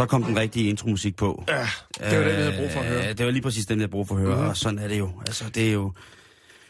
Så 0.00 0.06
kom 0.06 0.22
den 0.22 0.36
rigtige 0.38 0.68
intromusik 0.68 1.16
på. 1.16 1.44
Ja, 1.48 1.54
det 2.10 2.18
var 2.18 2.24
den, 2.24 2.26
jeg 2.28 2.34
havde 2.36 2.56
brug 2.58 2.70
for 2.70 2.80
at 2.80 2.86
høre. 2.86 3.08
Øh, 3.08 3.18
Det 3.18 3.26
var 3.26 3.32
lige 3.32 3.42
præcis 3.42 3.66
den, 3.66 3.78
jeg 3.78 3.82
havde 3.82 3.90
brug 3.90 4.08
for 4.08 4.14
at 4.14 4.20
høre, 4.20 4.36
mm. 4.42 4.48
og 4.48 4.56
sådan 4.56 4.78
er 4.78 4.88
det 4.88 4.98
jo. 4.98 5.10
Altså, 5.26 5.50
det 5.54 5.68
er 5.68 5.72
jo... 5.72 5.92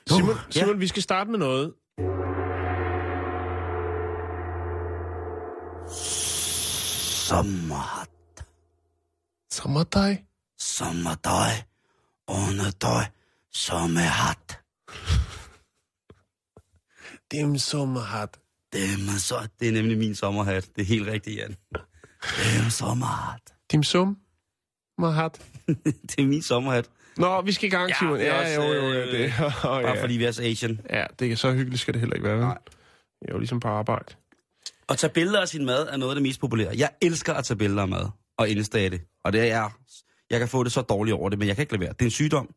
Simon, 0.08 0.30
Uh, 0.30 0.36
Simon 0.50 0.80
vi 0.80 0.86
skal 0.86 1.02
starte 1.02 1.30
med 1.30 1.38
noget. 1.38 1.72
Sommerhat, 7.28 8.08
Sommerdag. 9.52 10.24
sommerdag, 10.58 11.64
underdag, 12.28 13.06
sommerhat. 13.52 14.58
Dem 17.32 17.58
sommerhat. 17.58 18.38
Det 18.72 18.80
er, 18.84 18.98
man 19.06 19.18
så, 19.18 19.48
det 19.60 19.68
er 19.68 19.72
nemlig 19.72 19.98
min 19.98 20.14
sommerhat. 20.14 20.68
Det 20.76 20.82
er 20.82 20.86
helt 20.86 21.06
rigtigt, 21.06 21.36
Jan. 21.38 21.56
Er 22.22 22.68
sommerhat. 22.70 23.40
Dim 23.72 23.82
sum. 23.82 24.16
Sommerhat. 24.98 25.40
det 26.08 26.18
er 26.18 26.26
min 26.26 26.42
sommerhat. 26.42 26.90
Nå, 27.16 27.40
vi 27.42 27.52
skal 27.52 27.66
i 27.66 27.70
gang, 27.70 27.88
Ja, 27.88 27.94
Simon. 27.98 28.20
Ja, 28.20 28.40
også, 28.40 28.52
jo, 28.54 28.62
jo, 28.72 28.92
ja, 28.92 29.06
øh, 29.06 29.12
det. 29.12 29.32
Oh, 29.44 29.52
Bare 29.62 29.78
ja. 29.88 30.02
fordi 30.02 30.14
vi 30.16 30.24
er 30.24 30.30
så 30.30 30.42
Asian. 30.42 30.80
ja, 30.90 31.06
det 31.18 31.32
er 31.32 31.36
så 31.36 31.52
hyggeligt, 31.52 31.80
skal 31.80 31.94
det 31.94 32.00
heller 32.00 32.14
ikke 32.16 32.28
være. 32.28 32.40
Nej. 32.40 32.58
Jeg 33.22 33.28
er 33.28 33.32
jo 33.32 33.38
ligesom 33.38 33.60
på 33.60 33.68
arbejde. 33.68 34.14
At 34.88 34.98
tage 34.98 35.12
billeder 35.12 35.40
af 35.40 35.48
sin 35.48 35.64
mad 35.64 35.88
er 35.88 35.96
noget 35.96 36.12
af 36.12 36.14
det 36.16 36.22
mest 36.22 36.40
populære. 36.40 36.72
Jeg 36.76 36.90
elsker 37.02 37.34
at 37.34 37.44
tage 37.44 37.56
billeder 37.58 37.82
af 37.82 37.88
mad 37.88 38.08
og 38.38 38.48
indstage 38.48 38.90
det. 38.90 39.00
Og 39.24 39.32
det 39.32 39.50
er, 39.50 39.70
jeg 40.30 40.38
kan 40.38 40.48
få 40.48 40.64
det 40.64 40.72
så 40.72 40.82
dårligt 40.82 41.14
over 41.14 41.28
det, 41.28 41.38
men 41.38 41.48
jeg 41.48 41.56
kan 41.56 41.62
ikke 41.62 41.72
lade 41.72 41.80
være. 41.80 41.92
Det 41.92 42.00
er 42.02 42.04
en 42.06 42.10
sygdom. 42.10 42.54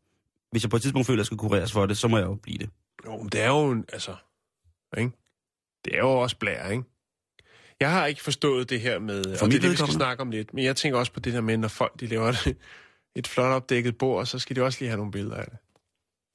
Hvis 0.52 0.64
jeg 0.64 0.70
på 0.70 0.76
et 0.76 0.82
tidspunkt 0.82 1.08
føler, 1.08 1.18
at 1.18 1.20
jeg 1.20 1.26
skal 1.26 1.38
kureres 1.38 1.72
for 1.72 1.86
det, 1.86 1.98
så 1.98 2.08
må 2.08 2.18
jeg 2.18 2.26
jo 2.26 2.36
blive 2.36 2.58
det. 2.58 2.70
Jo, 3.06 3.18
men 3.18 3.28
det 3.30 3.42
er 3.42 3.48
jo, 3.48 3.72
en- 3.72 3.86
altså, 3.94 4.16
ikke? 4.98 5.12
Det 5.86 5.94
er 5.96 5.98
jo 6.00 6.10
også 6.10 6.38
blær, 6.38 6.70
ikke? 6.70 6.84
Jeg 7.84 7.92
har 7.92 8.06
ikke 8.06 8.22
forstået 8.24 8.70
det 8.70 8.82
her 8.82 9.00
med, 9.00 9.24
For 9.38 9.46
og 9.46 9.52
det 9.52 9.58
er 9.58 9.62
det, 9.62 9.72
vi 9.72 9.76
skal 9.76 9.94
snakke 9.94 10.22
om 10.22 10.32
lidt, 10.32 10.54
men 10.54 10.64
jeg 10.64 10.76
tænker 10.76 11.00
også 11.00 11.12
på 11.12 11.20
det 11.20 11.34
der 11.34 11.42
med, 11.42 11.58
når 11.58 11.68
folk 11.68 12.00
de 12.00 12.08
laver 12.08 12.28
et, 12.30 12.56
et 13.16 13.28
flot 13.28 13.46
opdækket 13.46 13.98
bord, 13.98 14.26
så 14.26 14.40
skal 14.40 14.56
de 14.56 14.62
også 14.62 14.80
lige 14.80 14.90
have 14.90 14.98
nogle 14.98 15.12
billeder 15.12 15.36
af 15.36 15.46
det. 15.46 15.58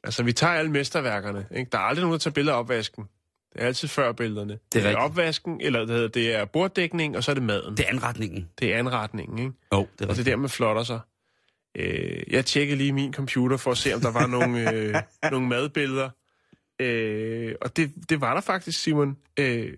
Altså, 0.05 0.23
vi 0.23 0.33
tager 0.33 0.53
alle 0.53 0.71
mesterværkerne, 0.71 1.47
ikke? 1.57 1.69
Der 1.73 1.79
er 1.79 1.83
aldrig 1.83 2.03
nogen, 2.03 2.13
der 2.13 2.19
tager 2.19 2.33
billeder 2.33 2.55
af 2.57 2.61
opvasken. 2.61 3.05
Det 3.53 3.63
er 3.63 3.67
altid 3.67 3.89
før 3.89 4.13
billederne. 4.13 4.59
Det 4.73 4.81
er, 4.81 4.85
rigtigt. 4.85 5.05
opvasken, 5.05 5.61
eller 5.61 5.81
det, 5.81 5.89
hedder, 5.89 6.09
det 6.09 6.35
er 6.35 6.45
borddækning, 6.45 7.17
og 7.17 7.25
så 7.25 7.31
er 7.31 7.35
det 7.35 7.43
maden. 7.43 7.77
Det 7.77 7.85
er 7.85 7.89
anretningen. 7.89 8.49
det 8.59 8.75
er 8.75 8.79
anretningen, 8.79 9.39
ikke? 9.39 9.53
Jo, 9.73 9.79
det 9.79 9.81
er 9.81 9.85
Og 9.85 9.89
det 9.99 10.05
er 10.05 10.09
rigtigt. 10.09 10.27
der, 10.27 10.37
man 10.37 10.51
flotter 10.51 10.83
sig. 10.83 11.01
Øh, 11.77 12.23
jeg 12.31 12.45
tjekkede 12.47 12.79
lige 12.79 12.93
min 12.93 13.13
computer 13.13 13.57
for 13.57 13.71
at 13.71 13.79
se, 13.79 13.95
om 13.95 14.01
der 14.01 14.11
var 14.13 14.27
nogle, 14.37 14.73
øh, 14.73 14.95
nogle 15.31 15.49
madbilleder. 15.49 16.11
Øh, 16.81 17.55
og 17.61 17.77
det, 17.77 17.93
det 18.09 18.21
var 18.21 18.35
der 18.35 18.41
faktisk, 18.41 18.83
Simon. 18.83 19.17
Øh, 19.39 19.73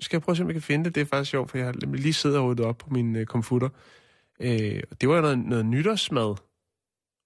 skal 0.00 0.16
jeg 0.16 0.22
prøve 0.22 0.32
at 0.32 0.36
se, 0.36 0.42
om 0.42 0.48
jeg 0.48 0.54
kan 0.54 0.62
finde 0.62 0.84
det? 0.84 0.94
Det 0.94 1.00
er 1.00 1.04
faktisk 1.04 1.30
sjovt, 1.30 1.50
for 1.50 1.58
jeg 1.58 1.66
har 1.66 1.72
lige 1.72 2.12
siddet 2.12 2.38
og 2.38 2.46
ryddet 2.46 2.66
op 2.66 2.78
på 2.78 2.90
min 2.90 3.16
øh, 3.16 3.26
computer. 3.26 3.68
Øh, 4.40 4.82
og 4.90 5.00
det 5.00 5.08
var 5.08 5.20
noget, 5.20 5.38
noget 5.38 5.66
nytårsmad, 5.66 6.34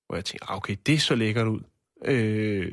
hvor 0.07 0.15
jeg 0.15 0.25
tænkte, 0.25 0.51
ah, 0.51 0.57
okay, 0.57 0.77
det 0.87 1.03
så 1.03 1.15
lækkert 1.15 1.47
ud. 1.47 1.61
Øh, 2.05 2.73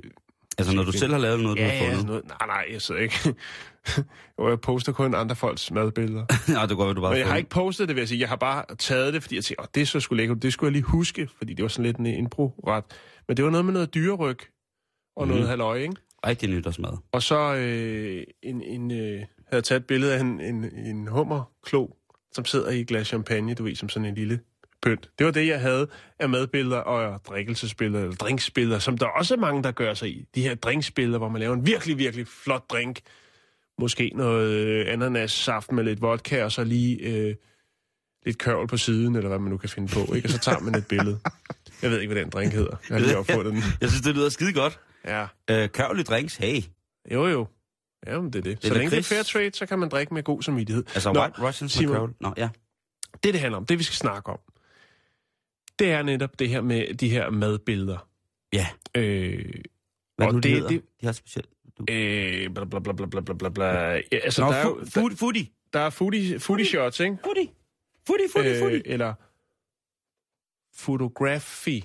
Altså, 0.57 0.75
når 0.75 0.83
du 0.83 0.91
selv 0.91 1.11
har 1.11 1.19
lavet 1.19 1.39
noget, 1.39 1.57
du 1.57 1.63
ja, 1.63 1.69
har 1.69 1.75
ja, 1.75 1.81
fundet. 1.81 1.97
sådan 1.97 2.07
noget. 2.07 2.27
Nej, 2.27 2.47
nej, 2.47 2.65
jeg 2.71 2.81
sidder 2.81 3.01
ikke. 3.01 3.15
Jo, 4.39 4.49
jeg 4.49 4.61
poster 4.61 4.91
kun 4.91 5.15
andre 5.15 5.35
folks 5.35 5.71
madbilleder. 5.71 6.25
Nej, 6.53 6.65
det 6.65 6.77
går, 6.77 6.93
du 6.93 7.01
bare 7.01 7.11
Men 7.11 7.19
jeg 7.19 7.27
har 7.27 7.35
ikke 7.35 7.49
postet 7.49 7.87
det, 7.87 7.95
vil 7.95 8.01
jeg 8.01 8.09
sige. 8.09 8.19
Jeg 8.19 8.29
har 8.29 8.35
bare 8.35 8.75
taget 8.75 9.13
det, 9.13 9.21
fordi 9.21 9.35
jeg 9.35 9.43
tænkte, 9.43 9.61
åh, 9.61 9.67
det 9.75 9.87
så 9.87 9.99
sgu 9.99 10.15
lækkert. 10.15 10.41
Det 10.41 10.53
skulle 10.53 10.67
jeg 10.67 10.71
lige 10.71 10.83
huske, 10.83 11.29
fordi 11.37 11.53
det 11.53 11.63
var 11.63 11.69
sådan 11.69 11.85
lidt 11.85 11.97
en 11.97 12.05
impro-ret. 12.05 12.83
Men 13.27 13.37
det 13.37 13.45
var 13.45 13.51
noget 13.51 13.65
med 13.65 13.73
noget 13.73 13.93
dyreryg 13.93 14.39
og 15.15 15.27
mm. 15.27 15.33
noget 15.33 15.47
halløj, 15.47 15.77
ikke? 15.77 15.95
Rigtig 16.27 16.49
nytårsmad. 16.49 16.91
Og 17.11 17.23
så 17.23 17.55
øh, 17.55 18.23
en, 18.43 18.61
en, 18.61 18.91
øh, 18.91 19.23
havde 19.47 19.61
taget 19.61 19.79
et 19.79 19.87
billede 19.87 20.13
af 20.15 20.19
en, 20.19 20.41
en, 20.41 20.63
en 20.77 21.07
hummerklo, 21.07 21.87
som 22.33 22.45
sidder 22.45 22.69
i 22.69 22.81
et 22.81 22.87
glas 22.87 23.07
champagne, 23.07 23.53
du 23.53 23.63
ved, 23.63 23.75
som 23.75 23.89
sådan 23.89 24.05
en 24.05 24.15
lille 24.15 24.39
pynt. 24.81 25.09
Det 25.19 25.25
var 25.25 25.31
det, 25.31 25.47
jeg 25.47 25.59
havde 25.61 25.87
af 26.19 26.29
madbilleder 26.29 26.77
og 26.77 27.25
drikkelsesbilleder, 27.25 28.03
eller 28.03 28.15
drinksbilleder, 28.15 28.79
som 28.79 28.97
der 28.97 29.05
også 29.05 29.33
er 29.33 29.39
mange, 29.39 29.63
der 29.63 29.71
gør 29.71 29.93
sig 29.93 30.09
i. 30.09 30.25
De 30.35 30.41
her 30.41 30.55
drinksbilleder, 30.55 31.17
hvor 31.17 31.29
man 31.29 31.39
laver 31.41 31.53
en 31.53 31.65
virkelig, 31.65 31.97
virkelig 31.97 32.27
flot 32.27 32.69
drink. 32.69 32.99
Måske 33.79 34.11
noget 34.15 34.49
øh, 34.49 34.93
ananassaft 34.93 35.71
med 35.71 35.83
lidt 35.83 36.01
vodka, 36.01 36.43
og 36.43 36.51
så 36.51 36.63
lige 36.63 36.97
øh, 36.97 37.35
lidt 38.25 38.37
kørvel 38.37 38.67
på 38.67 38.77
siden, 38.77 39.15
eller 39.15 39.27
hvad 39.27 39.39
man 39.39 39.51
nu 39.51 39.57
kan 39.57 39.69
finde 39.69 39.87
på. 39.93 40.13
Ikke? 40.13 40.25
Og 40.25 40.29
så 40.29 40.39
tager 40.39 40.59
man 40.59 40.75
et 40.75 40.87
billede. 40.87 41.19
Jeg 41.81 41.91
ved 41.91 42.01
ikke, 42.01 42.13
hvad 42.13 42.23
den 42.23 42.31
drink 42.31 42.53
hedder. 42.53 42.75
Jeg 42.89 42.97
har 42.97 43.05
lige 43.05 43.17
opfundet 43.17 43.45
den. 43.53 43.63
Jeg 43.81 43.89
synes, 43.89 44.01
det 44.01 44.15
lyder 44.15 44.29
skide 44.29 44.53
godt. 44.53 44.79
Ja. 45.05 45.27
Øh, 45.49 45.69
Kørlig 45.69 46.05
drinks, 46.05 46.35
hey. 46.35 46.63
Jo, 47.11 47.27
jo. 47.27 47.47
Ja, 48.07 48.21
men 48.21 48.33
det 48.33 48.39
er 48.39 48.43
det. 48.43 48.61
det 48.61 48.67
så 48.67 48.73
længe 48.73 48.91
det 48.91 48.99
er 48.99 49.03
fair 49.03 49.23
trade, 49.23 49.51
så 49.53 49.65
kan 49.65 49.79
man 49.79 49.89
drikke 49.89 50.13
med 50.13 50.23
god 50.23 50.41
samvittighed. 50.41 50.83
Altså 50.87 51.13
Nå, 51.13 51.21
White 51.21 51.41
Russian 51.41 51.69
Simon, 51.69 51.95
Cold. 51.95 52.13
Nå, 52.19 52.33
ja. 52.37 52.49
Det, 53.23 53.33
det 53.33 53.41
handler 53.41 53.57
om, 53.57 53.65
det 53.65 53.79
vi 53.79 53.83
skal 53.83 53.95
snakke 53.95 54.29
om, 54.29 54.39
det 55.79 55.91
er 55.91 56.03
netop 56.03 56.39
det 56.39 56.49
her 56.49 56.61
med 56.61 56.93
de 56.93 57.09
her 57.09 57.29
madbilleder. 57.29 58.07
Ja. 58.53 58.67
Øh, 58.97 59.45
Hvad 60.17 60.27
og 60.27 60.33
nu, 60.33 60.39
det, 60.39 60.69
det, 60.69 60.81
de 61.01 61.05
har 61.05 61.13
specielt... 61.13 61.49
Du... 61.77 61.85
Øh, 61.89 62.53
bla 62.53 62.65
bla 62.65 62.79
bla 62.79 62.93
bla 62.93 63.21
bla 63.21 63.33
bla 63.33 63.49
bla. 63.49 63.65
Ja, 63.65 64.01
altså, 64.11 64.41
Nå, 64.41 64.47
der 64.47 64.55
er 64.55 64.67
jo... 64.67 64.79
Food, 64.93 65.11
foodie. 65.11 65.47
Der 65.73 65.79
er 65.79 65.89
foodie, 65.89 66.39
foodie 66.39 66.65
shots, 66.65 66.99
ikke? 66.99 67.17
Foodie. 67.23 67.47
Foodie, 68.07 68.29
foodie, 68.33 68.51
øh, 68.51 68.59
foodie. 68.59 68.77
Øh, 68.77 68.83
eller 68.85 69.13
photography. 70.83 71.81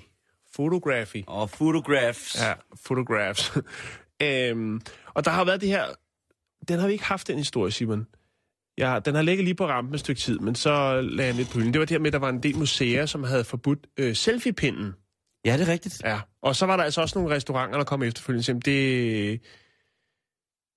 Photography. 0.53 1.23
Og 1.27 1.41
oh, 1.41 1.49
photographs. 1.49 2.41
Ja, 2.41 2.53
photographs. 2.85 3.51
øhm, 4.23 4.81
og 5.13 5.25
der 5.25 5.31
har 5.31 5.45
været 5.45 5.61
det 5.61 5.69
her 5.69 5.85
den 6.67 6.79
har 6.79 6.87
vi 6.87 6.93
ikke 6.93 7.05
haft, 7.05 7.27
den 7.27 7.37
historie, 7.37 7.71
Simon. 7.71 8.07
Ja, 8.77 8.99
den 9.05 9.15
har 9.15 9.21
ligget 9.21 9.43
lige 9.43 9.55
på 9.55 9.67
rampen 9.67 9.93
et 9.93 9.99
stykke 9.99 10.21
tid, 10.21 10.39
men 10.39 10.55
så 10.55 11.01
lagde 11.01 11.27
jeg 11.27 11.35
lidt 11.35 11.49
på 11.49 11.57
hylden. 11.57 11.73
Det 11.73 11.79
var 11.79 11.85
det 11.85 11.95
her 11.95 11.99
med, 11.99 12.07
at 12.07 12.13
der 12.13 12.19
var 12.19 12.29
en 12.29 12.43
del 12.43 12.57
museer, 12.57 13.05
som 13.05 13.23
havde 13.23 13.43
forbudt 13.43 13.87
øh, 13.97 14.15
selfie-pinden. 14.15 14.93
Ja, 15.45 15.53
det 15.57 15.67
er 15.67 15.71
rigtigt. 15.71 16.01
Ja, 16.03 16.19
og 16.41 16.55
så 16.55 16.65
var 16.65 16.77
der 16.77 16.83
altså 16.83 17.01
også 17.01 17.19
nogle 17.19 17.35
restauranter, 17.35 17.77
der 17.77 17.85
kom 17.85 18.03
efterfølgende 18.03 18.41
og 18.41 18.45
sagde, 18.45 18.59
det, 18.59 19.41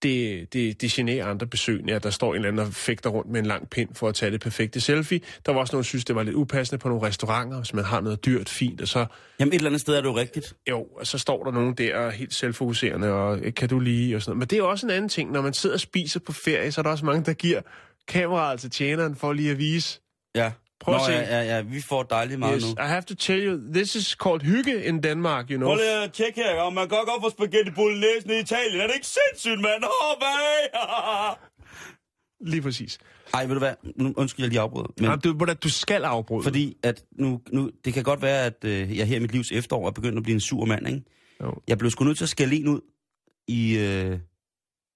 det, 0.04 0.52
det, 0.52 0.80
det 0.80 0.90
generer 0.90 1.26
andre 1.26 1.46
besøgende, 1.46 1.94
at 1.94 2.02
der 2.02 2.10
står 2.10 2.30
en 2.30 2.36
eller 2.36 2.48
anden 2.48 2.66
og 2.66 2.72
fægter 2.74 3.10
rundt 3.10 3.30
med 3.30 3.40
en 3.40 3.46
lang 3.46 3.70
pind 3.70 3.88
for 3.94 4.08
at 4.08 4.14
tage 4.14 4.30
det 4.32 4.40
perfekte 4.40 4.80
selfie. 4.80 5.20
Der 5.46 5.52
var 5.52 5.60
også 5.60 5.72
nogen, 5.74 5.82
der 5.82 5.86
synes, 5.88 6.04
det 6.04 6.16
var 6.16 6.22
lidt 6.22 6.34
upassende 6.36 6.78
på 6.82 6.88
nogle 6.88 7.06
restauranter, 7.06 7.56
hvis 7.58 7.74
man 7.74 7.84
har 7.84 8.00
noget 8.00 8.24
dyrt, 8.24 8.48
fint, 8.48 8.80
og 8.80 8.88
så, 8.88 9.06
Jamen, 9.40 9.52
et 9.52 9.56
eller 9.58 9.70
andet 9.70 9.80
sted 9.80 9.94
er 9.94 10.00
det 10.00 10.08
jo 10.08 10.16
rigtigt. 10.16 10.54
jo, 10.70 10.82
og 10.82 11.06
så 11.06 11.18
står 11.18 11.44
der 11.44 11.50
nogen 11.52 11.74
der 11.74 12.10
helt 12.10 12.34
selvfokuserende, 12.34 13.12
og 13.12 13.38
"Øh, 13.42 13.54
kan 13.54 13.68
du 13.68 13.80
lige, 13.80 14.16
og 14.16 14.22
sådan 14.22 14.30
noget. 14.30 14.38
Men 14.38 14.48
det 14.48 14.58
er 14.58 14.62
også 14.62 14.86
en 14.86 14.90
anden 14.90 15.08
ting, 15.08 15.32
når 15.32 15.42
man 15.42 15.52
sidder 15.52 15.76
og 15.76 15.80
spiser 15.80 16.20
på 16.20 16.32
ferie, 16.32 16.72
så 16.72 16.80
er 16.80 16.82
der 16.82 16.90
også 16.90 17.04
mange, 17.04 17.24
der 17.24 17.32
giver 17.32 17.60
kameraet 18.08 18.60
til 18.60 18.70
tjeneren 18.70 19.16
for 19.16 19.32
lige 19.32 19.50
at 19.50 19.58
vise, 19.58 20.00
Ja. 20.36 20.52
Prøv 20.84 20.94
at 20.94 21.00
Nå, 21.00 21.06
se. 21.06 21.12
Ja, 21.12 21.42
ja, 21.42 21.56
ja, 21.56 21.62
vi 21.62 21.80
får 21.80 22.02
dejligt 22.02 22.38
meget 22.38 22.62
yes, 22.62 22.64
nu. 22.64 22.82
I 22.84 22.86
have 22.86 23.02
to 23.02 23.14
tell 23.14 23.46
you, 23.46 23.58
this 23.72 23.94
is 23.94 24.06
called 24.06 24.40
hygge 24.40 24.84
in 24.84 25.02
Denmark, 25.02 25.50
you 25.50 25.56
know. 25.56 25.68
Prøv 25.68 25.76
lige 25.76 26.02
at 26.04 26.12
tjekke 26.12 26.42
her, 26.42 26.60
om 26.60 26.72
man 26.72 26.88
kan 26.88 26.98
godt 26.98 27.22
få 27.22 27.30
spaghetti 27.30 27.70
bolognese 27.70 28.36
i 28.36 28.40
Italien. 28.40 28.80
Er 28.80 28.86
det 28.86 28.94
ikke 28.94 29.06
sindssygt, 29.06 29.60
mand? 29.60 29.82
Hop 29.82 30.22
af! 30.22 31.36
Lige 32.50 32.62
præcis. 32.62 32.98
Ej, 33.34 33.46
ved 33.46 33.54
du 33.54 33.58
hvad? 33.58 33.74
Nu 33.96 34.12
undskyld, 34.16 34.44
jeg 34.44 34.48
lige 34.50 34.60
afbryder. 34.60 34.88
Men 35.00 35.10
Men, 35.10 35.20
du, 35.48 35.54
du 35.62 35.68
skal 35.70 36.04
afbryde. 36.04 36.42
fordi, 36.42 36.76
at 36.82 37.04
nu, 37.18 37.40
nu, 37.52 37.70
det 37.84 37.94
kan 37.94 38.02
godt 38.02 38.22
være, 38.22 38.44
at 38.44 38.64
øh, 38.64 38.98
jeg 38.98 39.06
her 39.06 39.16
i 39.16 39.20
mit 39.20 39.32
livs 39.32 39.52
efterår 39.52 39.86
er 39.86 39.90
begyndt 39.90 40.16
at 40.16 40.22
blive 40.22 40.34
en 40.34 40.40
sur 40.40 40.64
mand, 40.64 40.88
ikke? 40.88 41.02
Jo. 41.42 41.54
Jeg 41.68 41.78
blev 41.78 41.90
sgu 41.90 42.04
nødt 42.04 42.16
til 42.16 42.24
at 42.24 42.28
skælde 42.28 42.56
en 42.56 42.68
ud 42.68 42.80
i, 43.48 43.78
øh, 43.78 44.18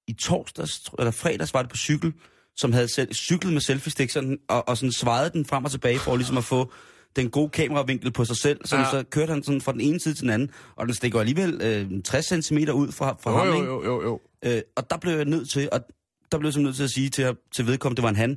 i 0.08 0.12
torsdags, 0.12 0.90
eller 0.98 1.10
fredags 1.10 1.54
var 1.54 1.62
det 1.62 1.70
på 1.70 1.76
cykel, 1.76 2.12
som 2.58 2.72
havde 2.72 2.88
selv, 2.94 3.14
cyklet 3.14 3.52
med 3.52 3.60
selfie-stik 3.60 4.10
sådan, 4.10 4.38
og, 4.48 4.68
og 4.68 4.76
sådan 4.76 4.92
svejede 4.92 5.30
den 5.30 5.44
frem 5.46 5.64
og 5.64 5.70
tilbage 5.70 5.98
for 5.98 6.16
ligesom 6.16 6.38
at 6.38 6.44
få 6.44 6.72
den 7.16 7.30
gode 7.30 7.48
kameravinkel 7.50 8.12
på 8.12 8.24
sig 8.24 8.36
selv. 8.36 8.60
Så, 8.64 8.76
Ja. 8.76 8.90
så 8.90 9.04
kørte 9.10 9.32
han 9.32 9.42
sådan 9.42 9.60
fra 9.60 9.72
den 9.72 9.80
ene 9.80 10.00
side 10.00 10.14
til 10.14 10.22
den 10.22 10.30
anden, 10.30 10.50
og 10.76 10.86
den 10.86 10.94
stikker 10.94 11.20
alligevel 11.20 11.60
øh, 11.62 12.02
60 12.04 12.44
cm 12.44 12.56
ud 12.58 12.92
fra, 12.92 13.16
fra 13.22 13.30
Jo, 13.30 13.36
ham, 13.38 13.46
jo, 13.48 13.54
ikke? 13.54 13.66
jo, 13.66 13.84
jo, 13.84 14.02
jo. 14.02 14.20
Øh, 14.44 14.60
og 14.76 14.90
der 14.90 14.96
blev 14.96 15.16
jeg 15.16 15.24
nødt 15.24 15.50
til, 15.50 15.68
og 15.72 15.80
der 16.32 16.38
blev 16.38 16.48
jeg 16.48 16.54
simpelthen 16.54 16.64
nødt 16.64 16.76
til 16.76 16.84
at 16.84 16.90
sige 16.90 17.08
til, 17.10 17.36
til 17.56 17.66
vedkommende, 17.66 17.96
det 17.96 18.02
var 18.02 18.08
en 18.08 18.16
han, 18.16 18.36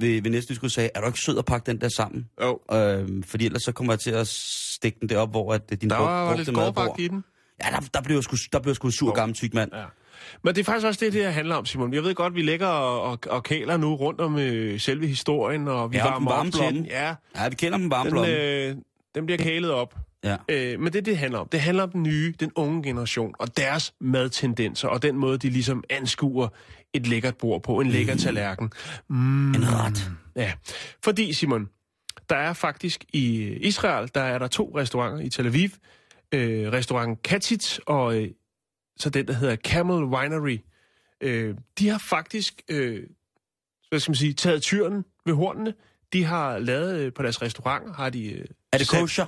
ved, 0.00 0.22
ved 0.22 0.30
næste 0.30 0.54
skulle 0.54 0.70
sige, 0.72 0.90
er 0.94 1.00
du 1.00 1.06
ikke 1.06 1.20
sød 1.20 1.38
at 1.38 1.44
pakke 1.44 1.66
den 1.66 1.80
der 1.80 1.88
sammen? 1.88 2.28
jo. 2.42 2.60
Øh, 2.72 3.24
fordi 3.24 3.46
ellers 3.46 3.62
så 3.62 3.72
kommer 3.72 3.92
jeg 3.92 4.00
til 4.00 4.10
at 4.10 4.26
stikke 4.28 4.98
den 5.00 5.08
derop, 5.08 5.30
hvor 5.30 5.52
at, 5.54 5.62
øh, 5.72 5.78
din 5.80 5.90
Der 5.90 5.96
brug- 5.96 6.06
var, 6.06 6.24
brugte 6.26 7.02
lidt 7.02 7.12
i 7.12 7.14
den. 7.14 7.24
Ja, 7.64 7.70
der, 7.70 7.80
der 7.94 8.02
blev 8.02 8.16
jeg 8.16 8.24
sgu, 8.24 8.36
der 8.52 8.58
blev 8.60 8.70
jeg 8.70 8.76
sgu 8.76 8.90
sur 8.90 9.08
Jo. 9.08 9.12
gammel 9.14 9.36
tyk 9.36 9.54
mand. 9.54 9.70
Ja. 9.74 9.84
Men 10.44 10.54
det 10.54 10.60
er 10.60 10.64
faktisk 10.64 10.86
også 10.86 11.04
det, 11.04 11.12
det 11.12 11.22
her 11.22 11.30
handler 11.30 11.54
om, 11.54 11.66
Simon. 11.66 11.94
Jeg 11.94 12.02
ved 12.02 12.14
godt, 12.14 12.34
vi 12.34 12.42
ligger 12.42 12.66
og, 12.66 13.02
og, 13.02 13.18
og 13.30 13.42
kæler 13.42 13.76
nu 13.76 13.94
rundt 13.94 14.20
om 14.20 14.38
øh, 14.38 14.80
selve 14.80 15.06
historien, 15.06 15.68
og 15.68 15.92
vi 15.92 15.96
Ja, 15.96 16.04
varmer 16.04 16.30
op 16.30 16.36
varme 16.36 16.76
den. 16.76 16.86
Ja, 16.86 17.14
Ja, 17.36 17.48
vi 17.48 17.54
kender 17.54 17.78
dem 17.78 17.90
varme 17.90 18.10
den, 18.10 18.28
øh, 18.28 18.76
den 19.14 19.26
bliver 19.26 19.38
kælet 19.38 19.70
op. 19.70 19.94
Ja. 20.24 20.36
Øh, 20.48 20.80
men 20.80 20.92
det, 20.92 21.06
det 21.06 21.18
handler 21.18 21.38
om, 21.38 21.48
det 21.48 21.60
handler 21.60 21.82
om 21.82 21.90
den 21.90 22.02
nye, 22.02 22.34
den 22.40 22.52
unge 22.54 22.82
generation, 22.82 23.34
og 23.38 23.56
deres 23.56 23.94
madtendenser, 24.00 24.88
og 24.88 25.02
den 25.02 25.16
måde, 25.16 25.38
de 25.38 25.50
ligesom 25.50 25.84
anskuer 25.90 26.48
et 26.94 27.06
lækkert 27.06 27.36
bord 27.36 27.62
på, 27.62 27.80
en 27.80 27.86
lækker 27.86 28.16
tallerken. 28.16 28.72
Mm. 29.08 29.50
En 29.54 29.72
ret. 29.72 30.10
Ja, 30.36 30.52
fordi 31.04 31.32
Simon, 31.32 31.68
der 32.30 32.36
er 32.36 32.52
faktisk 32.52 33.04
i 33.12 33.52
Israel, 33.60 34.10
der 34.14 34.20
er 34.20 34.38
der 34.38 34.46
to 34.46 34.72
restauranter 34.76 35.18
i 35.24 35.28
Tel 35.28 35.46
Aviv. 35.46 35.68
Øh, 36.32 36.72
restaurant 36.72 37.22
Katit 37.22 37.80
og 37.86 38.16
øh, 38.22 38.28
så 38.96 39.10
den, 39.10 39.26
der 39.26 39.32
hedder 39.32 39.56
Camel 39.56 40.04
Winery. 40.04 40.58
Øh, 41.20 41.54
de 41.78 41.88
har 41.88 41.98
faktisk, 41.98 42.62
øh, 42.68 43.02
hvad 43.88 44.00
skal 44.00 44.10
man 44.10 44.16
sige, 44.16 44.32
taget 44.32 44.62
tyren 44.62 45.04
ved 45.26 45.34
hornene. 45.34 45.74
De 46.12 46.24
har 46.24 46.58
lavet 46.58 47.00
øh, 47.00 47.12
på 47.12 47.22
deres 47.22 47.42
restauranter, 47.42 47.92
har 47.92 48.10
de... 48.10 48.32
Øh, 48.32 48.44
Er 48.72 48.78
det 48.78 48.88
kosher? 48.88 49.26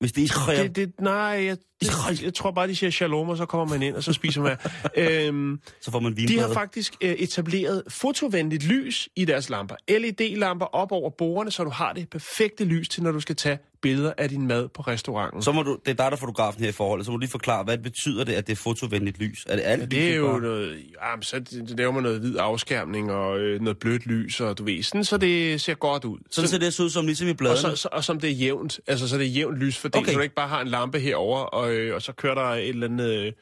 Hvis 0.00 0.12
det 0.12 0.20
er 0.20 0.24
Israel. 0.24 0.62
Det, 0.62 0.76
det, 0.76 1.00
nej, 1.00 1.14
jeg, 1.14 1.56
det, 1.80 2.22
jeg 2.22 2.34
tror 2.34 2.50
bare, 2.50 2.68
de 2.68 2.76
siger 2.76 2.90
shalom, 2.90 3.28
og 3.28 3.36
så 3.36 3.46
kommer 3.46 3.66
man 3.66 3.82
ind, 3.82 3.96
og 3.96 4.02
så 4.02 4.12
spiser 4.12 4.42
man. 4.42 4.56
øhm, 4.96 5.60
Så 5.80 5.90
får 5.90 6.00
man 6.00 6.16
de 6.16 6.38
har 6.38 6.52
faktisk 6.52 6.94
øh, 7.00 7.10
etableret 7.10 7.82
fotovenligt 7.88 8.64
lys 8.64 9.08
i 9.16 9.24
deres 9.24 9.50
lamper. 9.50 9.76
LED-lamper 9.88 10.66
op 10.66 10.92
over 10.92 11.10
bordene, 11.10 11.50
så 11.50 11.64
du 11.64 11.70
har 11.70 11.92
det 11.92 12.10
perfekte 12.10 12.64
lys 12.64 12.88
til, 12.88 13.02
når 13.02 13.12
du 13.12 13.20
skal 13.20 13.36
tage 13.36 13.58
billeder 13.88 14.12
af 14.18 14.28
din 14.28 14.46
mad 14.46 14.68
på 14.68 14.82
restauranten. 14.82 15.42
Så 15.42 15.52
må 15.52 15.62
du, 15.62 15.70
det 15.84 15.90
er 15.90 15.94
dig, 15.94 15.96
der 15.96 16.10
er 16.10 16.16
fotografen 16.16 16.62
her 16.62 16.68
i 16.68 16.72
forholdet, 16.72 17.06
så 17.06 17.12
må 17.12 17.16
du 17.16 17.20
lige 17.20 17.30
forklare, 17.30 17.64
hvad 17.64 17.78
betyder 17.78 18.24
det, 18.24 18.32
at 18.32 18.46
det 18.46 18.52
er 18.52 18.56
fotovenligt 18.56 19.18
lys? 19.18 19.44
Er 19.48 19.56
det 19.56 19.62
alt 19.62 19.80
Ja, 19.80 19.86
det 19.86 20.12
er 20.12 20.16
jo 20.16 20.26
bare? 20.26 20.40
noget, 20.40 20.76
ja, 21.02 21.20
så 21.20 21.38
det- 21.38 21.74
laver 21.78 21.92
man 21.92 22.02
noget 22.02 22.20
hvid 22.20 22.36
afskærmning 22.38 23.12
og 23.12 23.38
øh, 23.38 23.60
noget 23.60 23.78
blødt 23.78 24.06
lys, 24.06 24.40
og 24.40 24.58
du 24.58 24.64
ved, 24.64 24.82
sådan, 24.82 25.04
så 25.04 25.16
det 25.16 25.60
ser 25.60 25.74
godt 25.74 26.04
ud. 26.04 26.18
Sådan 26.30 26.48
ser 26.48 26.58
det 26.58 26.74
så 26.74 26.82
ud 26.82 26.90
som 26.90 27.06
ligesom 27.06 27.28
i 27.28 27.30
og, 27.30 27.36
bladene. 27.36 27.58
så, 27.60 27.76
så, 27.76 27.88
og 27.92 28.04
som 28.04 28.20
det 28.20 28.30
er 28.30 28.34
jævnt, 28.34 28.80
altså 28.86 29.08
så 29.08 29.18
det 29.18 29.24
er 29.26 29.30
jævnt 29.30 29.58
lys 29.58 29.78
fordelt, 29.78 30.02
Okay. 30.02 30.12
så 30.12 30.16
du 30.18 30.22
ikke 30.22 30.34
bare 30.34 30.48
har 30.48 30.60
en 30.60 30.68
lampe 30.68 30.98
herover 30.98 31.38
og, 31.40 31.72
øh, 31.74 31.94
og 31.94 32.02
så 32.02 32.12
kører 32.12 32.34
der 32.34 32.42
et 32.42 32.68
eller 32.68 32.88
andet, 32.88 33.10
øh, 33.10 33.26
et 33.26 33.34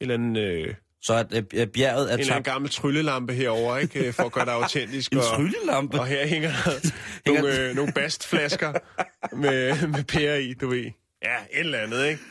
eller 0.00 0.14
andet 0.14 0.42
øh, 0.42 0.74
Så 1.02 1.14
at 1.14 1.26
øh, 1.54 1.66
bjerget 1.66 2.12
er 2.12 2.16
en 2.16 2.24
tabt. 2.24 2.44
gammel 2.44 2.70
tryllelampe 2.70 3.32
herover, 3.34 3.76
ikke? 3.78 4.06
øh, 4.06 4.12
For 4.14 4.22
at 4.22 4.32
gøre 4.32 4.44
det 4.44 4.50
autentisk. 4.50 5.12
En 5.12 5.18
og, 5.18 5.24
tryllelampe? 5.24 6.00
og 6.00 6.06
her 6.06 6.26
hænger 6.26 6.50
der 7.26 7.32
nogle, 7.32 7.58
øh, 7.60 7.76
nogle 7.76 7.92
bastflasker 7.92 8.72
med, 9.36 9.86
med 9.88 10.04
pære 10.04 10.42
i, 10.42 10.54
du 10.54 10.68
ved. 10.68 10.84
Ja, 11.24 11.34
et 11.52 11.60
eller 11.60 11.78
andet, 11.78 12.06
ikke? 12.06 12.22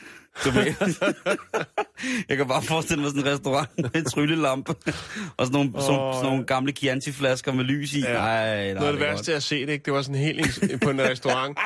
Du 0.44 0.50
ved. 0.50 0.64
jeg 2.28 2.36
kan 2.36 2.48
bare 2.48 2.62
forestille 2.62 3.02
mig 3.02 3.10
sådan 3.10 3.26
en 3.26 3.32
restaurant 3.32 3.68
med 3.78 3.90
en 3.94 4.04
tryllelampe. 4.04 4.74
og 5.36 5.46
sådan 5.46 5.52
nogle, 5.52 5.70
oh, 5.74 5.80
sådan, 5.82 6.12
sådan 6.14 6.26
nogle 6.26 6.44
gamle 6.44 6.72
Chianti-flasker 6.72 7.52
med 7.52 7.64
lys 7.64 7.94
i. 7.94 8.00
Ja. 8.00 8.14
Ej, 8.16 8.54
nej, 8.64 8.72
Noget 8.74 8.86
af 8.86 8.92
det 8.92 9.02
er 9.02 9.06
værste, 9.10 9.30
jeg 9.30 9.36
har 9.36 9.40
set, 9.40 9.68
ikke? 9.68 9.84
Det 9.84 9.92
var 9.92 10.02
sådan 10.02 10.14
helt 10.20 10.80
på 10.82 10.90
en 10.90 11.00
restaurant. 11.00 11.58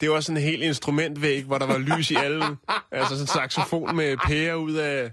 Det 0.00 0.10
var 0.10 0.20
sådan 0.20 0.36
en 0.36 0.42
helt 0.42 0.62
instrumentvæg, 0.62 1.44
hvor 1.44 1.58
der 1.58 1.66
var 1.66 1.78
lys 1.78 2.10
i 2.10 2.14
alle. 2.14 2.44
Altså 2.92 3.08
sådan 3.08 3.20
en 3.22 3.26
saxofon 3.26 3.96
med 3.96 4.16
pære 4.26 4.58
ud 4.58 4.74
af... 4.74 5.10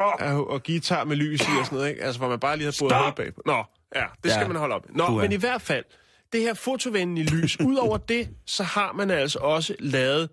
af 0.00 0.34
og 0.34 0.62
guitar 0.62 1.04
med 1.04 1.16
lys 1.16 1.40
i 1.40 1.44
og 1.60 1.64
sådan 1.66 1.76
noget, 1.76 1.88
ikke? 1.90 2.02
Altså, 2.02 2.18
hvor 2.20 2.28
man 2.28 2.40
bare 2.40 2.56
lige 2.56 2.64
havde 2.64 2.76
boet 2.80 2.92
hul 3.04 3.12
bag. 3.16 3.32
Nå, 3.46 3.64
ja, 3.94 4.04
det 4.22 4.30
skal 4.32 4.40
Ja. 4.42 4.48
man 4.48 4.56
holde 4.56 4.74
op 4.74 4.86
med. 4.88 4.94
Nå, 4.96 5.06
Puha. 5.06 5.22
men 5.22 5.32
i 5.32 5.36
hvert 5.36 5.62
fald, 5.62 5.84
det 6.32 6.40
her 6.40 6.54
fotovenlige 6.54 7.26
lys, 7.30 7.60
udover 7.68 7.96
det, 7.96 8.28
så 8.46 8.62
har 8.62 8.92
man 8.92 9.10
altså 9.10 9.38
også 9.38 9.74
lavet 9.78 10.28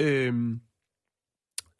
øhm, 0.00 0.60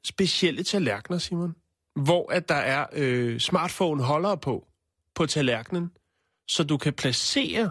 specielle 0.05 0.63
tallerkener, 0.63 1.19
Simon. 1.19 1.55
Hvor 1.97 2.33
at 2.33 2.49
der 2.49 2.55
er 2.55 2.87
øh, 2.93 3.41
smartphone-holdere 3.41 4.37
på, 4.39 4.67
på 5.15 5.27
tallerkenen, 5.27 5.91
så 6.49 6.65
du 6.65 6.77
kan 6.77 6.93
placere 6.93 7.71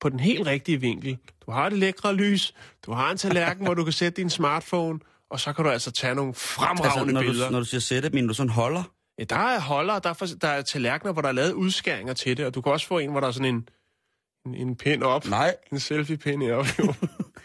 på 0.00 0.08
den 0.08 0.20
helt 0.20 0.46
rigtige 0.46 0.80
vinkel. 0.80 1.18
Du 1.46 1.50
har 1.50 1.68
det 1.68 1.78
lækre 1.78 2.14
lys, 2.14 2.54
du 2.86 2.92
har 2.92 3.10
en 3.10 3.16
tallerken, 3.18 3.64
hvor 3.66 3.74
du 3.74 3.84
kan 3.84 3.92
sætte 3.92 4.16
din 4.22 4.30
smartphone, 4.30 5.00
og 5.32 5.40
så 5.40 5.52
kan 5.52 5.64
du 5.64 5.70
altså 5.70 5.90
tage 5.90 6.14
nogle 6.14 6.34
fremragende 6.34 6.84
altså, 6.84 7.04
når, 7.04 7.20
billeder. 7.20 7.46
du, 7.46 7.52
når 7.52 7.58
du 7.58 7.64
siger 7.64 7.80
sætte, 7.80 8.10
mener 8.10 8.28
du 8.28 8.34
sådan 8.34 8.50
holder? 8.50 8.82
Ja, 9.18 9.24
der 9.24 9.36
er 9.36 9.60
holder, 9.60 9.98
der 9.98 10.10
er, 10.10 10.14
for, 10.14 10.26
der 10.26 10.48
er 10.48 10.62
tallerkener, 10.62 11.12
hvor 11.12 11.22
der 11.22 11.28
er 11.28 11.32
lavet 11.32 11.52
udskæringer 11.52 12.12
til 12.14 12.36
det, 12.36 12.46
og 12.46 12.54
du 12.54 12.60
kan 12.60 12.72
også 12.72 12.86
få 12.86 12.98
en, 12.98 13.10
hvor 13.10 13.20
der 13.20 13.28
er 13.28 13.32
sådan 13.32 13.54
en, 13.54 13.68
en, 14.46 14.54
en 14.68 14.76
pind 14.76 15.02
op. 15.02 15.26
Nej, 15.28 15.54
En 15.72 15.80
selfie-pind 15.80 16.50
op, 16.50 16.66
jo. 16.78 16.94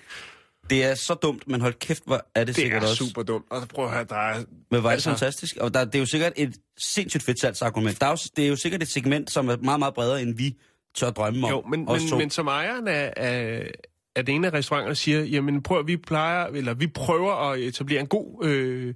det 0.70 0.84
er 0.84 0.96
så 0.96 1.14
dumt, 1.14 1.48
men 1.48 1.62
hold 1.62 1.74
kæft, 1.74 2.04
hvor 2.06 2.16
er 2.36 2.40
det, 2.40 2.48
Det 2.48 2.56
sikkert 2.56 2.84
er 2.84 2.88
også. 2.88 3.06
super 3.06 3.24
dumt. 3.24 3.46
Og 3.50 3.68
prøv 3.68 3.86
at 3.86 3.92
høre, 3.92 4.04
der 4.04 4.16
er... 4.16 4.44
Men 4.72 4.84
var 4.84 4.90
det 4.90 4.94
Altså- 4.94 5.10
fantastisk? 5.10 5.58
Og 5.58 5.74
der, 5.74 5.86
det 5.86 5.96
er 5.96 6.00
jo 6.00 6.06
sikkert 6.06 6.34
et 6.36 6.58
sindssygt 6.78 7.24
fedt 7.24 7.40
salgsargument. 7.40 8.02
Der 8.02 8.08
er 8.08 8.12
jo, 8.12 8.18
det 8.38 8.46
er 8.46 8.50
jo 8.50 8.56
sikkert 8.56 8.82
et 8.82 8.88
segment, 8.90 9.32
som 9.32 9.50
er 9.50 9.58
meget, 9.58 9.80
meget 9.80 9.94
bredere, 9.94 10.22
end 10.22 10.38
vi 10.38 10.56
tør 10.96 11.10
drømme 11.10 11.48
om. 11.48 11.52
Jo, 11.52 11.62
men, 11.62 11.86
men, 11.86 12.10
to. 12.10 12.18
men 12.18 12.30
som 12.30 12.48
ejeren 12.48 12.88
af, 12.88 13.14
af, 13.18 13.72
at 14.18 14.30
en 14.30 14.46
af 14.46 14.54
restauranterne 14.54 14.96
siger, 14.96 15.24
jamen 15.24 15.64
prøv, 15.64 15.88
vi 15.88 15.98
plejer, 15.98 16.46
eller 16.46 16.74
vi 16.74 16.88
prøver 16.88 17.34
at 17.34 17.60
etablere 17.60 18.02
en 18.02 18.08
god, 18.08 18.46
øh, 18.46 18.94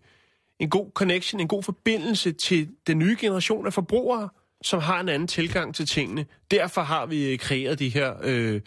en 0.59 0.69
god 0.69 0.91
connection, 0.93 1.41
en 1.41 1.47
god 1.47 1.63
forbindelse 1.63 2.31
til 2.31 2.69
den 2.87 2.99
nye 2.99 3.17
generation 3.19 3.65
af 3.67 3.73
forbrugere, 3.73 4.29
som 4.61 4.79
har 4.79 4.99
en 4.99 5.09
anden 5.09 5.27
tilgang 5.27 5.75
til 5.75 5.85
tingene. 5.85 6.25
Derfor 6.51 6.81
har 6.81 7.05
vi 7.05 7.31
øh, 7.31 7.39
kreeret 7.39 7.79
de 7.79 7.89
her 7.89 8.15
øh, 8.23 8.61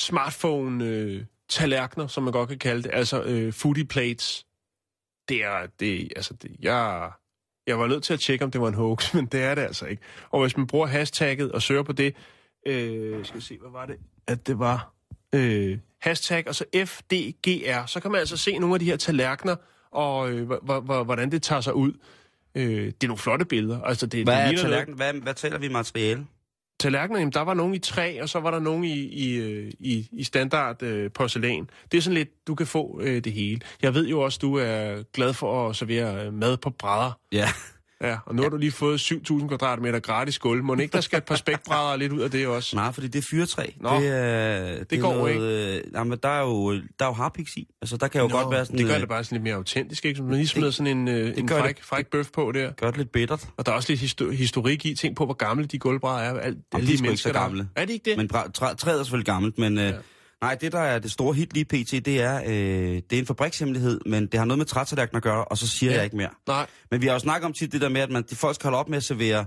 smartphone 0.00 0.84
øh, 0.84 1.24
tallerkener, 1.48 2.06
som 2.06 2.22
man 2.22 2.32
godt 2.32 2.48
kan 2.48 2.58
kalde 2.58 2.82
det, 2.82 2.90
altså 2.92 3.22
øh, 3.22 3.52
foodie 3.52 3.84
plates. 3.84 4.46
Det 5.28 5.44
er, 5.44 5.66
det, 5.80 6.12
altså 6.16 6.34
det, 6.34 6.56
jeg, 6.60 7.10
jeg 7.66 7.78
var 7.78 7.86
nødt 7.86 8.04
til 8.04 8.14
at 8.14 8.20
tjekke, 8.20 8.44
om 8.44 8.50
det 8.50 8.60
var 8.60 8.68
en 8.68 8.74
hoax, 8.74 9.10
men 9.14 9.26
det 9.26 9.42
er 9.42 9.54
det 9.54 9.62
altså 9.62 9.86
ikke. 9.86 10.02
Og 10.30 10.40
hvis 10.40 10.56
man 10.56 10.66
bruger 10.66 10.86
hashtagget 10.86 11.52
og 11.52 11.62
søger 11.62 11.82
på 11.82 11.92
det, 11.92 12.16
øh, 12.66 13.24
skal 13.24 13.40
vi 13.40 13.44
se, 13.44 13.58
hvad 13.58 13.70
var 13.70 13.86
det? 13.86 13.96
At 14.26 14.46
det 14.46 14.58
var 14.58 14.93
øh, 15.34 15.78
hashtag 16.00 16.48
og 16.48 16.54
så 16.54 16.64
FDGR, 16.86 17.86
så 17.86 18.00
kan 18.00 18.10
man 18.10 18.20
altså 18.20 18.36
se 18.36 18.58
nogle 18.58 18.74
af 18.74 18.78
de 18.80 18.84
her 18.84 18.96
tallerkener, 18.96 19.56
og 19.90 20.30
øh, 20.32 20.46
hvor- 20.46 20.60
hvor- 20.62 20.80
hvor- 20.80 21.04
hvordan 21.04 21.30
det 21.30 21.42
tager 21.42 21.60
sig 21.60 21.74
ud. 21.74 21.92
Øh, 22.54 22.86
det 22.86 23.04
er 23.04 23.06
nogle 23.06 23.18
flotte 23.18 23.44
billeder. 23.44 23.80
Altså, 23.82 24.06
det, 24.06 24.24
hvad 24.24 24.48
det 24.48 24.54
er 24.58 24.62
tallerken? 24.62 24.94
Hvad, 24.94 25.12
hvad 25.14 25.34
taler 25.34 25.58
vi 25.58 25.68
materiale? 25.68 26.26
tallerkener, 26.80 27.18
jamen, 27.18 27.32
der 27.32 27.40
var 27.40 27.54
nogen 27.54 27.74
i 27.74 27.78
træ, 27.78 28.18
og 28.22 28.28
så 28.28 28.40
var 28.40 28.50
der 28.50 28.58
nogen 28.58 28.84
i, 28.84 28.98
i, 28.98 29.36
øh, 29.36 29.72
i, 29.80 30.08
i 30.12 30.24
standard 30.24 30.82
øh, 30.82 31.10
porcelæn. 31.10 31.70
Det 31.92 31.98
er 31.98 32.02
sådan 32.02 32.14
lidt, 32.14 32.46
du 32.46 32.54
kan 32.54 32.66
få 32.66 33.00
øh, 33.02 33.24
det 33.24 33.32
hele. 33.32 33.60
Jeg 33.82 33.94
ved 33.94 34.08
jo 34.08 34.20
også, 34.20 34.38
du 34.42 34.54
er 34.56 35.02
glad 35.12 35.32
for 35.34 35.68
at 35.68 35.76
servere 35.76 36.26
øh, 36.26 36.32
mad 36.32 36.56
på 36.56 36.70
brædder. 36.70 37.18
Ja. 37.32 37.48
Ja, 38.02 38.16
og 38.26 38.34
nu 38.34 38.42
har 38.42 38.48
du 38.48 38.56
lige 38.56 38.72
fået 38.72 38.98
7.000 39.12 39.48
kvadratmeter 39.48 39.98
gratis 40.00 40.38
gulv. 40.38 40.62
Må 40.64 40.74
ikke, 40.74 40.92
der 40.92 41.00
skal 41.00 41.16
et 41.16 41.24
par 41.24 41.34
spækbrædder 41.36 41.96
lidt 41.96 42.12
ud 42.12 42.20
af 42.20 42.30
det 42.30 42.46
også? 42.46 42.76
Nej, 42.76 42.92
fordi 42.92 43.08
det 43.08 43.18
er 43.18 43.22
fyretræ. 43.22 43.66
Nå. 43.80 44.00
det, 44.00 44.08
er, 44.08 44.74
det, 44.78 44.90
Det 44.90 45.00
går 45.00 45.12
noget, 45.14 45.32
ikke. 45.34 45.76
Øh, 45.76 45.82
jamen, 45.94 46.18
der 46.22 46.28
er 46.28 46.40
jo, 46.40 46.72
der 46.72 46.80
er 47.00 47.06
jo 47.06 47.12
harpiks 47.12 47.56
i. 47.56 47.68
Altså, 47.82 47.96
der 47.96 48.08
kan 48.08 48.20
jo 48.20 48.28
Nå, 48.28 48.36
godt 48.36 48.50
være 48.54 48.64
sådan... 48.66 48.78
det 48.78 48.86
gør 48.86 48.94
øh, 48.94 49.00
det 49.00 49.08
bare 49.08 49.24
sådan 49.24 49.36
lidt 49.36 49.42
mere 49.42 49.54
autentisk, 49.54 50.04
ikke? 50.04 50.16
Som 50.16 50.26
man 50.26 50.34
lige 50.36 50.48
smider 50.48 50.70
sådan 50.70 50.96
en, 50.98 51.08
øh, 51.08 51.38
en 51.38 51.48
fræk, 51.48 51.76
det. 51.76 51.84
fræk 51.84 52.06
bøf 52.06 52.26
på 52.34 52.52
der. 52.52 52.70
Gør 52.72 52.86
det 52.86 52.96
lidt 52.98 53.12
bittert. 53.12 53.48
Og 53.56 53.66
der 53.66 53.72
er 53.72 53.76
også 53.76 53.92
lidt 53.92 54.00
histo- 54.02 54.30
historik 54.30 54.86
i. 54.86 54.94
Tænk 54.94 55.16
på, 55.16 55.24
hvor 55.24 55.34
gamle 55.34 55.64
de 55.64 55.78
gulvbrædder 55.78 56.30
er. 56.30 56.40
Alt, 56.40 56.58
Jamen, 56.72 56.86
de 56.86 56.92
er 56.92 57.08
ikke 57.10 57.16
så 57.16 57.28
der- 57.28 57.40
gamle. 57.40 57.68
Er 57.76 57.84
de 57.84 57.92
ikke 57.92 58.10
det? 58.10 58.16
Men 58.16 58.28
træ, 58.28 58.74
træet 58.78 58.98
er 59.00 59.02
selvfølgelig 59.04 59.26
gammelt, 59.26 59.58
men... 59.58 59.78
Øh, 59.78 59.92
Nej, 60.44 60.54
det 60.54 60.72
der 60.72 60.78
er 60.80 60.98
det 60.98 61.10
store 61.12 61.34
hit 61.34 61.52
lige 61.54 61.64
pt, 61.64 61.90
det 62.06 62.22
er, 62.22 62.40
øh, 62.46 62.52
det 63.10 63.12
er 63.12 63.18
en 63.18 63.26
fabrikshemmelighed, 63.26 64.00
men 64.06 64.26
det 64.26 64.38
har 64.38 64.44
noget 64.44 64.58
med 64.58 64.66
trætallerkener 64.66 65.16
at 65.16 65.22
gøre, 65.22 65.44
og 65.44 65.58
så 65.58 65.68
siger 65.68 65.90
Ja. 65.90 65.96
jeg 65.96 66.04
ikke 66.04 66.16
mere. 66.16 66.30
Nej. 66.46 66.66
Men 66.90 67.00
vi 67.02 67.06
har 67.06 67.12
jo 67.12 67.18
snakket 67.18 67.46
om 67.46 67.52
tit 67.52 67.72
det 67.72 67.80
der 67.80 67.88
med, 67.88 68.00
at 68.00 68.10
man, 68.10 68.24
de 68.30 68.36
folk 68.36 68.54
skal 68.54 68.64
holde 68.68 68.78
op 68.78 68.88
med 68.88 68.96
at 68.96 69.04
servere, 69.04 69.44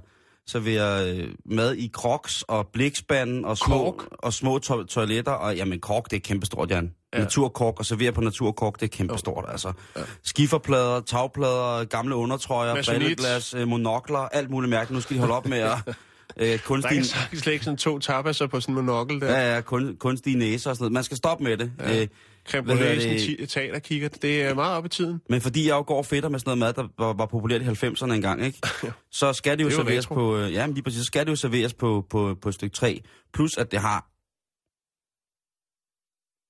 servere 0.47 1.09
øh, 1.11 1.27
mad 1.45 1.73
i 1.75 1.89
kroks 1.93 2.43
og 2.47 2.67
blikspanden 2.73 3.45
og 3.45 3.57
små, 3.57 3.77
Kork. 3.91 4.07
og 4.11 4.33
små 4.33 4.59
to- 4.59 4.83
toiletter. 4.83 5.31
Og 5.31 5.55
jamen, 5.55 5.79
kork, 5.79 6.03
det 6.11 6.15
er 6.15 6.19
kæmpestort, 6.21 6.71
Jan. 6.71 6.91
Ja. 7.13 7.19
Naturkork 7.19 7.79
og 7.79 7.85
servere 7.85 8.11
på 8.11 8.21
naturkork, 8.21 8.73
det 8.79 8.83
er 8.83 8.97
kæmpestort, 8.97 9.45
altså. 9.49 9.71
Ja. 9.97 10.01
Skiferplader, 10.23 10.99
tagplader, 11.01 11.83
gamle 11.85 12.15
undertrøjer, 12.15 12.75
Masonit. 12.75 12.99
brilleglas, 13.01 13.53
øh, 13.53 13.67
monokler, 13.67 14.19
alt 14.19 14.49
muligt 14.49 14.69
mærkeligt. 14.69 14.95
Nu 14.97 15.01
skal 15.01 15.15
de 15.15 15.19
holde 15.19 15.33
op 15.35 15.45
med 15.47 15.57
at... 15.59 15.71
Øh, 16.39 16.47
Der 16.47 16.57
kunstige, 16.57 16.95
kan 16.95 17.03
sagtens 17.05 17.45
lægge 17.45 17.65
sådan 17.65 17.77
to 17.77 17.99
tapasser 17.99 18.47
på 18.47 18.61
sådan 18.61 18.71
en 18.77 18.85
monokkel 18.85 19.21
der. 19.21 19.31
ja, 19.31 19.55
ja, 19.55 19.61
kun, 19.61 19.97
kunstige 19.99 20.37
næser 20.37 20.69
og 20.69 20.75
sådan 20.75 20.83
noget. 20.83 20.93
Man 20.93 21.03
skal 21.03 21.17
stoppe 21.17 21.43
med 21.43 21.57
det. 21.57 21.71
Ja. 21.79 22.01
Øh, 22.01 22.07
Creme 22.49 23.45
teaterkigger. 23.47 24.09
Det 24.09 24.41
er 24.43 24.53
meget 24.53 24.77
op 24.77 24.85
i 24.85 24.89
tiden. 24.89 25.21
Men 25.29 25.41
fordi 25.41 25.67
jeg 25.67 25.73
jo 25.73 25.83
går 25.87 26.03
fedter 26.03 26.29
med 26.29 26.39
sådan 26.39 26.57
noget 26.57 26.75
mad, 26.77 26.83
der 26.83 27.03
var, 27.05 27.13
var 27.13 27.25
populært 27.25 27.61
i 27.61 27.65
90'erne 27.65 28.13
engang, 28.13 28.45
ikke? 28.45 28.59
så 29.11 29.33
skal 29.33 29.57
det 29.57 29.63
jo, 29.63 29.69
Det 29.69 29.73
er 29.73 29.77
serveres 29.77 30.05
retro. 30.05 30.15
på... 30.15 30.37
Øh, 30.37 30.53
ja, 30.53 30.65
men 30.67 30.73
lige 30.73 30.83
præcis, 30.83 30.99
så 30.99 31.05
skal 31.05 31.25
det 31.25 31.31
jo 31.31 31.35
serveres 31.35 31.73
på, 31.73 32.05
på, 32.09 32.35
på 32.41 32.49
et 32.49 32.55
stykke 32.55 32.75
træ. 32.75 32.97
Plus 33.33 33.57
at 33.57 33.71
det 33.71 33.79
har... 33.79 34.07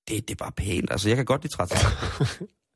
Det, 0.09 0.27
det 0.27 0.33
er 0.33 0.43
bare 0.45 0.51
pænt. 0.51 0.91
Altså, 0.91 1.09
jeg 1.09 1.15
kan 1.15 1.25
godt 1.25 1.41
lide 1.43 1.53
træt. 1.53 1.71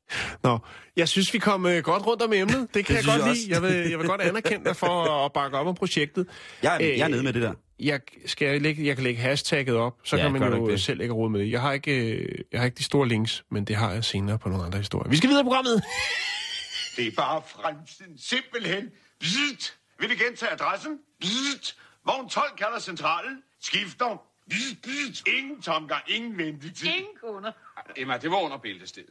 Nå, 0.43 0.59
jeg 0.97 1.09
synes, 1.09 1.33
vi 1.33 1.39
kom 1.39 1.65
øh, 1.65 1.83
godt 1.83 2.05
rundt 2.07 2.21
om 2.23 2.33
emnet. 2.33 2.67
Det 2.73 2.85
kan 2.85 2.95
Det 2.95 2.95
jeg 2.95 3.03
synes 3.03 3.15
godt 3.17 3.27
jeg 3.27 3.35
lide. 3.35 3.53
Jeg 3.53 3.61
vil, 3.83 3.89
jeg 3.89 3.99
vil 3.99 4.07
godt 4.07 4.21
anerkende 4.21 4.65
dig 4.65 4.75
for 4.75 5.25
at 5.25 5.33
bakke 5.33 5.57
op 5.57 5.67
om 5.67 5.75
projektet. 5.75 6.27
Jeg, 6.63 6.73
er- 6.75 6.79
Øh, 6.91 6.97
jeg 6.97 7.03
er 7.05 7.07
nede 7.07 7.23
med 7.23 7.33
det 7.33 7.41
der. 7.41 7.53
Jeg, 7.79 7.99
skal 8.25 8.47
jeg, 8.47 8.61
lægge, 8.61 8.85
jeg 8.87 8.95
kan 8.95 9.03
lægge 9.03 9.21
hashtagget 9.21 9.75
op, 9.75 9.97
så 10.03 10.15
Ja, 10.17 10.21
kan 10.23 10.31
man 10.39 10.53
jo 10.53 10.77
selv 10.77 10.97
lægge 10.97 11.13
råd 11.13 11.29
med 11.29 11.39
det. 11.39 11.51
Jeg 11.51 11.61
har, 11.61 11.71
ikke, 11.71 12.11
øh, 12.13 12.39
jeg 12.51 12.59
har 12.59 12.65
ikke 12.65 12.77
de 12.77 12.83
store 12.83 13.07
links, 13.07 13.43
men 13.51 13.65
det 13.65 13.75
har 13.75 13.91
jeg 13.91 14.03
senere 14.03 14.39
på 14.39 14.49
nogle 14.49 14.65
andre 14.65 14.77
historier. 14.77 15.09
Vi 15.09 15.17
skal 15.17 15.29
videre 15.29 15.41
i 15.41 15.43
programmet. 15.43 15.83
Det 16.97 17.07
er 17.07 17.11
bare 17.17 17.41
fremtiden. 17.61 18.17
Simpelthen. 18.17 18.89
Bzzzt. 19.19 19.77
Vil 19.99 20.09
du 20.09 20.15
gentage 20.25 20.51
adressen? 20.51 20.91
Bzzzt. 21.21 21.77
Vogn 22.05 22.29
12 22.29 22.45
kalder 22.57 22.79
centralen. 22.79 23.37
Skifter. 23.63 24.21
Bzzzt, 24.49 24.81
bzzzt. 24.81 25.27
Ingen 25.27 25.61
tomgang, 25.61 26.01
ingen 26.07 26.37
ventetid. 26.37 26.87
Ingen 26.87 27.15
kunder. 27.23 27.51
Emma, 27.97 28.17
det 28.17 28.31
var 28.31 28.37
under 28.37 28.57
bæltestedet. 28.57 29.09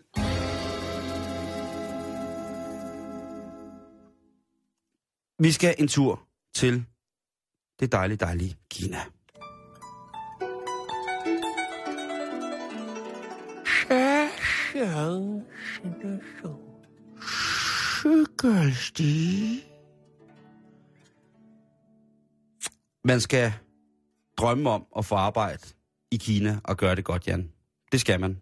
Vi 5.42 5.52
skal 5.52 5.75
en 5.78 5.88
tur 5.88 6.28
til 6.54 6.85
det 7.80 7.92
dejlige, 7.92 8.16
dejlige 8.16 8.56
Kina. 8.70 8.99
Man 23.04 23.20
skal 23.20 23.52
drømme 24.38 24.70
om 24.70 24.87
at 24.97 25.04
få 25.04 25.14
arbejde 25.14 25.62
i 26.11 26.16
Kina 26.16 26.61
og 26.64 26.76
gøre 26.76 26.94
det 26.94 27.04
godt, 27.04 27.26
Jan. 27.26 27.52
Det 27.92 28.00
skal 28.00 28.20
man. 28.20 28.40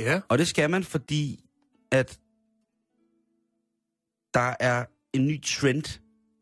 Ja. 0.00 0.20
Og 0.28 0.38
det 0.38 0.48
skal 0.48 0.70
man, 0.70 0.84
fordi 0.84 1.44
at 1.90 2.20
der 4.34 4.54
er 4.60 4.84
en 5.12 5.26
ny 5.26 5.42
trend 5.42 6.00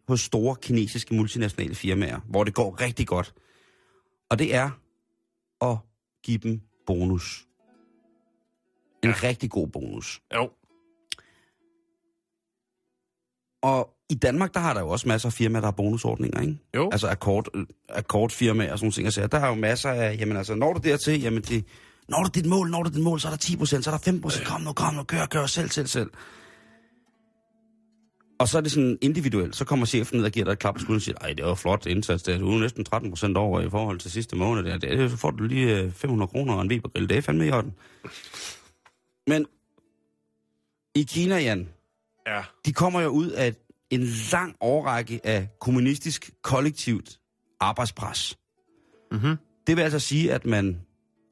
hos 0.08 0.20
store 0.20 0.56
kinesiske 0.62 1.14
multinationale 1.14 1.74
firmaer, 1.74 2.20
hvor 2.28 2.44
det 2.44 2.54
går 2.54 2.80
rigtig 2.80 3.06
godt. 3.06 3.34
Og 4.30 4.38
det 4.38 4.54
er 4.54 4.70
at 5.60 5.76
give 6.24 6.38
dem 6.38 6.60
bonus. 6.86 7.46
En 9.02 9.08
ja. 9.08 9.14
rigtig 9.22 9.50
god 9.50 9.68
bonus. 9.68 10.20
Jo. 10.34 10.50
Og 13.62 13.96
i 14.08 14.14
Danmark, 14.14 14.54
der 14.54 14.60
har 14.60 14.74
der 14.74 14.80
jo 14.80 14.88
også 14.88 15.08
masser 15.08 15.28
af 15.28 15.32
firmaer, 15.32 15.60
der 15.60 15.66
har 15.66 15.72
bonusordninger, 15.72 16.40
ikke? 16.40 16.58
Jo. 16.74 16.88
Altså 16.92 17.08
akkord, 17.08 17.48
øh, 17.54 17.66
akkordfirmaer 17.88 18.72
og 18.72 18.78
sådan 18.78 18.84
nogle 18.84 18.92
ting. 18.92 19.06
Altså, 19.06 19.26
der 19.26 19.38
er 19.38 19.48
jo 19.48 19.54
masser 19.54 19.90
af, 19.90 20.16
jamen 20.20 20.36
altså, 20.36 20.54
når 20.54 20.72
du 20.72 20.80
dertil, 20.88 21.20
jamen 21.20 21.42
det, 21.42 21.64
når 22.08 22.22
du 22.22 22.30
dit 22.34 22.46
mål, 22.46 22.70
når 22.70 22.82
du 22.82 22.90
dit 22.90 23.02
mål, 23.02 23.20
så 23.20 23.28
er 23.28 23.32
der 23.32 23.38
10 23.38 23.56
procent, 23.56 23.84
så 23.84 23.90
er 23.90 23.94
der 23.94 24.02
5 24.02 24.20
procent, 24.20 24.46
kom 24.46 24.60
nu, 24.60 24.72
kom 24.72 24.94
nu, 24.94 25.02
kør, 25.02 25.26
kør, 25.26 25.46
selv, 25.46 25.70
selv, 25.70 25.86
selv. 25.86 26.10
Og 28.40 28.48
så 28.48 28.58
er 28.58 28.62
det 28.62 28.72
sådan 28.72 28.98
individuelt, 29.00 29.56
så 29.56 29.64
kommer 29.64 29.86
chefen 29.86 30.16
ned 30.16 30.24
og 30.24 30.30
giver 30.32 30.44
dig 30.44 30.52
et 30.52 30.58
klap 30.58 30.74
på 30.74 30.78
skulderen 30.80 30.96
og 30.96 31.02
siger, 31.02 31.18
ej, 31.20 31.32
det 31.32 31.44
var 31.44 31.54
flot 31.54 31.86
indsats, 31.86 32.22
det 32.22 32.34
er 32.34 32.38
du 32.38 32.50
næsten 32.50 32.84
13 32.84 33.10
procent 33.10 33.36
over 33.36 33.60
i 33.60 33.70
forhold 33.70 33.98
til 33.98 34.10
sidste 34.10 34.36
måned, 34.36 34.62
det 34.64 34.72
er, 34.72 34.78
det 34.78 35.00
er, 35.00 35.08
så 35.08 35.16
får 35.16 35.30
du 35.30 35.44
lige 35.44 35.78
øh, 35.80 35.92
500 35.92 36.28
kroner 36.28 36.54
og 36.54 36.62
en 36.62 36.70
Webergrill, 36.70 37.08
det 37.08 37.16
er 37.16 37.20
fandme 37.22 37.46
i 37.46 37.50
orden. 37.50 37.74
Men 39.26 39.46
i 40.94 41.02
Kina, 41.02 41.38
Jan, 41.38 41.68
Ja. 42.26 42.42
de 42.66 42.72
kommer 42.72 43.00
jo 43.00 43.08
ud 43.08 43.30
af 43.30 43.54
en 43.90 44.00
lang 44.32 44.56
årrække 44.60 45.20
af 45.24 45.48
kommunistisk 45.60 46.30
kollektivt 46.42 47.18
arbejdspres. 47.60 48.38
Mhm. 49.12 49.36
Det 49.66 49.76
vil 49.76 49.82
altså 49.82 49.98
sige, 49.98 50.32
at 50.32 50.46
man 50.46 50.80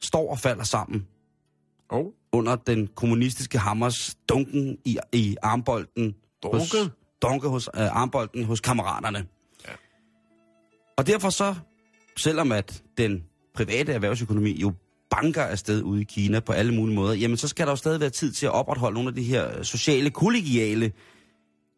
står 0.02 0.30
og 0.30 0.38
falder 0.38 0.64
sammen 0.64 1.06
Oh. 1.90 2.06
under 2.32 2.56
den 2.56 2.86
kommunistiske 2.86 3.58
hammers 3.58 4.16
dunken 4.28 4.78
i, 4.84 4.98
i 5.12 5.36
armbolden. 5.42 6.14
Hos, 6.44 6.74
Dunke 7.22 7.48
hos 7.48 7.68
øh, 7.74 7.96
armbolden 7.96 8.44
hos 8.44 8.60
kammeraterne. 8.60 9.26
Ja. 9.68 9.72
Og 10.96 11.06
derfor 11.06 11.30
så, 11.30 11.54
selvom 12.16 12.52
at 12.52 12.82
den 12.98 13.24
private 13.54 13.92
erhvervsøkonomi 13.92 14.60
jo 14.60 14.72
banker 15.10 15.42
afsted 15.42 15.82
ude 15.82 16.00
i 16.00 16.04
Kina 16.04 16.40
på 16.40 16.52
alle 16.52 16.74
mulige 16.74 16.96
måder, 16.96 17.14
jamen 17.14 17.36
så 17.36 17.48
skal 17.48 17.66
der 17.66 17.72
jo 17.72 17.76
stadig 17.76 18.00
være 18.00 18.10
tid 18.10 18.32
til 18.32 18.46
at 18.46 18.52
opretholde 18.52 18.94
nogle 18.94 19.08
af 19.08 19.14
de 19.14 19.22
her 19.22 19.62
sociale, 19.62 20.10
kollegiale 20.10 20.92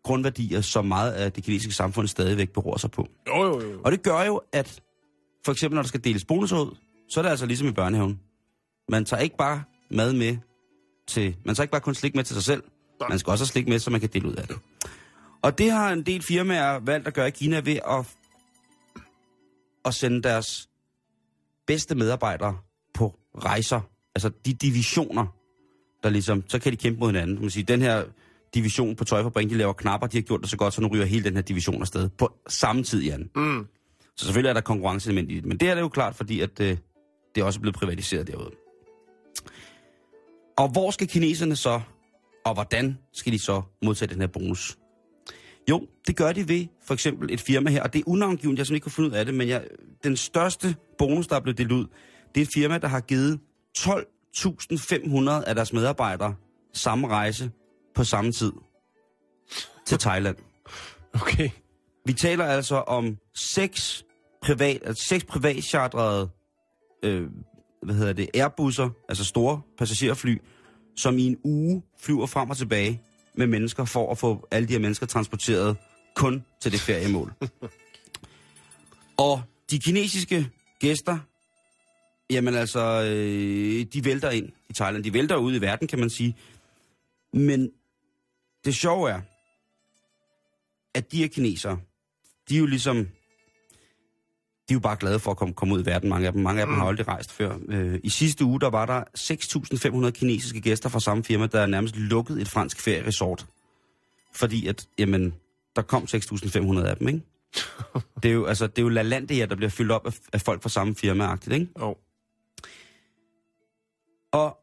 grundværdier, 0.02 0.60
som 0.60 0.86
meget 0.86 1.12
af 1.12 1.32
det 1.32 1.44
kinesiske 1.44 1.74
samfund 1.74 2.08
stadigvæk 2.08 2.50
beror 2.50 2.76
sig 2.76 2.90
på. 2.90 3.08
Jo, 3.28 3.44
jo, 3.44 3.60
jo. 3.60 3.80
Og 3.84 3.92
det 3.92 4.02
gør 4.02 4.22
jo, 4.22 4.40
at 4.52 4.82
for 5.44 5.52
eksempel 5.52 5.74
når 5.74 5.82
der 5.82 5.88
skal 5.88 6.04
deles 6.04 6.24
bonus 6.24 6.52
ud, 6.52 6.76
så 7.08 7.20
er 7.20 7.22
det 7.22 7.30
altså 7.30 7.46
ligesom 7.46 7.68
i 7.68 7.72
børnehaven. 7.72 8.20
Man 8.88 9.04
tager 9.04 9.20
ikke 9.20 9.36
bare 9.36 9.62
mad 9.90 10.12
med 10.12 10.36
til... 11.08 11.36
Man 11.44 11.54
tager 11.54 11.64
ikke 11.64 11.72
bare 11.72 11.80
kun 11.80 11.94
slik 11.94 12.14
med 12.14 12.24
til 12.24 12.34
sig 12.34 12.44
selv. 12.44 12.62
Man 13.08 13.18
skal 13.18 13.30
også 13.30 13.44
have 13.44 13.48
slik 13.48 13.68
med, 13.68 13.78
så 13.78 13.90
man 13.90 14.00
kan 14.00 14.08
dele 14.12 14.28
ud 14.28 14.34
af 14.34 14.46
det. 14.46 14.58
Og 15.42 15.58
det 15.58 15.70
har 15.70 15.92
en 15.92 16.02
del 16.02 16.22
firmaer 16.22 16.78
valgt 16.78 17.06
at 17.06 17.14
gøre 17.14 17.28
i 17.28 17.30
Kina 17.30 17.60
ved 17.60 17.78
at, 17.88 18.16
at 19.84 19.94
sende 19.94 20.22
deres 20.22 20.68
bedste 21.66 21.94
medarbejdere 21.94 22.58
på 22.94 23.18
rejser. 23.44 23.80
Altså 24.14 24.30
de 24.46 24.54
divisioner, 24.54 25.26
der 26.02 26.10
ligesom... 26.10 26.44
Så 26.48 26.58
kan 26.58 26.72
de 26.72 26.76
kæmpe 26.76 27.00
mod 27.00 27.08
hinanden. 27.08 27.40
Man 27.40 27.50
sige, 27.50 27.62
den 27.62 27.82
her 27.82 28.04
division 28.54 28.96
på 28.96 29.04
tøjfabrik, 29.04 29.50
de 29.50 29.54
laver 29.54 29.72
knapper, 29.72 30.06
de 30.06 30.16
har 30.16 30.22
gjort 30.22 30.40
det 30.40 30.50
så 30.50 30.56
godt, 30.56 30.74
så 30.74 30.80
nu 30.80 30.88
ryger 30.88 31.04
hele 31.04 31.24
den 31.24 31.34
her 31.34 31.42
division 31.42 31.80
afsted. 31.80 32.08
På 32.08 32.32
samme 32.48 32.82
tid, 32.82 33.02
Jan. 33.02 33.30
Mm. 33.36 33.66
Så 34.16 34.24
selvfølgelig 34.24 34.48
er 34.48 34.54
der 34.54 34.60
konkurrenceelement 34.60 35.30
i 35.30 35.34
det, 35.34 35.44
men 35.44 35.56
det 35.56 35.68
er 35.68 35.74
det 35.74 35.80
jo 35.80 35.88
klart, 35.88 36.14
fordi 36.14 36.40
at, 36.40 36.60
øh, 36.60 36.76
det 37.34 37.40
er 37.40 37.44
også 37.44 37.60
blevet 37.60 37.74
privatiseret 37.74 38.26
derude. 38.26 38.50
Og 40.58 40.68
hvor 40.68 40.90
skal 40.90 41.08
kineserne 41.08 41.56
så, 41.56 41.80
og 42.44 42.54
hvordan 42.54 42.98
skal 43.12 43.32
de 43.32 43.38
så 43.38 43.62
modtage 43.82 44.12
den 44.12 44.20
her 44.20 44.26
bonus? 44.26 44.78
Jo, 45.70 45.88
det 46.06 46.16
gør 46.16 46.32
de 46.32 46.48
ved 46.48 46.66
for 46.86 46.94
eksempel 46.94 47.32
et 47.32 47.40
firma 47.40 47.70
her, 47.70 47.82
og 47.82 47.92
det 47.92 47.98
er 47.98 48.02
unavngivet, 48.06 48.58
jeg 48.58 48.66
simpelthen 48.66 48.74
ikke 48.74 48.84
kunne 48.84 48.92
finde 48.92 49.10
ud 49.10 49.14
af 49.14 49.24
det, 49.24 49.34
men 49.34 49.48
jeg, 49.48 49.64
den 50.04 50.16
største 50.16 50.76
bonus, 50.98 51.26
der 51.26 51.36
er 51.36 51.40
blevet 51.40 51.58
delt 51.58 51.72
ud, 51.72 51.86
det 52.34 52.40
er 52.40 52.42
et 52.42 52.50
firma, 52.54 52.78
der 52.78 52.88
har 52.88 53.00
givet 53.00 53.40
12.500 53.78 55.48
af 55.48 55.54
deres 55.54 55.72
medarbejdere 55.72 56.34
samme 56.72 57.08
rejse 57.08 57.50
på 57.94 58.04
samme 58.04 58.32
tid 58.32 58.52
til 59.86 59.98
Thailand. 59.98 60.36
Okay. 61.14 61.50
Vi 62.06 62.12
taler 62.12 62.44
altså 62.44 62.76
om 62.76 63.16
seks 63.34 64.04
privat, 64.42 64.82
altså 64.84 65.04
seks 65.08 65.24
privatchartrede 65.24 66.30
øh, 67.04 67.28
hvad 67.82 67.94
hedder 67.94 68.12
det, 68.12 68.30
airbusser, 68.34 68.90
altså 69.08 69.24
store 69.24 69.60
passagerfly, 69.78 70.38
som 70.96 71.18
i 71.18 71.26
en 71.26 71.36
uge 71.44 71.82
flyver 72.00 72.26
frem 72.26 72.50
og 72.50 72.56
tilbage 72.56 73.02
med 73.34 73.46
mennesker 73.46 73.84
for 73.84 74.10
at 74.10 74.18
få 74.18 74.48
alle 74.50 74.68
de 74.68 74.72
her 74.72 74.80
mennesker 74.80 75.06
transporteret 75.06 75.76
kun 76.14 76.44
til 76.60 76.72
det 76.72 76.80
feriemål. 76.80 77.32
og 79.26 79.42
de 79.70 79.78
kinesiske 79.78 80.50
gæster, 80.80 81.18
jamen 82.30 82.54
altså, 82.54 83.02
øh, 83.02 83.86
de 83.92 84.04
vælter 84.04 84.30
ind 84.30 84.48
i 84.68 84.72
Thailand. 84.72 85.04
De 85.04 85.12
vælter 85.12 85.36
ud 85.36 85.54
i 85.54 85.60
verden, 85.60 85.88
kan 85.88 85.98
man 85.98 86.10
sige. 86.10 86.36
Men 87.32 87.70
det 88.64 88.74
sjove 88.74 89.10
er, 89.10 89.20
at 90.94 91.12
de 91.12 91.18
her 91.18 91.28
kinesere, 91.28 91.78
de 92.48 92.54
er 92.54 92.58
jo 92.58 92.66
ligesom, 92.66 93.08
de 94.70 94.74
er 94.74 94.76
jo 94.76 94.80
bare 94.80 94.96
glade 94.96 95.18
for 95.18 95.30
at 95.30 95.36
komme, 95.36 95.54
komme 95.54 95.74
ud 95.74 95.82
i 95.82 95.86
verden, 95.86 96.08
mange 96.08 96.26
af 96.26 96.32
dem. 96.32 96.42
Mange 96.42 96.60
af 96.60 96.66
dem 96.66 96.76
har 96.76 96.86
aldrig 96.86 97.08
rejst 97.08 97.32
før. 97.32 97.58
Øh, 97.68 98.00
I 98.04 98.08
sidste 98.08 98.44
uge, 98.44 98.60
der 98.60 98.70
var 98.70 98.86
der 98.86 99.04
6.500 100.06 100.10
kinesiske 100.10 100.60
gæster 100.60 100.88
fra 100.88 101.00
samme 101.00 101.24
firma, 101.24 101.46
der 101.46 101.66
nærmest 101.66 101.96
lukkede 101.96 102.40
et 102.40 102.48
fransk 102.48 102.80
ferieresort. 102.80 103.46
Fordi 104.34 104.66
at, 104.66 104.88
jamen, 104.98 105.34
der 105.76 105.82
kom 105.82 106.02
6.500 106.02 106.86
af 106.86 106.96
dem, 106.96 107.08
ikke? 107.08 107.20
Det 108.22 108.28
er 108.28 108.32
jo, 108.32 108.44
altså, 108.46 108.66
det 108.66 108.78
er 108.78 108.82
jo 108.82 108.88
LaLandia, 108.88 109.46
der 109.46 109.56
bliver 109.56 109.70
fyldt 109.70 109.92
op 109.92 110.06
af, 110.06 110.12
af 110.32 110.40
folk 110.40 110.62
fra 110.62 110.68
samme 110.68 110.94
firma-agtigt, 110.94 111.54
ikke? 111.54 111.68
Jo. 111.80 111.96
Og 114.32 114.58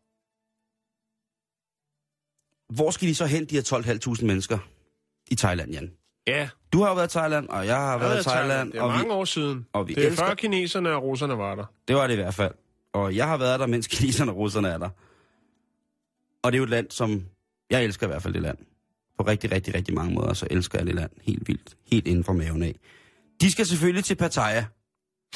hvor 2.74 2.92
skal 2.92 3.08
de 3.08 3.16
så 3.16 3.26
hen, 3.26 3.46
de 3.46 3.56
her 3.56 4.08
12.500 4.18 4.26
mennesker 4.26 4.58
i 5.32 5.36
Thailand, 5.36 5.72
Jan? 5.72 5.92
Ja. 6.28 6.50
Du 6.74 6.82
har 6.82 6.90
jo 6.90 6.96
været 6.96 7.08
i 7.16 7.18
Thailand, 7.18 7.50
og 7.50 7.66
jeg 7.66 7.76
har 7.76 7.92
Jeg 7.92 8.00
været 8.00 8.22
i 8.22 8.24
Thailand, 8.30 8.72
Det 8.72 8.78
er 8.78 8.82
og 8.84 8.94
vi, 8.94 8.98
mange 8.98 9.14
år 9.14 9.26
siden. 9.26 9.66
og 9.74 9.88
vi 9.88 9.94
det 9.94 10.04
er 10.06 10.08
elsker- 10.10 10.26
før 10.28 10.34
kineserne 10.36 10.92
og 10.92 11.04
russerne 11.04 11.38
var 11.38 11.56
der. 11.56 11.66
det 11.88 11.96
var 11.96 12.08
det 12.08 12.14
i 12.14 12.18
hvert 12.18 12.34
fald. 12.34 12.54
Og 12.94 13.16
jeg 13.16 13.28
har 13.28 13.38
været 13.38 13.60
der, 13.60 13.68
mens 13.68 13.88
kineserne 13.94 14.32
og 14.32 14.38
russerne 14.38 14.68
er 14.70 14.78
der. 14.78 14.90
Og 16.44 16.52
det 16.52 16.56
er 16.56 16.60
jo 16.60 16.64
et 16.64 16.70
land, 16.70 16.92
som... 16.92 17.24
Jeg 17.70 17.84
elsker 17.84 18.08
i 18.08 18.10
hvert 18.10 18.24
fald 18.24 18.34
det 18.34 18.42
land. 18.42 18.58
På 19.18 19.24
rigtig, 19.24 19.52
rigtig, 19.52 19.76
rigtig 19.76 19.94
mange 19.96 20.14
måder, 20.14 20.34
så 20.34 20.48
elsker 20.52 20.80
jeg 20.80 20.86
det 20.88 20.96
land 20.96 21.12
helt 21.22 21.48
vildt. 21.48 21.76
Helt 21.92 22.08
inden 22.08 22.24
for 22.24 22.34
maven 22.34 22.64
af. 22.64 22.76
De 23.42 23.52
skal 23.52 23.66
selvfølgelig 23.66 24.04
til 24.06 24.16
Pattaya. 24.16 24.66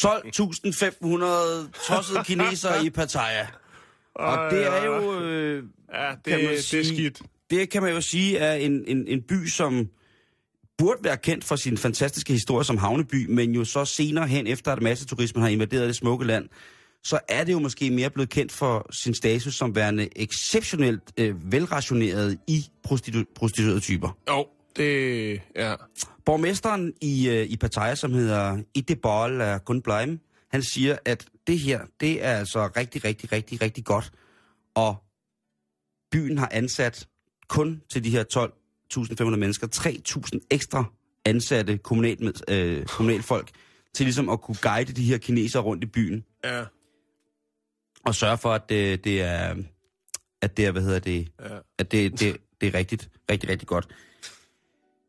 12.500 0.00 1.86
tossede 1.88 2.24
kinesere 2.24 2.84
i 2.84 2.90
Pattaya. 2.90 3.46
Og 4.14 4.50
det 4.52 4.66
er 4.66 4.84
jo... 4.84 5.20
Øh, 5.20 5.64
Ja, 5.94 6.10
det, 6.10 6.24
kan 6.24 6.38
man 6.38 6.48
det 6.48 6.58
er 6.58 6.62
sige- 6.62 6.84
skidt. 6.84 7.22
det 7.50 7.70
kan 7.70 7.82
man 7.82 7.92
jo 7.92 8.00
sige 8.00 8.38
er 8.38 8.54
en, 8.54 8.84
en, 8.86 9.06
en 9.08 9.22
by, 9.22 9.46
som 9.46 9.88
burde 10.78 11.04
være 11.04 11.16
kendt 11.16 11.44
for 11.44 11.56
sin 11.56 11.76
fantastiske 11.76 12.32
historie 12.32 12.64
som 12.64 12.78
havneby, 12.78 13.26
men 13.30 13.54
jo 13.54 13.64
så 13.64 13.84
senere 13.84 14.26
hen, 14.26 14.46
efter 14.46 14.72
at 14.72 14.82
masseturismen 14.82 15.42
har 15.42 15.48
invaderet 15.48 15.86
det 15.86 15.96
smukke 15.96 16.26
land, 16.26 16.48
så 17.04 17.18
er 17.28 17.44
det 17.44 17.52
jo 17.52 17.58
måske 17.58 17.90
mere 17.90 18.10
blevet 18.10 18.30
kendt 18.30 18.52
for 18.52 18.86
sin 19.02 19.14
status 19.14 19.54
som 19.54 19.74
værende 19.74 20.08
exceptionelt 20.16 21.02
øh, 21.16 21.52
velrationeret 21.52 22.38
i 22.46 22.66
prostitu- 22.86 23.32
prostituerede 23.34 23.80
typer. 23.80 24.18
Jo, 24.28 24.46
det... 24.76 25.40
Ja. 25.56 25.74
Borgmesteren 26.24 26.92
i, 27.00 27.28
øh, 27.28 27.46
i 27.46 27.56
Pattaya, 27.56 27.94
som 27.94 28.12
hedder 28.12 28.62
Idebol 28.74 29.40
af 29.40 29.64
han 30.50 30.62
siger, 30.62 30.96
at 31.04 31.26
det 31.46 31.58
her, 31.58 31.80
det 32.00 32.24
er 32.24 32.32
altså 32.32 32.66
rigtig, 32.76 33.04
rigtig, 33.04 33.32
rigtig, 33.32 33.62
rigtig 33.62 33.84
godt. 33.84 34.12
Og 34.74 34.96
byen 36.12 36.38
har 36.38 36.48
ansat 36.52 37.08
kun 37.48 37.82
til 37.92 38.04
de 38.04 38.10
her 38.10 38.22
12.500 38.94 39.24
mennesker 39.24 39.66
3.000 40.34 40.46
ekstra 40.50 40.84
ansatte 41.24 41.78
kommunal, 41.78 42.34
øh, 42.48 42.86
kommunalfolk 42.86 43.50
til 43.94 44.06
ligesom 44.06 44.28
at 44.28 44.40
kunne 44.40 44.56
guide 44.62 44.92
de 44.92 45.04
her 45.04 45.18
kinesere 45.18 45.62
rundt 45.62 45.84
i 45.84 45.86
byen 45.86 46.24
Ja, 46.44 46.64
og 48.04 48.14
sørge 48.14 48.38
for, 48.38 48.52
at 48.52 48.68
det, 48.68 49.04
det 49.04 49.22
er, 49.22 49.56
at 50.42 50.56
det 50.56 50.66
er, 50.66 50.70
hvad 50.70 50.82
hedder 50.82 50.98
det, 50.98 51.28
ja. 51.40 51.58
at 51.78 51.92
det, 51.92 52.20
det, 52.20 52.36
det 52.60 52.66
er 52.66 52.74
rigtigt, 52.74 53.10
rigtig, 53.30 53.50
rigtig 53.50 53.68
godt. 53.68 53.88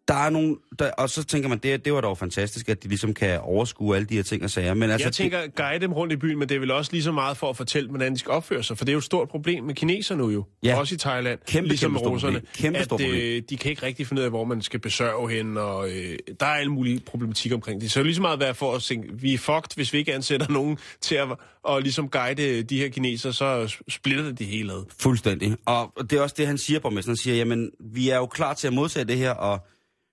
Der 0.08 0.14
er 0.14 0.30
nogle, 0.30 0.56
der, 0.80 0.92
og 0.92 1.10
så 1.10 1.24
tænker 1.24 1.50
man, 1.50 1.58
det, 1.58 1.86
det 1.86 1.94
var 1.94 2.02
dog 2.02 2.18
fantastisk, 2.18 2.70
at 2.70 2.84
de 2.84 2.88
ligesom 2.88 3.14
kan 3.14 3.40
overskue 3.40 3.96
alle 3.96 4.06
de 4.06 4.16
her 4.16 4.24
ting 4.24 4.44
og 4.44 4.50
sager. 4.50 4.74
Men 4.74 4.90
altså, 4.90 5.06
Jeg 5.06 5.14
tænker, 5.14 5.48
guide 5.56 5.80
dem 5.80 5.94
rundt 5.94 6.14
i 6.14 6.16
byen, 6.16 6.40
men 6.40 6.50
det 6.50 6.56
er 6.56 6.60
vel 6.60 6.72
også 6.72 6.92
lige 6.92 7.04
så 7.04 7.12
meget 7.12 7.38
for 7.38 7.50
at 7.50 7.58
fortælle, 7.58 7.90
hvordan 7.90 8.14
de 8.14 8.20
skal 8.20 8.32
opføre 8.32 8.64
sig. 8.64 8.78
For 8.78 8.86
det 8.86 8.92
er 8.92 8.94
jo 8.94 8.98
et 8.98 9.04
stort 9.04 9.30
problem 9.30 9.64
med 9.64 9.76
kineserne 9.76 10.24
jo. 10.24 10.46
Ja. 10.64 10.80
Også 10.80 10.96
i 10.96 10.98
Thailand. 10.98 11.40
Kæmpe, 11.48 11.68
ligesom 11.68 11.92
kæmpe 11.92 12.10
russerne. 12.10 12.42
Kæmpe 12.58 12.80
at 12.80 13.02
øh, 13.02 13.42
de 13.50 13.58
kan 13.58 13.72
ikke 13.72 13.84
rigtig 13.84 14.08
finde 14.08 14.20
ud 14.20 14.24
af, 14.24 14.30
hvor 14.32 14.44
man 14.44 14.62
skal 14.62 14.80
besørge 14.80 15.30
hen. 15.30 15.58
Og, 15.58 15.90
øh, 15.90 16.18
der 16.40 16.46
er 16.46 16.56
alle 16.56 16.72
mulige 16.72 17.00
problematikker 17.00 17.56
omkring 17.56 17.82
det. 17.82 17.92
Så 17.92 18.00
det 18.00 18.02
er 18.02 18.06
lige 18.06 18.16
så 18.16 18.22
meget 18.22 18.40
være 18.40 18.56
for 18.56 18.76
at 18.76 18.82
tænke, 18.82 19.10
vi 19.14 19.34
er 19.34 19.38
fucked, 19.38 19.76
hvis 19.76 19.94
vi 19.94 19.98
ikke 19.98 20.14
ansætter 20.14 20.50
nogen 20.50 20.78
til 21.02 21.16
at 21.16 21.28
og 21.66 21.82
ligesom 21.82 22.10
guide 22.10 22.64
de 22.64 22.78
her 22.78 22.90
kinesere, 22.90 23.34
så 23.34 23.76
splitter 23.90 24.24
det 24.24 24.40
det 24.40 24.48
hele 24.48 24.74
ad. 24.74 24.86
Fuldstændig. 25.00 25.56
Og 25.66 25.94
det 26.10 26.14
er 26.14 26.22
også 26.22 26.36
det, 26.38 26.48
han 26.48 26.58
siger, 26.58 26.80
borgmesteren 26.80 27.12
Han 27.12 27.18
siger, 27.18 27.36
jamen, 27.36 27.72
vi 27.80 28.10
er 28.10 28.16
jo 28.16 28.26
klar 28.26 28.54
til 28.54 28.68
at 28.68 28.74
modtage 28.74 29.06
det 29.06 29.18
her, 29.18 29.32
og 29.32 29.68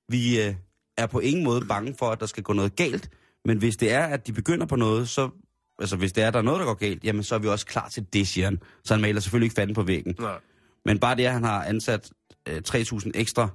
vi 0.09 0.41
øh, 0.43 0.55
er 0.97 1.07
på 1.07 1.19
ingen 1.21 1.45
måde 1.45 1.65
bange 1.67 1.95
for, 1.99 2.11
at 2.11 2.21
der 2.21 2.27
skal 2.27 2.43
gå 2.43 2.53
noget 2.53 2.77
galt. 2.77 3.11
Men 3.45 3.59
hvis 3.59 3.77
det 3.77 3.93
er, 3.93 4.05
at 4.07 4.27
de 4.27 4.33
begynder 4.33 4.67
på 4.67 4.77
noget, 4.77 5.09
så... 5.09 5.31
Altså, 5.79 5.97
hvis 5.97 6.13
det 6.13 6.25
er, 6.25 6.29
at 6.29 6.33
der 6.35 6.39
er 6.41 6.45
noget, 6.45 6.61
der 6.61 6.67
går 6.67 6.75
galt, 6.75 7.05
jamen, 7.05 7.23
så 7.23 7.35
er 7.35 7.39
vi 7.39 7.49
også 7.49 7.67
klar 7.67 7.89
til 7.89 8.07
det, 8.13 8.29
siger 8.29 8.45
han. 8.47 8.61
Så 8.85 8.95
han 8.95 9.01
maler 9.01 9.21
selvfølgelig 9.21 9.47
ikke 9.47 9.55
fanden 9.55 9.75
på 9.75 9.83
væggen. 9.83 10.15
Nej. 10.19 10.39
Men 10.85 10.99
bare 10.99 11.17
det, 11.17 11.25
at 11.27 11.33
han 11.33 11.45
har 11.45 11.65
ansat 11.65 12.11
øh, 12.49 12.63
3.000 12.69 13.11
ekstra 13.15 13.49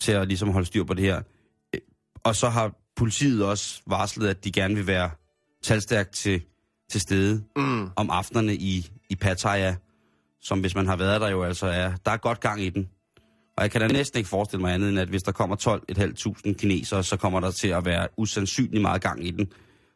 til 0.00 0.12
at 0.12 0.28
ligesom 0.28 0.48
holde 0.50 0.66
styr 0.66 0.84
på 0.84 0.94
det 0.94 1.04
her. 1.04 1.22
Øh, 1.74 1.80
Og 2.24 2.36
så 2.36 2.48
har 2.48 2.72
politiet 2.96 3.44
også 3.44 3.82
varslet, 3.86 4.28
at 4.28 4.44
de 4.44 4.52
gerne 4.52 4.74
vil 4.74 4.86
være 4.86 5.10
talstærkt 5.62 6.10
til, 6.12 6.42
til 6.90 7.00
stede 7.00 7.44
Mm. 7.56 7.88
om 7.96 8.10
aftenerne 8.10 8.54
i, 8.54 8.90
i 9.10 9.16
Pattaya, 9.16 9.74
som 10.40 10.60
hvis 10.60 10.74
man 10.74 10.86
har 10.86 10.96
været 10.96 11.20
der 11.20 11.28
jo 11.28 11.42
altså 11.42 11.66
er, 11.66 11.92
der 12.04 12.10
er 12.10 12.16
godt 12.16 12.40
gang 12.40 12.62
i 12.62 12.70
den. 12.70 12.88
Og 13.56 13.62
jeg 13.62 13.70
kan 13.70 13.80
da 13.80 13.88
næsten 13.88 14.18
ikke 14.18 14.28
forestille 14.28 14.60
mig 14.60 14.74
andet 14.74 14.88
end, 14.88 14.98
at 14.98 15.08
hvis 15.08 15.22
der 15.22 15.32
kommer 15.32 15.56
12.500 16.46 16.52
kinesere, 16.52 17.04
så 17.04 17.16
kommer 17.16 17.40
der 17.40 17.50
til 17.50 17.68
at 17.68 17.84
være 17.84 18.08
usandsynlig 18.16 18.80
meget 18.80 19.02
gang 19.02 19.26
i 19.26 19.30
den. 19.30 19.52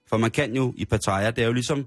For 0.09 0.17
man 0.17 0.31
kan 0.31 0.57
jo 0.57 0.75
i 0.77 0.85
Pattaya, 0.85 1.31
det 1.31 1.43
er 1.43 1.47
jo 1.47 1.53
ligesom... 1.53 1.87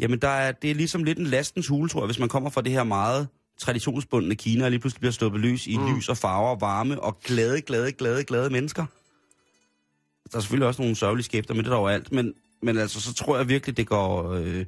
Jamen, 0.00 0.18
der 0.18 0.28
er, 0.28 0.52
det 0.52 0.70
er 0.70 0.74
ligesom 0.74 1.04
lidt 1.04 1.18
en 1.18 1.26
lastens 1.26 1.66
hule, 1.66 1.88
tror 1.88 2.00
jeg, 2.00 2.06
hvis 2.06 2.18
man 2.18 2.28
kommer 2.28 2.50
fra 2.50 2.60
det 2.60 2.72
her 2.72 2.84
meget 2.84 3.28
traditionsbundne 3.58 4.34
Kina, 4.34 4.64
og 4.64 4.70
lige 4.70 4.80
pludselig 4.80 5.00
bliver 5.00 5.12
sluppet 5.12 5.40
løs 5.40 5.66
i 5.66 5.76
mm. 5.76 5.94
lys 5.94 6.08
og 6.08 6.16
farver 6.16 6.48
og 6.48 6.60
varme 6.60 7.00
og 7.00 7.20
glade, 7.20 7.60
glade, 7.60 7.92
glade, 7.92 8.24
glade 8.24 8.50
mennesker. 8.50 8.86
Der 10.32 10.36
er 10.36 10.40
selvfølgelig 10.40 10.68
også 10.68 10.82
nogle 10.82 10.96
sørgelige 10.96 11.24
skæbner, 11.24 11.56
men 11.56 11.64
det 11.64 11.70
er 11.70 11.74
der 11.74 11.80
jo 11.80 11.86
alt. 11.86 12.12
Men, 12.12 12.34
men 12.62 12.78
altså, 12.78 13.00
så 13.00 13.14
tror 13.14 13.36
jeg 13.36 13.48
virkelig, 13.48 13.76
det 13.76 13.86
går... 13.86 14.32
Øh, 14.32 14.64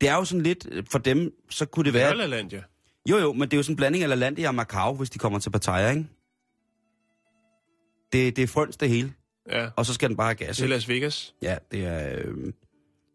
det 0.00 0.08
er 0.08 0.14
jo 0.14 0.24
sådan 0.24 0.42
lidt, 0.42 0.68
øh, 0.70 0.84
for 0.90 0.98
dem, 0.98 1.32
så 1.50 1.66
kunne 1.66 1.84
det 1.84 1.94
være... 1.94 2.16
Nørreland, 2.16 2.52
ja. 2.52 2.60
Jo, 3.10 3.16
jo, 3.18 3.32
men 3.32 3.42
det 3.42 3.52
er 3.52 3.56
jo 3.56 3.62
sådan 3.62 3.72
en 3.72 3.76
blanding 3.76 4.02
af 4.04 4.08
LaLandia 4.08 4.48
og 4.48 4.54
Macau, 4.54 4.94
hvis 4.94 5.10
de 5.10 5.18
kommer 5.18 5.38
til 5.38 5.50
Pattaya, 5.50 5.90
ikke? 5.90 6.06
Det, 8.12 8.36
det 8.36 8.42
er 8.42 8.46
frøns 8.46 8.76
det 8.76 8.88
hele, 8.88 9.12
Ja. 9.50 9.68
og 9.76 9.86
så 9.86 9.94
skal 9.94 10.08
den 10.08 10.16
bare 10.16 10.26
have 10.26 10.34
gas. 10.34 10.56
Til 10.56 10.64
ikke? 10.64 10.74
Las 10.74 10.88
Vegas. 10.88 11.34
Ja, 11.42 11.56
det 11.72 11.84
er... 11.86 12.18
Øh, 12.24 12.52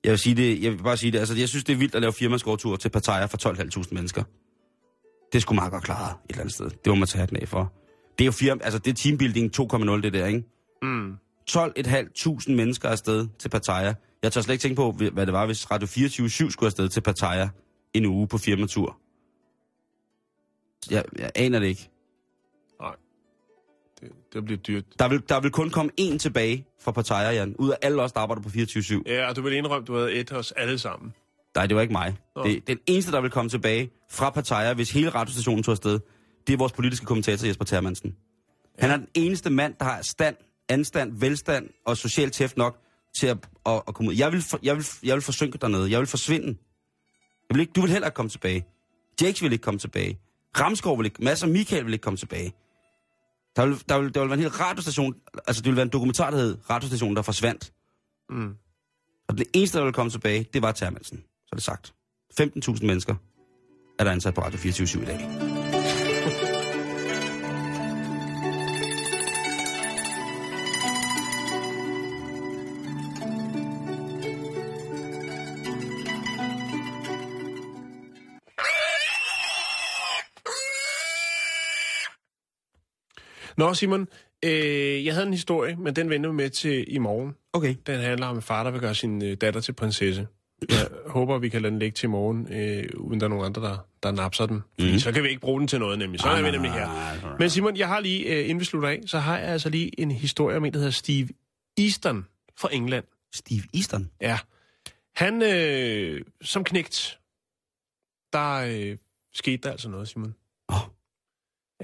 jeg 0.03 0.11
vil 0.11 0.19
sige 0.19 0.35
det, 0.35 0.63
jeg 0.63 0.71
vil 0.71 0.83
bare 0.83 0.97
sige 0.97 1.11
det, 1.11 1.19
altså 1.19 1.35
jeg 1.35 1.49
synes, 1.49 1.63
det 1.63 1.73
er 1.73 1.77
vildt 1.77 1.95
at 1.95 2.01
lave 2.01 2.13
firmaskovtur 2.13 2.75
til 2.75 2.89
Pattaya 2.89 3.25
for 3.25 3.37
12.500 3.81 3.87
mennesker. 3.91 4.23
Det 5.33 5.41
skulle 5.41 5.55
meget 5.55 5.71
godt 5.71 5.83
klare 5.83 6.09
et 6.11 6.29
eller 6.29 6.39
andet 6.41 6.53
sted. 6.53 6.69
Det 6.69 6.87
må 6.87 6.95
man 6.95 7.07
tage 7.07 7.27
den 7.27 7.37
af 7.37 7.47
for. 7.49 7.73
Det 8.17 8.23
er 8.23 8.25
jo 8.25 8.31
firma, 8.31 8.63
altså 8.63 8.79
det 8.79 8.91
er 8.91 8.95
teambuilding 8.95 9.51
2.0 9.61 10.01
det 10.01 10.13
der, 10.13 10.25
ikke? 10.25 10.43
Mm. 10.81 11.13
12.500 11.51 12.51
mennesker 12.51 12.89
afsted 12.89 13.27
til 13.39 13.49
Pattaya. 13.49 13.93
Jeg 14.23 14.31
tør 14.31 14.41
slet 14.41 14.53
ikke 14.53 14.61
tænke 14.61 14.75
på, 14.75 14.91
hvad 14.91 15.25
det 15.25 15.33
var, 15.33 15.45
hvis 15.45 15.71
Radio 15.71 15.87
24 15.87 16.29
skulle 16.29 16.67
afsted 16.67 16.89
til 16.89 17.01
Pattaya 17.01 17.49
en 17.93 18.05
uge 18.05 18.27
på 18.27 18.37
firmatur. 18.37 18.97
Jeg, 20.91 21.03
jeg 21.19 21.31
aner 21.35 21.59
det 21.59 21.67
ikke. 21.67 21.89
Nej. 22.81 22.95
Det, 24.01 24.11
det 24.33 24.45
bliver 24.45 24.57
dyrt. 24.57 24.83
Der 24.99 25.07
vil, 25.07 25.23
der 25.29 25.39
vil 25.39 25.51
kun 25.51 25.69
komme 25.69 25.91
én 26.01 26.17
tilbage 26.17 26.65
fra 26.81 26.91
Pattaya, 26.91 27.31
Jan. 27.31 27.55
Ud 27.55 27.69
af 27.69 27.75
alle 27.81 28.01
os, 28.01 28.11
der 28.11 28.19
arbejder 28.19 28.41
på 28.41 28.49
24 28.49 29.03
Ja, 29.05 29.29
og 29.29 29.35
du 29.35 29.41
vil 29.41 29.53
indrømme, 29.53 29.85
du 29.85 29.95
havde 29.95 30.13
et 30.13 30.31
os 30.31 30.51
alle 30.51 30.79
sammen. 30.79 31.13
Nej, 31.55 31.65
det 31.67 31.75
var 31.75 31.81
ikke 31.81 31.91
mig. 31.91 32.15
Nå. 32.35 32.43
Det, 32.43 32.67
den 32.67 32.79
eneste, 32.85 33.11
der 33.11 33.21
vil 33.21 33.31
komme 33.31 33.49
tilbage 33.49 33.91
fra 34.11 34.29
Pattaya, 34.29 34.73
hvis 34.73 34.91
hele 34.91 35.09
radiostationen 35.09 35.63
tog 35.63 35.71
afsted, 35.71 35.99
det 36.47 36.53
er 36.53 36.57
vores 36.57 36.71
politiske 36.71 37.05
kommentator 37.05 37.47
Jesper 37.47 37.65
Termansen. 37.65 38.15
Han 38.79 38.91
er 38.91 38.97
den 38.97 39.07
eneste 39.13 39.49
mand, 39.49 39.75
der 39.79 39.85
har 39.85 40.01
stand, 40.01 40.35
anstand, 40.69 41.19
velstand 41.19 41.69
og 41.85 41.97
socialt 41.97 42.33
tæft 42.33 42.57
nok 42.57 42.79
til 43.19 43.27
at, 43.27 43.37
at, 43.65 43.81
at 43.87 43.93
komme 43.93 44.11
ud. 44.11 44.15
Jeg 44.15 44.31
vil, 44.31 44.41
for, 44.41 44.59
jeg, 44.63 44.75
vil, 44.75 44.85
jeg 45.03 45.15
vil 45.15 45.21
forsynke 45.21 45.57
dernede. 45.57 45.91
Jeg 45.91 45.99
vil 45.99 46.07
forsvinde. 46.07 46.47
Jeg 47.49 47.55
vil 47.55 47.59
ikke, 47.59 47.73
du 47.73 47.81
vil 47.81 47.89
heller 47.89 48.07
ikke 48.07 48.15
komme 48.15 48.29
tilbage. 48.29 48.65
Jakes 49.21 49.41
vil 49.41 49.51
ikke 49.51 49.61
komme 49.61 49.79
tilbage. 49.79 50.19
Ramskov 50.59 50.97
vil 50.97 51.05
ikke, 51.05 51.23
masser 51.23 51.47
af 51.47 51.53
Michael 51.53 51.85
vil 51.85 51.93
ikke 51.93 52.03
komme 52.03 52.17
tilbage. 52.17 52.53
Der 53.55 53.65
vil, 53.65 53.83
der, 53.89 53.99
vil, 53.99 54.13
der 54.13 54.19
vil 54.19 54.29
være 54.29 54.37
en 54.37 54.43
hel 54.43 54.51
radiostation, 54.51 55.15
altså 55.47 55.61
det 55.61 55.69
vil 55.69 55.75
være 55.75 55.83
en 55.83 55.89
dokumentar, 55.89 56.31
der 56.31 56.37
hed 56.37 56.57
Radiostationen, 56.69 57.15
der 57.15 57.21
forsvandt. 57.21 57.73
Mm. 58.29 58.55
Og 59.27 59.37
det 59.37 59.47
eneste, 59.53 59.77
der 59.77 59.83
vil 59.83 59.93
komme 59.93 60.09
tilbage, 60.09 60.45
det 60.53 60.61
var 60.61 60.71
Termansen. 60.71 61.17
Så 61.17 61.49
er 61.51 61.55
det 61.55 61.63
sagt. 61.63 61.93
15.000 62.41 62.85
mennesker 62.85 63.15
er 63.99 64.03
der 64.03 64.11
ansat 64.11 64.33
på 64.33 64.41
Radio 64.41 64.59
24 64.59 65.03
i 65.03 65.05
dag. 65.05 65.82
Nå, 83.57 83.73
Simon, 83.73 84.07
øh, 84.45 85.05
jeg 85.05 85.13
havde 85.13 85.27
en 85.27 85.33
historie, 85.33 85.75
men 85.75 85.95
den 85.95 86.09
vender 86.09 86.29
vi 86.29 86.35
med 86.35 86.49
til 86.49 86.85
i 86.87 86.97
morgen. 86.97 87.35
Okay. 87.53 87.75
Den 87.87 87.99
handler 87.99 88.27
om 88.27 88.35
en 88.35 88.41
far, 88.41 88.63
der 88.63 88.71
vil 88.71 88.81
gøre 88.81 88.95
sin 88.95 89.23
øh, 89.23 89.37
datter 89.37 89.61
til 89.61 89.73
prinsesse. 89.73 90.27
Jeg 90.69 90.87
håber, 91.15 91.37
vi 91.37 91.49
kan 91.49 91.61
lade 91.61 91.71
den 91.71 91.79
ligge 91.79 91.95
til 91.95 92.07
i 92.07 92.09
morgen, 92.09 92.53
øh, 92.53 92.89
uden 92.97 93.19
der 93.19 93.25
er 93.25 93.29
nogen 93.29 93.45
andre, 93.45 93.61
der, 93.61 93.77
der 94.03 94.11
napser 94.11 94.45
den. 94.45 94.61
Mhm. 94.79 94.99
så 94.99 95.11
kan 95.11 95.23
vi 95.23 95.29
ikke 95.29 95.41
bruge 95.41 95.59
den 95.59 95.67
til 95.67 95.79
noget, 95.79 95.99
nemlig. 95.99 96.19
Så 96.19 96.29
er 96.29 96.41
vi 96.41 96.51
nemlig 96.51 96.71
her. 96.71 97.35
Men 97.39 97.49
Simon, 97.49 97.77
jeg 97.77 97.87
har 97.87 97.99
lige, 97.99 98.25
øh, 98.25 98.43
inden 98.43 98.59
vi 98.59 98.65
slutter 98.65 98.89
af, 98.89 99.01
så 99.05 99.19
har 99.19 99.37
jeg 99.37 99.47
altså 99.47 99.69
lige 99.69 99.99
en 99.99 100.11
historie 100.11 100.57
om 100.57 100.65
en, 100.65 100.73
der 100.73 100.79
hedder 100.79 100.91
Steve 100.91 101.29
Easton 101.77 102.25
fra 102.57 102.69
England. 102.71 103.03
Steve 103.33 103.61
Easton. 103.73 104.09
Ja. 104.21 104.39
Han, 105.15 105.41
øh, 105.41 106.21
som 106.41 106.63
knægt, 106.63 107.19
der 108.33 108.53
øh, 108.55 108.97
skete 109.33 109.57
der 109.57 109.71
altså 109.71 109.89
noget, 109.89 110.07
Simon. 110.07 110.35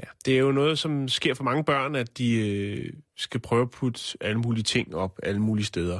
Ja, 0.04 0.10
det 0.26 0.34
er 0.36 0.40
jo 0.40 0.52
noget, 0.52 0.80
som 0.80 1.08
sker 1.08 1.34
for 1.34 1.44
mange 1.44 1.64
børn, 1.64 1.96
at 1.96 2.18
de 2.18 2.48
øh, 2.48 2.94
skal 3.18 3.40
prøve 3.40 3.62
at 3.62 3.70
putte 3.70 4.02
alle 4.22 4.38
mulige 4.40 4.64
ting 4.64 4.96
op 4.96 5.20
alle 5.24 5.40
mulige 5.40 5.66
steder. 5.66 6.00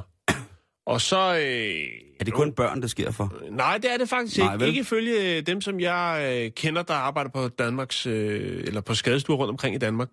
Og 0.86 1.02
så... 1.02 1.18
Øh, 1.36 1.86
Er 2.20 2.24
det 2.26 2.34
kun 2.34 2.54
børn, 2.54 2.82
der 2.82 2.88
sker 2.88 3.12
for? 3.12 3.34
Nej, 3.52 3.78
det 3.78 3.94
er 3.94 3.98
det 3.98 4.10
faktisk 4.10 4.38
Nej, 4.38 4.54
ikke. 4.54 4.60
vel? 4.60 4.68
Ikke 4.70 4.80
ifølge 4.82 5.42
dem, 5.42 5.62
som 5.62 5.80
jeg 5.80 6.32
øh, 6.46 6.52
kender, 6.52 6.82
der 6.82 6.94
arbejder 6.94 7.30
på 7.30 7.48
Danmarks, 7.48 8.06
øh, 8.06 8.64
eller 8.68 8.82
på 8.82 8.94
skadestuer 8.96 9.38
rundt 9.38 9.50
omkring 9.50 9.76
i 9.76 9.78
Danmark. 9.78 10.08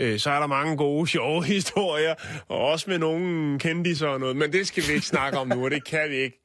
Øh, 0.00 0.18
så 0.18 0.30
er 0.30 0.40
der 0.40 0.46
mange 0.46 0.76
gode, 0.76 1.06
sjove 1.12 1.44
historier, 1.44 2.14
og 2.48 2.58
også 2.58 2.90
med 2.90 2.98
nogle 2.98 3.58
kendiser 3.58 4.08
og 4.08 4.20
noget. 4.20 4.36
Men 4.36 4.52
det 4.52 4.66
skal 4.66 4.82
vi 4.88 4.92
ikke 4.92 5.06
snakke 5.06 5.38
om 5.38 5.48
nu, 5.48 5.64
og 5.64 5.70
det 5.70 5.84
kan 5.84 6.10
vi 6.10 6.16
ikke. 6.16 6.42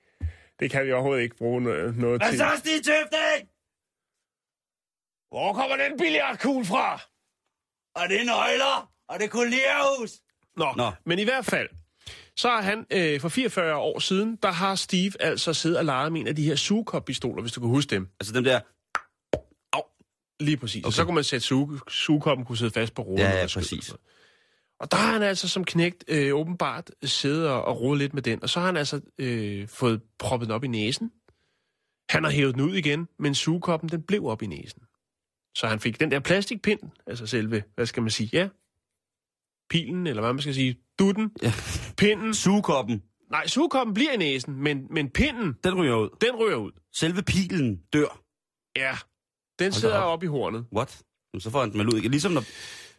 Det 0.59 0.71
kan 0.71 0.85
vi 0.85 0.91
overhovedet 0.91 1.23
ikke 1.23 1.37
bruge 1.37 1.61
noget, 1.61 1.97
noget 1.97 2.21
til. 2.21 2.39
Stig 2.57 2.73
Tøfting? 2.73 3.50
Hvor 5.31 5.53
kommer 5.53 5.75
den 5.77 5.97
billiardkugle 5.97 6.65
fra? 6.65 7.01
Og 7.95 8.09
det 8.09 8.21
er 8.21 8.25
nøgler? 8.25 8.91
Og 9.07 9.19
det 9.19 9.25
er 9.25 9.29
kolonierhus? 9.29 10.11
Nå, 10.57 10.73
Nå. 10.77 10.91
Men 11.05 11.19
i 11.19 11.23
hvert 11.23 11.45
fald, 11.45 11.69
så 12.35 12.49
har 12.49 12.61
han 12.61 12.85
øh, 12.91 13.21
for 13.21 13.29
44 13.29 13.75
år 13.75 13.99
siden, 13.99 14.35
der 14.43 14.51
har 14.51 14.75
Steve 14.75 15.11
altså 15.19 15.53
siddet 15.53 15.77
og 15.77 15.85
leget 15.85 16.11
med 16.11 16.21
en 16.21 16.27
af 16.27 16.35
de 16.35 16.43
her 16.43 16.55
sugekop-pistoler, 16.55 17.41
hvis 17.41 17.51
du 17.51 17.59
kan 17.59 17.69
huske 17.69 17.89
dem. 17.89 18.07
Altså 18.19 18.33
dem 18.33 18.43
der... 18.43 18.59
Lige 20.43 20.57
præcis. 20.57 20.85
Okay. 20.85 20.91
Så 20.93 21.05
kunne 21.05 21.15
man 21.15 21.23
sætte 21.23 21.45
suge, 21.45 21.79
sugekoppen 21.87 22.45
kunne 22.45 22.57
sidde 22.57 22.71
fast 22.71 22.93
på 22.93 23.01
roden. 23.01 23.19
Ja, 23.19 23.29
ja, 23.29 23.41
præcis. 23.41 23.57
og 23.57 23.63
sådan 23.63 23.77
noget. 23.89 23.99
Og 24.79 24.91
der 24.91 24.97
har 24.97 25.13
han 25.13 25.23
altså 25.23 25.47
som 25.47 25.65
knægt 25.65 26.03
øh, 26.07 26.35
åbenbart 26.35 26.91
siddet 27.03 27.49
og, 27.49 27.65
og 27.65 27.81
rodet 27.81 27.99
lidt 27.99 28.13
med 28.13 28.21
den. 28.21 28.43
Og 28.43 28.49
så 28.49 28.59
har 28.59 28.65
han 28.65 28.77
altså 28.77 29.01
øh, 29.17 29.67
fået 29.67 30.01
proppet 30.19 30.47
den 30.47 30.55
op 30.55 30.63
i 30.63 30.67
næsen. 30.67 31.11
Han 32.09 32.23
har 32.23 32.31
hævet 32.31 32.55
den 32.55 32.61
ud 32.61 32.75
igen, 32.75 33.07
men 33.19 33.35
sugekoppen 33.35 33.89
den 33.89 34.01
blev 34.01 34.25
op 34.25 34.41
i 34.41 34.45
næsen. 34.45 34.81
Så 35.55 35.67
han 35.67 35.79
fik 35.79 35.99
den 35.99 36.11
der 36.11 36.19
plastikpind, 36.19 36.79
altså 37.07 37.25
selve, 37.27 37.63
hvad 37.75 37.85
skal 37.85 38.03
man 38.03 38.09
sige, 38.11 38.29
ja, 38.33 38.47
pilen, 39.69 40.07
eller 40.07 40.21
hvad 40.21 40.33
man 40.33 40.41
skal 40.41 40.53
sige, 40.55 40.75
dutten, 40.99 41.31
Ja. 41.43 41.53
pinden. 41.97 42.33
Sugekoppen, 42.33 43.03
Nej, 43.31 43.47
sugekoppen 43.47 43.93
bliver 43.93 44.11
i 44.11 44.17
næsen, 44.17 44.55
men, 44.63 44.87
men 44.89 45.09
pinden, 45.09 45.53
den 45.63 45.73
ryger 45.75 45.95
ud. 45.95 46.09
den 46.21 46.35
ryger 46.35 46.55
ud. 46.55 46.71
Selve 46.93 47.21
pilen 47.21 47.81
dør. 47.93 48.21
Ja, 48.75 48.97
Den 49.59 49.71
da 49.71 49.77
sidder 49.77 49.97
op. 49.97 50.13
oppe 50.13 50.25
i 50.25 50.27
hornet. 50.29 50.65
What? 50.75 51.01
Så 51.39 51.49
får 51.49 51.59
han 51.61 51.71
den 51.71 51.79
vel 51.79 51.87
ud 51.93 51.99
igen. 51.99 52.11
Ligesom 52.11 52.31
når... 52.31 52.43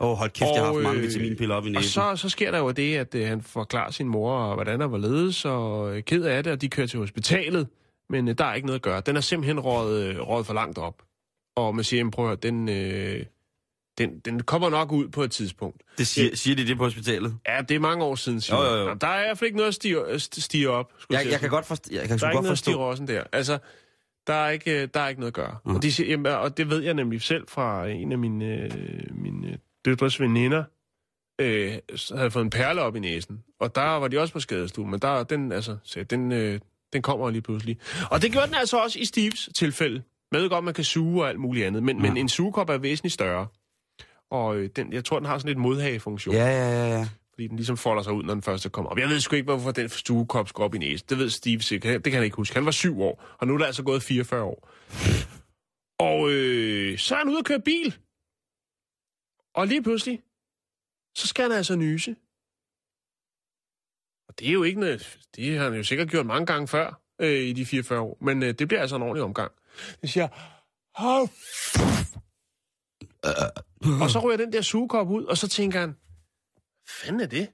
Åh, 0.01 0.09
oh, 0.11 0.17
hold 0.17 0.31
kæft, 0.31 0.51
jeg 0.51 0.61
har 0.61 0.65
haft 0.65 0.77
Og, 0.77 0.83
mange 0.83 0.99
øh, 1.01 1.05
vitaminpiller 1.07 1.55
op 1.55 1.65
i 1.65 1.69
Og 1.69 1.73
næsen. 1.73 1.91
så, 1.91 2.17
så 2.17 2.29
sker 2.29 2.51
der 2.51 2.59
jo 2.59 2.71
det, 2.71 2.97
at 2.97 3.15
øh, 3.15 3.27
han 3.29 3.43
forklarer 3.43 3.91
sin 3.91 4.09
mor, 4.09 4.33
og 4.39 4.55
hvordan 4.55 4.81
der 4.81 4.87
var 4.87 4.99
ledes, 4.99 5.45
og 5.45 5.97
øh, 5.97 6.03
ked 6.03 6.25
af 6.25 6.45
det, 6.45 6.53
og 6.53 6.61
de 6.61 6.69
kører 6.69 6.87
til 6.87 6.99
hospitalet. 6.99 7.69
Men 8.09 8.29
øh, 8.29 8.39
der 8.39 8.45
er 8.45 8.55
ikke 8.55 8.67
noget 8.67 8.79
at 8.79 8.83
gøre. 8.83 9.01
Den 9.07 9.17
er 9.17 9.21
simpelthen 9.21 9.61
rådet, 9.61 10.05
øh, 10.15 10.21
rådet 10.21 10.47
for 10.47 10.55
langt 10.55 10.79
op. 10.79 11.03
Og 11.57 11.75
man 11.75 11.85
siger, 11.85 12.11
prøv 12.11 12.25
at 12.25 12.29
høre, 12.29 12.37
den, 12.37 12.69
øh, 12.69 13.25
den, 13.99 14.21
den 14.21 14.43
kommer 14.43 14.71
nok 14.71 14.93
ud 14.93 15.09
på 15.09 15.23
et 15.23 15.31
tidspunkt. 15.31 15.83
Det 15.99 16.07
siger, 16.07 16.37
siger 16.37 16.57
de 16.57 16.67
det 16.67 16.77
på 16.77 16.85
hospitalet? 16.85 17.37
Ja, 17.49 17.61
det 17.69 17.75
er 17.75 17.79
mange 17.79 18.05
år 18.05 18.15
siden, 18.15 18.41
Simon. 18.41 18.61
Jo, 18.61 18.67
jo, 18.71 18.77
jo. 18.77 18.83
Jamen, 18.83 18.99
Der 18.99 19.07
er 19.07 19.21
i 19.23 19.27
hvert 19.27 19.39
fald 19.39 19.47
ikke 19.47 19.57
noget 19.57 19.69
at 19.69 19.75
stige, 19.75 20.01
at 20.07 20.23
stige 20.23 20.71
op. 20.71 20.93
skulle 20.99 21.19
Jeg, 21.19 21.27
jeg 21.27 21.35
at 21.35 21.41
kan 21.41 21.51
godt 21.51 21.67
forstå. 21.67 21.89
Jeg 21.95 22.09
kan 22.09 22.19
Der 22.19 22.27
er 22.27 22.31
ikke 22.31 22.37
godt 22.37 22.43
noget 22.45 22.53
at 22.53 22.59
stige 22.59 22.73
forstå. 22.75 22.85
rossen 22.85 23.09
der. 23.09 23.25
Altså, 23.33 23.59
der 24.27 24.35
er 24.35 24.51
ikke, 24.51 24.83
øh, 24.83 24.89
der 24.95 25.01
er 25.01 25.09
ikke 25.09 25.21
noget 25.21 25.31
at 25.31 25.35
gøre. 25.35 25.57
Mhm. 25.65 25.77
Og, 25.77 25.83
de 25.83 25.93
siger, 25.93 26.11
jamen, 26.11 26.33
og 26.33 26.57
det 26.57 26.71
ved 26.71 26.83
jeg 26.83 26.95
nemlig 26.95 27.23
selv 27.23 27.45
fra 27.49 27.87
en 27.89 28.13
af 28.13 28.19
mine, 28.19 28.45
øh, 28.55 28.71
mine 29.11 29.59
døtres 29.85 30.21
veninder, 30.21 30.65
øh, 31.41 31.75
havde 32.17 32.31
fået 32.31 32.45
en 32.45 32.51
perle 32.51 32.81
op 32.83 32.97
i 32.97 33.01
næsen. 33.01 33.43
Og 33.61 33.75
der 33.75 33.83
var 33.83 34.09
de 34.09 34.19
også 34.21 34.33
på 34.35 34.41
skadestuen, 34.41 34.91
men 34.91 35.01
der, 35.01 35.23
den, 35.23 35.53
altså, 35.53 35.77
så 35.85 36.03
den, 36.03 36.33
øh, 36.33 36.61
den 36.93 37.03
kommer 37.03 37.31
lige 37.31 37.43
pludselig. 37.43 37.79
Og 38.11 38.23
det 38.23 38.33
gjorde 38.33 38.47
den 38.47 38.55
altså 38.55 38.77
også 38.77 38.99
i 38.99 39.05
Steves 39.05 39.49
tilfælde. 39.55 40.03
Jeg 40.33 40.41
ved 40.41 40.49
godt, 40.51 40.65
man 40.65 40.75
kan 40.75 40.85
suge 40.85 41.23
og 41.23 41.29
alt 41.29 41.41
muligt 41.41 41.67
andet, 41.67 41.83
men, 41.83 41.97
Ja. 41.97 42.03
men 42.03 42.17
en 42.17 42.29
sugekop 42.29 42.69
er 42.69 42.79
væsentligt 42.79 43.15
større. 43.15 43.47
Og 44.31 44.57
øh, 44.57 44.71
den, 44.77 44.93
jeg 44.93 45.05
tror, 45.05 45.19
den 45.19 45.27
har 45.27 45.39
sådan 45.39 45.49
lidt 45.49 45.59
modhagefunktion 45.59 46.35
Ja, 46.35 46.45
ja, 46.47 46.71
ja, 46.71 46.99
ja. 46.99 47.09
fordi 47.35 47.47
den 47.49 47.57
ligesom 47.57 47.77
folder 47.77 48.03
sig 48.03 48.13
ud, 48.13 48.23
når 48.23 48.35
den 48.35 48.43
første 48.43 48.69
kommer 48.71 48.91
op. 48.91 48.99
Jeg 48.99 49.09
ved 49.09 49.21
sgu 49.21 49.37
ikke, 49.37 49.45
hvorfor 49.53 49.71
den 49.71 49.89
stuekop 49.89 50.49
skulle 50.49 50.65
op 50.65 50.75
i 50.75 50.79
næsen. 50.79 51.07
Det 51.09 51.19
ved 51.19 51.31
Steve 51.31 51.61
sikkert. 51.63 51.95
Det 52.05 52.13
kan 52.13 52.19
han 52.19 52.25
ikke 52.25 52.37
huske. 52.37 52.55
Han 52.55 52.65
var 52.65 52.71
syv 52.71 53.01
år, 53.01 53.25
og 53.39 53.47
nu 53.47 53.55
er 53.55 53.59
der 53.59 53.67
altså 53.67 53.83
gået 53.83 54.03
44 54.03 54.43
år. 54.43 54.69
Og 55.99 56.31
øh, 56.31 56.99
så 56.99 57.15
er 57.15 57.19
han 57.19 57.29
ude 57.29 57.39
at 57.39 57.45
køre 57.45 57.61
bil. 57.61 57.97
Og 59.55 59.67
lige 59.67 59.83
pludselig, 59.83 60.21
så 61.17 61.27
skal 61.29 61.43
han 61.43 61.53
altså 61.53 61.77
nyse. 61.77 62.17
Og 64.29 64.39
det 64.39 64.49
er 64.49 64.53
jo 64.53 64.63
ikke 64.63 64.81
noget... 64.81 65.19
Det 65.37 65.57
har 65.59 65.65
han 65.65 65.75
jo 65.75 65.83
sikkert 65.85 66.09
gjort 66.11 66.27
mange 66.27 66.47
gange 66.47 66.69
før 66.69 67.01
øh, 67.21 67.41
i 67.43 67.53
de 67.53 67.67
44 67.67 68.01
år. 68.01 68.19
Men 68.21 68.43
øh, 68.43 68.53
det 68.55 68.69
bliver 68.69 68.81
altså 68.81 68.97
en 68.97 69.03
ordentlig 69.03 69.23
omgang. 69.25 69.53
Det 70.01 70.11
siger... 70.11 70.29
"Åh, 71.01 71.29
og 74.03 74.11
så 74.11 74.19
ryger 74.25 74.37
den 74.37 74.53
der 74.53 74.63
sugekop 74.63 75.09
ud, 75.11 75.25
og 75.25 75.39
så 75.39 75.49
tænker 75.49 75.81
han, 75.81 75.89
hvad 75.89 76.95
fanden 77.03 77.21
er 77.21 77.27
det? 77.27 77.49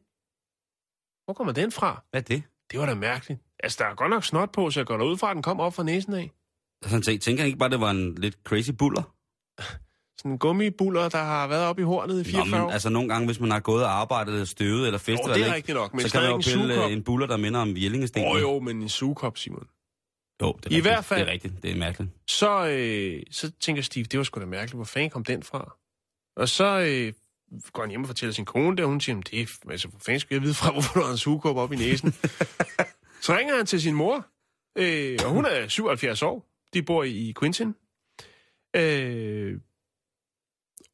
Hvor 1.25 1.35
kommer 1.35 1.53
den 1.53 1.73
fra? 1.73 2.05
Hvad 2.11 2.21
er 2.21 2.25
det? 2.25 2.43
Det 2.71 2.81
var 2.81 2.87
da 2.87 2.95
mærkeligt. 2.95 3.41
Altså, 3.63 3.77
der 3.85 3.91
er 3.91 3.95
godt 3.95 4.11
nok 4.11 4.25
snot 4.25 4.53
på, 4.53 4.71
så 4.71 4.81
jeg 4.81 4.87
går 4.87 4.97
derud 4.97 5.17
fra, 5.19 5.31
at 5.31 5.35
den 5.35 5.43
kom 5.43 5.61
op 5.61 5.75
fra 5.75 5.83
næsen 5.83 6.15
af. 6.15 6.31
Altså, 6.83 6.95
han 6.95 7.03
tænker, 7.03 7.37
han 7.43 7.47
ikke 7.47 7.59
bare, 7.59 7.71
det 7.71 7.81
var 7.81 7.91
en 7.91 8.15
lidt 8.15 8.37
crazy 8.45 8.71
buller? 8.71 9.15
Sådan 10.19 10.33
en 10.33 10.39
gummibuller, 10.39 11.09
der 11.09 11.19
har 11.23 11.47
været 11.47 11.65
oppe 11.65 11.83
i 11.83 11.85
hornet 11.85 12.21
i 12.21 12.25
44 12.31 12.59
Nå, 12.61 12.65
men 12.65 12.73
altså 12.73 12.89
nogle 12.89 13.09
gange, 13.09 13.27
hvis 13.27 13.41
man 13.41 13.51
har 13.51 13.61
gået 13.61 13.85
og 13.85 13.91
arbejdet 14.01 14.33
eller 14.33 14.45
støvet 14.45 14.87
eller 14.87 14.99
festet, 14.99 15.29
Åh, 15.29 15.35
det 15.35 15.41
er 15.41 15.45
eller 15.45 15.55
ikke, 15.57 15.73
nok, 15.73 15.95
men 15.95 16.01
så 16.01 16.13
kan 16.13 16.21
man 16.21 16.31
jo 16.31 16.37
en 16.37 16.43
pille 16.43 16.85
øh, 16.85 16.93
en 16.93 17.05
buller, 17.05 17.27
der 17.27 17.37
minder 17.37 17.61
om 17.61 17.77
Jellingesten. 17.77 18.25
Åh 18.25 18.31
oh, 18.31 18.41
jo, 18.41 18.61
men 18.61 18.83
en 18.83 18.89
sugekop, 18.89 19.39
Simon. 19.39 19.69
Jo 20.47 20.53
det 20.53 20.67
er 20.67 20.71
I 20.71 20.75
rigtigt. 20.75 20.83
hvert 20.83 21.05
fald- 21.05 21.21
Det 21.21 21.29
er 21.29 21.33
rigtigt, 21.33 21.63
det 21.63 21.71
er 21.71 21.77
mærkeligt. 21.77 22.11
Så, 22.27 22.67
øh, 22.69 23.23
så 23.31 23.51
tænker 23.61 23.83
Steve, 23.83 24.05
det 24.05 24.19
var 24.19 24.25
sgu 24.25 24.41
da 24.41 24.47
mærkeligt, 24.47 24.75
hvor 24.77 24.85
fanden 24.85 25.11
kom 25.11 25.25
den 25.25 25.43
fra? 25.43 25.77
Og 26.37 26.49
så 26.49 26.65
øh, 26.81 27.13
går 27.73 27.83
han 27.83 27.91
hjem 27.91 28.01
og 28.03 28.07
fortæller 28.07 28.33
sin 28.33 28.45
kone 28.45 28.77
det, 28.77 28.85
og 28.85 28.91
hun 28.91 29.01
siger, 29.01 29.13
"Jamen, 29.15 29.23
det 29.31 29.41
er, 29.41 29.71
altså, 29.71 29.89
hvor 29.89 29.99
fanden 29.99 30.21
skal 30.21 30.35
jeg 30.35 30.43
vide 30.43 30.55
fra, 30.55 30.73
hvorfor 30.73 31.01
du 31.01 31.05
har 31.07 31.13
en 31.13 31.19
sugekop 31.19 31.57
op 31.57 31.73
i 31.73 31.77
næsen? 31.77 32.13
så 33.23 33.37
ringer 33.37 33.57
han 33.57 33.67
til 33.67 33.83
sin 33.83 33.95
mor, 33.95 34.27
øh, 34.79 35.19
og 35.25 35.31
hun 35.31 35.45
er 35.45 35.69
77 35.69 36.23
år. 36.23 36.49
De 36.75 36.83
bor 36.83 37.05
i 37.05 37.35
Quintin. 37.41 37.75
Øh, 38.77 39.61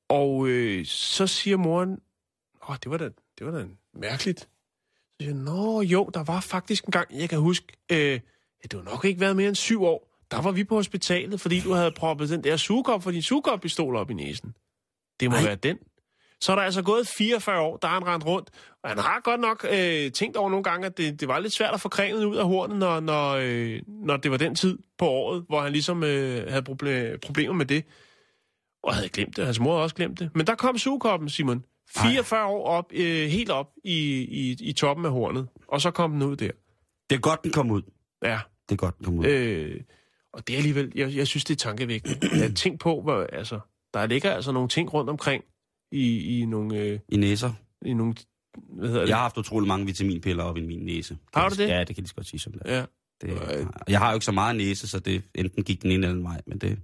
og 0.08 0.48
øh, 0.48 0.86
så 0.86 1.26
siger 1.26 1.56
moren, 1.56 2.00
åh, 2.68 2.76
det 2.82 2.90
var 2.90 2.96
da, 2.96 3.04
det 3.38 3.46
var 3.46 3.50
da 3.58 3.66
mærkeligt. 3.94 4.40
Så 4.40 4.46
siger 5.20 5.34
nå 5.34 5.80
jo, 5.82 6.10
der 6.14 6.24
var 6.24 6.40
faktisk 6.40 6.84
en 6.84 6.90
gang, 6.90 7.08
jeg 7.20 7.28
kan 7.28 7.38
huske, 7.38 7.66
øh, 7.92 8.20
ja, 8.64 8.68
det 8.70 8.84
var 8.84 8.92
nok 8.92 9.04
ikke 9.04 9.20
været 9.20 9.36
mere 9.36 9.48
end 9.48 9.56
syv 9.56 9.82
år, 9.84 10.10
der 10.30 10.42
var 10.42 10.50
vi 10.52 10.64
på 10.64 10.74
hospitalet, 10.74 11.40
fordi 11.40 11.60
du 11.60 11.72
havde 11.72 11.90
proppet 11.90 12.28
den 12.28 12.44
der 12.44 12.56
sugekop 12.56 13.02
for 13.02 13.10
din 13.10 13.22
sugekop-pistol 13.22 13.96
op 13.96 14.10
i 14.10 14.14
næsen. 14.14 14.54
Det 15.20 15.30
må 15.30 15.36
Nej. 15.36 15.44
være 15.44 15.54
den. 15.54 15.78
Så 16.40 16.52
er 16.52 16.56
der 16.56 16.62
altså 16.62 16.82
gået 16.82 17.08
44 17.08 17.60
år, 17.60 17.76
der 17.76 17.88
er 17.88 17.92
han 17.92 18.06
rendt 18.06 18.26
rundt, 18.26 18.50
og 18.82 18.90
han 18.90 18.98
har 18.98 19.20
godt 19.24 19.40
nok 19.40 19.66
øh, 19.70 20.12
tænkt 20.12 20.36
over 20.36 20.50
nogle 20.50 20.64
gange, 20.64 20.86
at 20.86 20.98
det, 20.98 21.20
det 21.20 21.28
var 21.28 21.38
lidt 21.38 21.52
svært 21.52 21.74
at 21.74 21.80
få 21.80 21.88
cremet 21.88 22.24
ud 22.24 22.36
af 22.36 22.44
hornet, 22.44 22.78
når, 22.78 23.00
når, 23.00 23.30
øh, 23.42 23.80
når 23.86 24.16
det 24.16 24.30
var 24.30 24.36
den 24.36 24.54
tid 24.54 24.78
på 24.98 25.06
året, 25.06 25.44
hvor 25.48 25.60
han 25.60 25.72
ligesom 25.72 26.02
øh, 26.02 26.48
havde 26.48 26.64
proble- 26.70 27.18
problemer 27.26 27.54
med 27.54 27.66
det. 27.66 27.84
Og 28.82 28.94
havde 28.94 29.08
glemt 29.08 29.36
det, 29.36 29.44
hans 29.44 29.60
mor 29.60 29.72
havde 29.72 29.82
også 29.82 29.96
glemt 29.96 30.18
det. 30.18 30.30
Men 30.34 30.46
der 30.46 30.54
kom 30.54 30.78
sugekoppen, 30.78 31.28
Simon. 31.28 31.64
44 31.96 32.46
år 32.46 32.68
op, 32.68 32.92
øh, 32.92 33.26
helt 33.28 33.50
op 33.50 33.70
i, 33.84 33.98
i, 34.20 34.56
i 34.60 34.72
toppen 34.72 35.06
af 35.06 35.12
hornet, 35.12 35.48
og 35.68 35.80
så 35.80 35.90
kom 35.90 36.12
den 36.12 36.22
ud 36.22 36.36
der. 36.36 36.50
Det 37.10 37.16
er 37.16 37.20
godt, 37.20 37.44
den 37.44 37.52
kom 37.52 37.70
ud. 37.70 37.82
Ja, 38.24 38.40
Det 38.68 38.72
er 38.72 38.76
godt, 38.76 38.94
ud. 39.08 39.26
Øh, 39.26 39.80
og 40.32 40.46
det 40.46 40.52
er 40.52 40.56
alligevel, 40.56 40.92
jeg, 40.94 41.16
jeg 41.16 41.26
synes, 41.26 41.44
det 41.44 41.54
er 41.54 41.58
tankevækkende. 41.58 42.28
Jeg 42.42 42.54
tænk 42.54 42.80
på, 42.80 43.00
hvor, 43.02 43.26
altså, 43.32 43.60
der 43.94 44.06
ligger 44.06 44.30
altså 44.30 44.52
nogle 44.52 44.68
ting 44.68 44.94
rundt 44.94 45.10
omkring 45.10 45.44
i, 45.92 46.38
i 46.40 46.44
nogle, 46.46 46.78
øh, 46.78 46.98
I 47.08 47.16
næser. 47.16 47.52
i 47.84 47.94
nogle, 47.94 48.14
hvad 48.58 48.88
hedder 48.88 49.00
det? 49.00 49.08
Jeg 49.08 49.16
har 49.16 49.22
haft 49.22 49.38
utrolig 49.38 49.68
mange 49.68 49.86
vitaminpiller 49.86 50.44
op 50.44 50.56
i 50.56 50.60
min 50.60 50.78
næse. 50.84 51.18
Har 51.34 51.48
du 51.48 51.54
det? 51.54 51.68
Ja, 51.68 51.84
det 51.84 51.96
kan 51.96 52.04
de 52.04 52.10
godt 52.16 52.26
sige 52.26 52.40
som 52.40 52.52
det. 52.52 52.62
Ja. 52.64 52.84
det 53.20 53.40
jeg 53.88 53.98
har 53.98 54.10
jo 54.10 54.14
ikke 54.14 54.24
så 54.26 54.32
meget 54.32 54.56
næse, 54.56 54.88
så 54.88 54.98
det 54.98 55.22
enten 55.34 55.64
gik 55.64 55.82
den 55.82 55.90
ene 55.90 56.06
eller 56.06 56.14
den 56.14 56.24
vej, 56.24 56.40
men 56.46 56.58
det, 56.58 56.78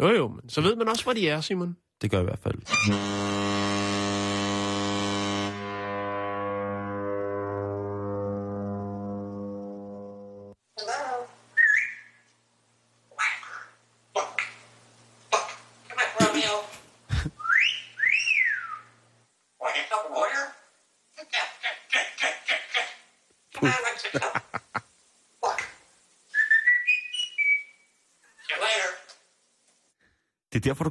Jo, 0.00 0.08
jo, 0.08 0.28
men 0.28 0.48
så 0.48 0.60
ved 0.60 0.76
man 0.76 0.88
også, 0.88 1.04
hvor 1.04 1.12
de 1.12 1.28
er, 1.28 1.40
Simon. 1.40 1.76
det 2.02 2.10
gør 2.10 2.18
jeg 2.18 2.24
i 2.24 2.26
hvert 2.26 2.38
fald. 2.38 2.54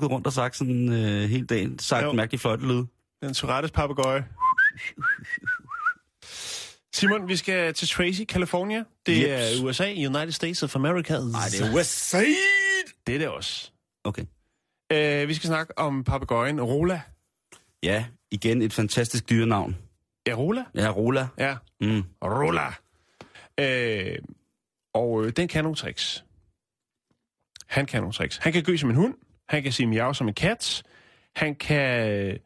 Går 0.03 0.09
rundt 0.15 0.27
og 0.27 0.33
sagt 0.33 0.55
sådan 0.57 0.89
øh, 0.93 1.29
hele 1.29 1.45
dagen. 1.45 1.79
Sagt 1.79 2.03
Jo. 2.05 2.11
mærkelig 2.13 2.39
fløjtelyd. 2.39 2.83
Den 3.21 3.33
Tourettes 3.33 3.71
papegøje. 3.71 4.27
Simon, 6.93 7.27
vi 7.27 7.35
skal 7.35 7.73
til 7.73 7.87
Tracy, 7.87 8.21
California. 8.23 8.83
Det 9.05 9.17
Jeps. 9.21 9.59
er 9.59 9.63
USA, 9.65 9.83
United 9.93 10.31
States 10.31 10.63
of 10.63 10.75
America. 10.75 11.13
Nej, 11.19 11.41
det 11.51 11.61
er 11.61 11.73
USA. 11.75 12.23
det 13.07 13.15
er 13.15 13.19
det 13.19 13.27
også. 13.27 13.71
Okay. 14.03 14.21
Uh, 14.93 15.27
vi 15.29 15.33
skal 15.33 15.47
snakke 15.47 15.77
om 15.77 16.03
papegøjen 16.03 16.61
Rola. 16.61 17.01
Ja, 17.83 18.05
igen 18.31 18.61
et 18.61 18.73
fantastisk 18.73 19.29
dyrenavn. 19.29 19.77
Ja, 20.27 20.33
Rola? 20.33 20.63
Ja, 20.75 20.89
Rola. 20.91 21.27
Ja, 21.37 21.55
Mm. 21.81 22.03
Rola. 22.21 22.73
Øh, 23.59 24.17
og 24.93 25.25
øh, 25.25 25.31
den 25.35 25.47
kan 25.47 25.63
nogle 25.63 25.75
tricks. 25.75 26.23
Han 27.67 27.85
kan 27.85 28.01
nogle 28.01 28.13
tricks. 28.13 28.37
Han 28.37 28.53
kan 28.53 28.63
gø 28.63 28.77
som 28.77 28.89
en 28.89 28.95
hund. 28.95 29.13
Han 29.49 29.63
kan 29.63 29.71
sige 29.71 29.87
miau 29.87 30.13
som 30.13 30.27
en 30.27 30.33
kat. 30.33 30.83
Han 31.35 31.55
kan 31.55 32.09
øh, 32.09 32.39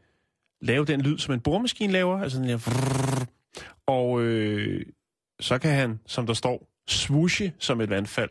lave 0.61 0.85
den 0.85 1.01
lyd, 1.01 1.17
som 1.17 1.33
en 1.33 1.39
boremaskine 1.39 1.93
laver. 1.93 2.21
Altså 2.21 2.39
den 2.39 2.49
der... 2.49 2.57
vrrrr. 2.57 3.27
Og 3.87 4.21
øh, 4.21 4.85
så 5.39 5.57
kan 5.57 5.71
han, 5.71 5.99
som 6.05 6.27
der 6.27 6.33
står, 6.33 6.67
swooshe 6.87 7.53
som 7.59 7.81
et 7.81 7.89
vandfald. 7.89 8.29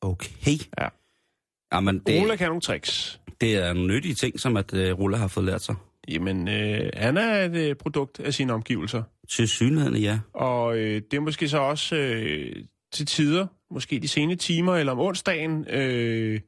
Okay. 0.00 0.58
Ja. 0.80 0.88
Jamen, 1.72 1.98
Det... 1.98 2.28
Det, 2.28 2.38
kan 2.38 2.46
nogle 2.48 2.60
tricks. 2.60 3.20
det 3.40 3.56
er 3.56 3.72
nogle 3.72 3.94
nyttige 3.94 4.14
ting, 4.14 4.40
som 4.40 4.56
at 4.56 4.72
uh, 4.72 4.78
Rola 4.78 5.16
har 5.16 5.28
fået 5.28 5.46
lært 5.46 5.62
sig. 5.62 5.74
Jamen, 6.08 6.48
øh, 6.48 6.90
han 6.94 7.16
er 7.16 7.44
et 7.44 7.56
øh, 7.56 7.76
produkt 7.76 8.20
af 8.20 8.34
sine 8.34 8.52
omgivelser. 8.52 9.02
Til 9.28 9.48
synligheden, 9.48 9.96
ja. 9.96 10.20
Og 10.32 10.76
øh, 10.78 11.02
det 11.10 11.16
er 11.16 11.20
måske 11.20 11.48
så 11.48 11.58
også 11.58 11.96
øh, 11.96 12.56
til 12.92 13.06
tider, 13.06 13.46
måske 13.70 13.98
de 13.98 14.08
sene 14.08 14.36
timer 14.36 14.76
eller 14.76 14.92
om 14.92 14.98
onsdagen, 14.98 15.66
øh, 15.70 16.40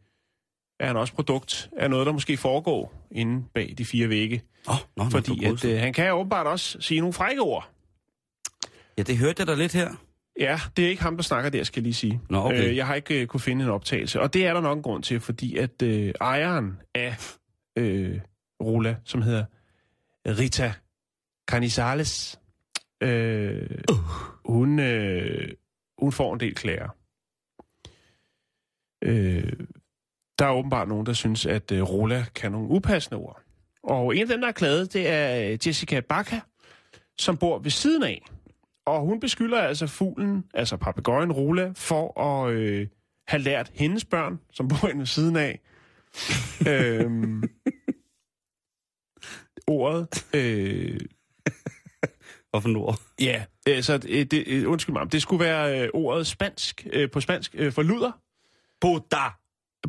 er 0.80 0.86
han 0.86 0.96
også 0.96 1.14
produkt 1.14 1.70
af 1.76 1.90
noget, 1.90 2.06
der 2.06 2.12
måske 2.12 2.36
foregår 2.36 2.92
inde 3.10 3.44
bag 3.54 3.74
de 3.78 3.84
fire 3.84 4.08
vægge. 4.08 4.42
Oh, 4.68 4.76
nå, 4.96 5.10
Fordi 5.10 5.46
nå, 5.46 5.52
at, 5.52 5.64
øh, 5.64 5.80
han 5.80 5.92
kan 5.92 6.12
åbenbart 6.12 6.46
også 6.46 6.80
sige 6.80 7.00
nogle 7.00 7.12
frække 7.12 7.42
ord. 7.42 7.70
Ja, 8.98 9.02
det 9.02 9.18
hørte 9.18 9.40
jeg 9.40 9.46
da 9.46 9.54
lidt 9.54 9.72
her. 9.72 9.90
Ja, 10.40 10.60
det 10.76 10.84
er 10.84 10.88
ikke 10.88 11.02
ham, 11.02 11.16
der 11.16 11.22
snakker 11.22 11.50
der, 11.50 11.64
skal 11.64 11.80
jeg 11.80 11.82
lige 11.82 11.94
sige. 11.94 12.20
Nå, 12.30 12.38
okay. 12.38 12.68
øh, 12.68 12.76
jeg 12.76 12.86
har 12.86 12.94
ikke 12.94 13.20
øh, 13.20 13.26
kunne 13.26 13.40
finde 13.40 13.64
en 13.64 13.70
optagelse, 13.70 14.20
og 14.20 14.34
det 14.34 14.46
er 14.46 14.54
der 14.54 14.60
nok 14.60 14.76
en 14.76 14.82
grund 14.82 15.02
til, 15.02 15.20
fordi 15.20 15.56
at 15.56 15.82
øh, 15.82 16.14
ejeren 16.20 16.78
af 16.94 17.16
øh, 17.78 18.20
Rola, 18.62 18.96
som 19.04 19.22
hedder 19.22 19.44
Rita 20.26 20.72
Canizales, 21.50 22.40
øh, 23.00 23.70
uh. 23.90 23.96
hun, 24.44 24.78
øh, 24.78 25.48
hun 25.98 26.12
får 26.12 26.34
en 26.34 26.40
del 26.40 26.54
klager. 26.54 26.88
Øh, 29.04 29.52
der 30.38 30.46
er 30.46 30.50
åbenbart 30.52 30.88
nogen, 30.88 31.06
der 31.06 31.12
synes, 31.12 31.46
at 31.46 31.72
øh, 31.72 31.82
Rola 31.82 32.24
kan 32.34 32.52
nogle 32.52 32.68
upassende 32.68 33.16
ord. 33.16 33.42
Og 33.82 34.16
en 34.16 34.22
af 34.22 34.28
dem, 34.28 34.40
der 34.40 34.48
er 34.48 34.52
klaget, 34.52 34.92
det 34.92 35.08
er 35.08 35.50
øh, 35.52 35.58
Jessica 35.66 36.00
Baca, 36.00 36.40
som 37.18 37.36
bor 37.36 37.58
ved 37.58 37.70
siden 37.70 38.02
af. 38.02 38.22
Og 38.86 39.00
hun 39.00 39.20
beskylder 39.20 39.60
altså 39.60 39.86
fuglen, 39.86 40.44
altså 40.54 40.76
papegøjen 40.76 41.32
Rola, 41.32 41.72
for 41.76 42.20
at 42.20 42.52
øh, 42.52 42.88
have 43.28 43.42
lært 43.42 43.70
hendes 43.74 44.04
børn, 44.04 44.40
som 44.52 44.68
bor 44.68 44.88
inde 44.88 44.98
ved 44.98 45.06
siden 45.06 45.36
af, 45.36 45.60
øhm, 46.68 47.42
ordet. 49.66 50.26
Øh, 50.34 51.00
Hvorfor 52.50 52.78
ord? 52.78 53.00
ja, 53.20 53.44
altså, 53.66 53.98
det, 53.98 54.30
det, 54.30 54.64
undskyld 54.64 54.92
mig, 54.92 55.12
det 55.12 55.22
skulle 55.22 55.44
være 55.44 55.82
øh, 55.82 55.88
ordet 55.94 56.26
spansk, 56.26 56.86
øh, 56.92 57.10
på 57.10 57.20
spansk 57.20 57.54
øh, 57.58 57.72
for 57.72 57.82
luder. 57.82 58.12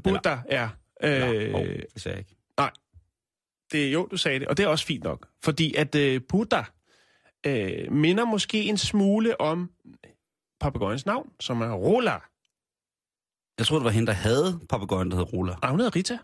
Buddha! 0.04 0.36
Buddha, 0.36 0.38
ja. 0.49 0.69
Øh, 1.04 1.56
oh, 1.56 1.65
det 1.65 1.86
sagde 1.95 2.15
jeg 2.15 2.19
ikke. 2.19 2.36
det, 3.71 3.93
jo, 3.93 4.08
du 4.12 4.17
sagde 4.17 4.39
det, 4.39 4.47
og 4.47 4.58
det 4.58 4.63
er 4.63 4.67
også 4.67 4.86
fint 4.86 5.04
nok. 5.04 5.28
Fordi 5.43 5.75
at 5.75 5.95
øh, 5.95 6.21
Buddha 6.30 6.62
øh, 7.45 7.91
minder 7.91 8.25
måske 8.25 8.63
en 8.63 8.78
smule 8.78 9.41
om 9.41 9.71
papegøjens 10.60 11.06
navn, 11.06 11.30
som 11.39 11.62
er 11.62 11.73
Rola. 11.73 12.19
Jeg 13.60 13.67
tror 13.67 13.78
det 13.78 13.86
var 13.86 13.89
hende, 13.91 14.08
der 14.08 14.13
havde 14.13 14.60
papegøjen, 14.69 15.12
der 15.12 15.17
hed 15.17 15.34
Rola. 15.34 15.56
Ah, 15.62 15.69
hun 15.69 15.80
hedder 15.80 15.95
Rita. 15.95 16.17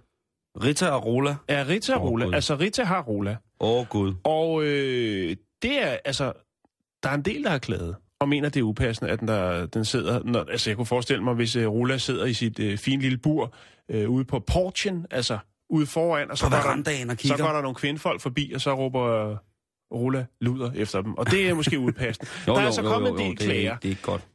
Rita 0.64 0.90
og 0.90 1.06
Rola. 1.06 1.36
Er 1.48 1.68
Rita 1.68 1.96
Åh, 1.96 2.02
Rola? 2.02 2.26
Gud. 2.26 2.34
Altså, 2.34 2.56
Rita 2.56 2.84
har 2.84 3.02
Rola. 3.02 3.38
Åh, 3.60 3.80
oh, 3.80 3.88
Gud. 3.88 4.14
Og 4.24 4.64
øh, 4.64 5.36
det 5.62 5.84
er, 5.84 5.98
altså, 6.06 6.34
der 7.04 7.10
er 7.10 7.14
en 7.14 7.22
del, 7.22 7.44
der 7.44 7.50
har 7.50 7.58
klaget 7.58 7.96
og 8.20 8.30
mener, 8.30 8.50
det 8.50 8.60
er 8.60 8.64
upassende, 8.64 9.12
at 9.12 9.20
den, 9.20 9.28
der, 9.28 9.66
den 9.66 9.86
sidder... 9.86 10.24
Når, 10.24 10.46
altså, 10.52 10.70
jeg 10.70 10.78
kunne 10.78 10.86
forestille 10.86 11.24
mig, 11.24 11.34
hvis 11.34 11.56
uh, 11.56 11.66
Rola 11.66 11.98
sidder 11.98 12.26
i 12.26 12.34
sit 12.34 12.60
uh, 12.60 12.78
fine 12.78 13.02
lille 13.02 13.18
bur 13.18 13.54
uh, 13.94 14.10
ude 14.10 14.26
på 14.26 14.40
porchen, 14.40 15.06
altså 15.12 15.38
ude 15.70 15.86
foran, 15.86 16.32
og 16.32 16.38
så 16.38 16.46
går, 16.46 16.50
der, 16.50 16.58
og 16.58 16.86
så 16.86 17.16
kigger. 17.18 17.38
går 17.38 17.54
der 17.54 17.62
nogle 17.62 17.76
kvindfolk 17.76 18.22
forbi, 18.22 18.52
og 18.56 18.62
så 18.62 18.74
råber 18.74 19.32
uh, 19.32 19.38
Rola 19.92 20.26
luder 20.42 20.72
efter 20.76 21.02
dem. 21.02 21.14
Og 21.14 21.32
det 21.32 21.50
er 21.50 21.54
måske 21.54 21.80
upassende. 21.80 22.32
der 22.46 22.54
er 22.62 22.66
altså 22.66 22.82
kommet 22.82 23.12
en 23.12 23.18
del 23.18 23.30
det, 23.30 23.40
klager, 23.40 23.72
er, 23.72 23.78
det 23.78 23.86
er 23.86 23.90
ikke 23.90 24.02
godt. 24.02 24.28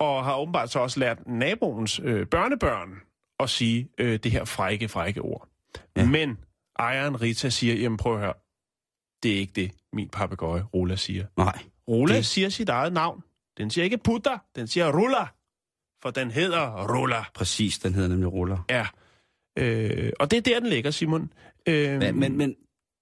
og 0.00 0.24
har 0.24 0.36
åbenbart 0.36 0.70
så 0.70 0.78
også 0.78 1.00
lært 1.00 1.18
naboens 1.26 2.00
øh, 2.04 2.26
børnebørn 2.26 2.88
at 3.40 3.50
sige 3.50 3.88
øh, 3.98 4.18
det 4.18 4.32
her 4.32 4.44
frække, 4.44 4.88
frække 4.88 5.20
ord. 5.20 5.48
Ja. 5.96 6.06
Men 6.06 6.38
ejeren 6.78 7.20
Rita 7.20 7.48
siger, 7.48 7.74
jamen 7.74 7.96
prøv 7.96 8.14
at 8.14 8.20
høre, 8.20 8.34
det 9.22 9.32
er 9.32 9.36
ikke 9.36 9.52
det, 9.52 9.72
min 9.92 10.08
papegøje 10.08 10.62
Rola 10.74 10.96
siger. 10.96 11.26
Nej. 11.36 11.62
Rola 11.90 12.16
det... 12.16 12.26
Siger 12.26 12.48
sit 12.48 12.68
eget 12.68 12.92
navn. 12.92 13.22
Den 13.58 13.70
siger 13.70 13.84
ikke 13.84 13.98
Putter, 13.98 14.38
den 14.56 14.66
siger 14.66 14.98
Rulla. 14.98 15.26
For 16.02 16.10
den 16.10 16.30
hedder 16.30 16.86
Rulla. 16.96 17.24
Præcis, 17.34 17.78
den 17.78 17.94
hedder 17.94 18.08
nemlig 18.08 18.32
Rola. 18.32 18.56
Ja. 18.70 18.86
Øh, 19.58 20.12
og 20.20 20.30
det 20.30 20.36
er 20.36 20.40
der, 20.40 20.60
den 20.60 20.68
ligger, 20.68 20.90
Simon. 20.90 21.32
Øh, 21.66 21.98
Men, 21.98 22.20
men, 22.20 22.36
men 22.36 22.54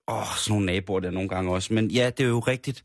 åh, 0.08 0.24
sådan 0.36 0.52
nogle 0.52 0.66
naboer 0.66 1.00
der 1.00 1.10
nogle 1.10 1.28
gange 1.28 1.52
også. 1.52 1.74
Men 1.74 1.90
ja, 1.90 2.10
det 2.10 2.24
er 2.24 2.28
jo 2.28 2.38
rigtigt. 2.38 2.84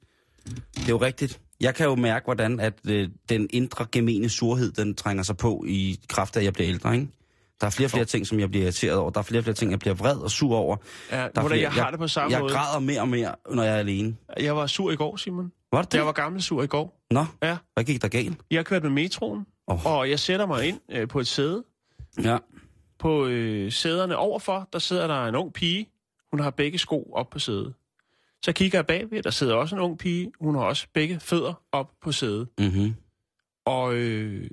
Det 0.75 0.83
er 0.85 0.89
jo 0.89 0.97
rigtigt. 0.97 1.39
Jeg 1.61 1.75
kan 1.75 1.85
jo 1.85 1.95
mærke, 1.95 2.23
hvordan 2.25 2.59
at 2.59 2.73
øh, 2.89 3.09
den 3.29 3.47
indre 3.53 3.85
gemene 3.91 4.29
surhed, 4.29 4.71
den 4.71 4.95
trænger 4.95 5.23
sig 5.23 5.37
på 5.37 5.63
i 5.67 5.99
kraft 6.09 6.35
af, 6.35 6.39
at 6.41 6.45
jeg 6.45 6.53
bliver 6.53 6.69
ældre, 6.69 6.93
ikke? 6.95 7.07
Der 7.61 7.67
er 7.67 7.71
flere 7.71 7.87
og 7.87 7.91
flere 7.91 8.05
ting, 8.05 8.27
som 8.27 8.39
jeg 8.39 8.49
bliver 8.49 8.63
irriteret 8.63 8.97
over. 8.97 9.09
Der 9.09 9.19
er 9.19 9.23
flere 9.23 9.39
og 9.39 9.43
flere 9.43 9.55
ting, 9.55 9.71
jeg 9.71 9.79
bliver 9.79 9.93
vred 9.93 10.17
og 10.17 10.31
sur 10.31 10.55
over. 10.55 10.77
ja, 11.11 11.17
Der 11.17 11.23
er 11.23 11.29
hvordan 11.33 11.49
flere, 11.49 11.61
jeg 11.61 11.83
har 11.83 11.89
det 11.89 11.99
på 11.99 12.07
samme 12.07 12.31
jeg 12.31 12.39
måde. 12.41 12.53
græder 12.53 12.79
mere 12.79 13.01
og 13.01 13.07
mere, 13.07 13.35
når 13.51 13.63
jeg 13.63 13.73
er 13.73 13.77
alene. 13.77 14.15
Jeg 14.39 14.55
var 14.55 14.67
sur 14.67 14.91
i 14.91 14.95
går, 14.95 15.17
Simon. 15.17 15.51
Var 15.73 15.81
det? 15.81 15.93
Jeg 15.93 16.05
var 16.05 16.11
gammel 16.11 16.41
sur 16.41 16.63
i 16.63 16.67
går. 16.67 17.01
Nå, 17.11 17.25
Ja. 17.43 17.57
hvad 17.73 17.83
gik 17.83 18.01
der 18.01 18.07
galt? 18.07 18.41
Jeg 18.51 18.65
kørte 18.65 18.83
med 18.83 18.91
metroen, 18.91 19.45
Åh. 19.67 19.85
og 19.85 20.09
jeg 20.09 20.19
sætter 20.19 20.45
mig 20.45 20.67
ind 20.67 20.79
øh, 20.91 21.07
på 21.07 21.19
et 21.19 21.27
sæde. 21.27 21.63
Ja. 22.23 22.37
På 22.99 23.25
øh, 23.27 23.71
sæderne 23.71 24.15
overfor, 24.17 24.69
der 24.73 24.79
sidder 24.79 25.07
der 25.07 25.25
en 25.25 25.35
ung 25.35 25.53
pige. 25.53 25.89
Hun 26.31 26.39
har 26.39 26.49
begge 26.49 26.77
sko 26.77 27.09
op 27.13 27.29
på 27.29 27.39
sædet. 27.39 27.73
Så 28.45 28.53
kigger 28.53 28.77
jeg 28.77 28.85
bagved, 28.87 29.23
der 29.23 29.29
sidder 29.29 29.55
også 29.55 29.75
en 29.75 29.81
ung 29.81 29.97
pige. 29.97 30.31
Hun 30.39 30.55
har 30.55 30.61
også 30.61 30.87
begge 30.93 31.19
fødder 31.19 31.53
op 31.71 31.91
på 32.01 32.11
sædet. 32.11 32.47
Mm-hmm. 32.59 32.95
Og 33.65 33.93
øh, 33.95 34.49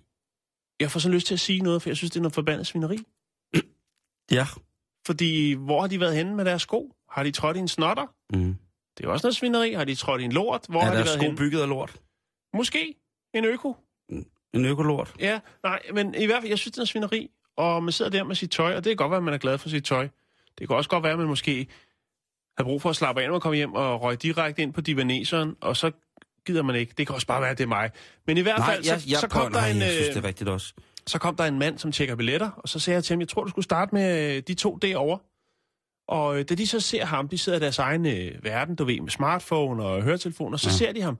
jeg 0.80 0.90
får 0.90 1.00
så 1.00 1.08
lyst 1.08 1.26
til 1.26 1.34
at 1.34 1.40
sige 1.40 1.60
noget, 1.60 1.82
for 1.82 1.88
jeg 1.90 1.96
synes, 1.96 2.10
det 2.10 2.16
er 2.18 2.22
noget 2.22 2.34
forbandet 2.34 2.66
svineri. 2.66 2.98
Ja. 4.32 4.46
Fordi 5.06 5.52
hvor 5.52 5.80
har 5.80 5.88
de 5.88 6.00
været 6.00 6.16
henne 6.16 6.34
med 6.36 6.44
deres 6.44 6.62
sko? 6.62 6.94
Har 7.10 7.22
de 7.22 7.30
trådt 7.30 7.56
i 7.56 7.60
en 7.60 7.68
snotter? 7.68 8.06
Mm. 8.32 8.56
Det 8.98 9.06
er 9.06 9.10
også 9.10 9.26
noget 9.26 9.36
svineri. 9.36 9.72
Har 9.72 9.84
de 9.84 9.94
trådt 9.94 10.20
i 10.20 10.24
en 10.24 10.32
lort? 10.32 10.64
Hvor 10.68 10.80
Er 10.80 10.84
har 10.84 10.90
de 10.92 10.96
der 10.98 11.04
været 11.04 11.14
sko 11.14 11.22
henne? 11.22 11.36
bygget 11.36 11.60
af 11.62 11.68
lort? 11.68 11.96
Måske 12.54 12.94
en 13.34 13.44
øko. 13.44 13.76
En 14.54 14.64
økolort? 14.64 15.14
Ja, 15.20 15.40
nej, 15.62 15.80
men 15.94 16.14
i 16.14 16.26
hvert 16.26 16.42
fald, 16.42 16.48
jeg 16.48 16.58
synes, 16.58 16.72
det 16.72 16.78
er 16.78 16.80
noget 16.80 16.88
svineri. 16.88 17.30
Og 17.56 17.82
man 17.82 17.92
sidder 17.92 18.10
der 18.10 18.24
med 18.24 18.34
sit 18.34 18.50
tøj, 18.50 18.76
og 18.76 18.84
det 18.84 18.90
kan 18.90 18.96
godt 18.96 19.10
være, 19.10 19.18
at 19.18 19.24
man 19.24 19.34
er 19.34 19.38
glad 19.38 19.58
for 19.58 19.68
sit 19.68 19.84
tøj. 19.84 20.08
Det 20.58 20.68
kan 20.68 20.76
også 20.76 20.90
godt 20.90 21.02
være, 21.02 21.12
at 21.12 21.18
man 21.18 21.26
måske 21.28 21.66
har 22.58 22.64
brug 22.64 22.82
for 22.82 22.90
at 22.90 22.96
slappe 22.96 23.22
af, 23.22 23.26
når 23.28 23.32
man 23.32 23.40
kommer 23.40 23.56
hjem 23.56 23.72
og 23.74 24.02
røge 24.02 24.16
direkte 24.16 24.62
ind 24.62 24.72
på 24.72 24.80
divaneseren, 24.80 25.56
og 25.60 25.76
så 25.76 25.90
gider 26.46 26.62
man 26.62 26.76
ikke. 26.76 26.94
Det 26.98 27.06
kan 27.06 27.14
også 27.14 27.26
bare 27.26 27.40
være, 27.40 27.50
at 27.50 27.58
det 27.58 27.64
er 27.64 27.68
mig. 27.68 27.90
Men 28.26 28.36
i 28.36 28.40
hvert 28.40 28.58
Nej, 28.58 28.74
fald, 28.74 28.86
jeg, 28.86 29.00
så, 29.00 29.06
jeg, 29.10 29.18
så, 29.18 29.28
kom 29.28 29.52
der 29.52 29.60
nej, 29.60 29.70
en, 29.70 29.76
jeg 29.80 29.90
synes, 29.92 30.08
øh, 30.08 30.14
det 30.14 30.24
er 30.24 30.28
rigtigt 30.28 30.50
også. 30.50 30.74
så 31.06 31.18
kom 31.18 31.36
der 31.36 31.44
en 31.44 31.58
mand, 31.58 31.78
som 31.78 31.92
tjekker 31.92 32.14
billetter, 32.16 32.50
og 32.50 32.68
så 32.68 32.78
sagde 32.78 32.94
jeg 32.94 33.04
til 33.04 33.14
ham, 33.14 33.20
jeg 33.20 33.28
tror, 33.28 33.44
du 33.44 33.50
skulle 33.50 33.64
starte 33.64 33.94
med 33.94 34.36
øh, 34.36 34.42
de 34.48 34.54
to 34.54 34.76
derovre. 34.76 35.18
Og 36.10 36.38
øh, 36.38 36.44
da 36.48 36.54
de 36.54 36.66
så 36.66 36.80
ser 36.80 37.04
ham, 37.04 37.28
de 37.28 37.38
sidder 37.38 37.58
i 37.58 37.60
deres 37.60 37.78
egen 37.78 38.06
øh, 38.06 38.44
verden, 38.44 38.74
du 38.76 38.84
ved, 38.84 39.00
med 39.00 39.10
smartphone 39.10 39.84
og 39.84 40.02
høretelefoner, 40.02 40.56
så 40.56 40.68
ja. 40.68 40.74
Ser 40.74 40.92
de 40.92 41.02
ham. 41.02 41.18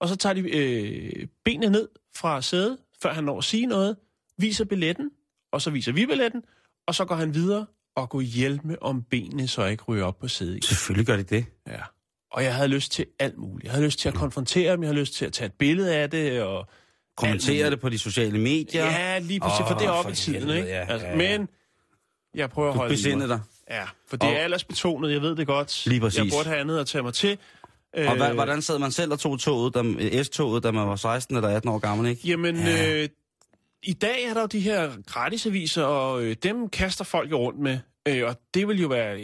Og 0.00 0.08
så 0.08 0.16
tager 0.16 0.32
de 0.32 0.40
øh, 0.40 1.26
benene 1.44 1.70
ned 1.72 1.88
fra 2.16 2.42
sædet, 2.42 2.78
før 3.02 3.12
han 3.12 3.24
når 3.24 3.38
at 3.38 3.44
sige 3.44 3.66
noget, 3.66 3.96
viser 4.38 4.64
billetten, 4.64 5.10
og 5.52 5.62
så 5.62 5.70
viser 5.70 5.92
vi 5.92 6.06
billetten, 6.06 6.42
og 6.86 6.94
så 6.94 7.04
går 7.04 7.14
han 7.14 7.34
videre 7.34 7.66
og 7.96 8.08
går 8.10 8.20
hjælpe 8.20 8.82
om 8.82 9.02
benene, 9.02 9.48
så 9.48 9.62
jeg 9.62 9.70
ikke 9.72 9.84
ryger 9.84 10.04
op 10.04 10.18
på 10.18 10.28
sædet. 10.28 10.64
Selvfølgelig 10.64 11.06
gør 11.06 11.16
de 11.16 11.22
det. 11.22 11.44
Ja. 11.68 11.80
Og 12.32 12.44
jeg 12.44 12.54
havde 12.54 12.68
lyst 12.68 12.92
til 12.92 13.06
alt 13.18 13.38
muligt. 13.38 13.64
Jeg 13.64 13.72
havde 13.72 13.84
lyst 13.84 13.98
til 13.98 14.08
at 14.08 14.14
konfrontere 14.14 14.72
dem, 14.72 14.82
jeg 14.82 14.88
havde 14.88 15.00
lyst 15.00 15.14
til 15.14 15.24
at 15.26 15.32
tage 15.32 15.46
et 15.46 15.52
billede 15.52 15.96
af 15.96 16.10
det, 16.10 16.42
og 16.42 16.66
Kommentere 17.16 17.70
det 17.70 17.80
på 17.80 17.88
de 17.88 17.98
sociale 17.98 18.38
medier. 18.38 18.84
Ja, 18.84 19.18
lige 19.18 19.40
præcis, 19.40 19.60
Åh, 19.60 19.68
for 19.68 19.78
det 19.78 19.86
er 19.86 20.02
for 20.02 20.10
i 20.10 20.14
tiden, 20.14 20.50
ikke? 20.50 20.68
ja, 20.68 20.86
altså, 20.88 21.06
ja, 21.06 21.12
ja. 21.22 21.36
Men 21.36 21.48
jeg 22.34 22.50
prøver 22.50 22.68
at 22.68 22.74
Du 22.74 22.78
holde 22.78 22.94
i 22.94 22.96
besinde 22.96 23.16
mig. 23.16 23.28
dig. 23.28 23.40
Ja, 23.70 23.84
for 24.08 24.16
det 24.16 24.26
er 24.28 24.34
Og- 24.34 24.38
aldersbetonet, 24.40 25.12
jeg 25.12 25.22
ved 25.22 25.36
det 25.36 25.46
godt. 25.46 25.86
Lige 25.86 26.00
præcis. 26.00 26.18
Jeg 26.18 26.26
burde 26.32 26.48
have 26.48 26.58
andet 26.60 26.78
at 26.78 26.86
tage 26.86 27.02
mig 27.02 27.14
til. 27.14 27.38
Og 27.94 28.00
Øh, 28.00 28.16
hvad, 28.16 28.34
hvordan 28.34 28.62
sad 28.62 28.78
man 28.78 28.90
selv 28.92 29.12
og 29.12 29.18
tog 29.18 29.40
toget, 29.40 29.74
da, 29.74 29.82
S-toget, 30.22 30.62
da 30.62 30.70
man 30.70 30.88
var 30.88 30.96
16 30.96 31.36
eller 31.36 31.48
18 31.48 31.70
år 31.70 31.78
gammel, 31.78 32.10
ikke? 32.10 32.28
Jamen, 32.28 32.56
Ja. 32.56 33.02
øh, 33.02 33.08
i 33.82 33.92
dag 33.92 34.24
er 34.24 34.34
der 34.34 34.40
jo 34.40 34.46
de 34.46 34.60
her 34.60 34.90
gratisaviser, 35.06 35.82
og 35.84 36.22
øh, 36.22 36.36
dem 36.42 36.68
kaster 36.68 37.04
folk 37.04 37.32
rundt 37.32 37.58
med. 37.60 37.78
Øh, 38.08 38.22
og 38.28 38.36
det 38.54 38.68
vil 38.68 38.80
jo 38.82 38.88
være 38.88 39.20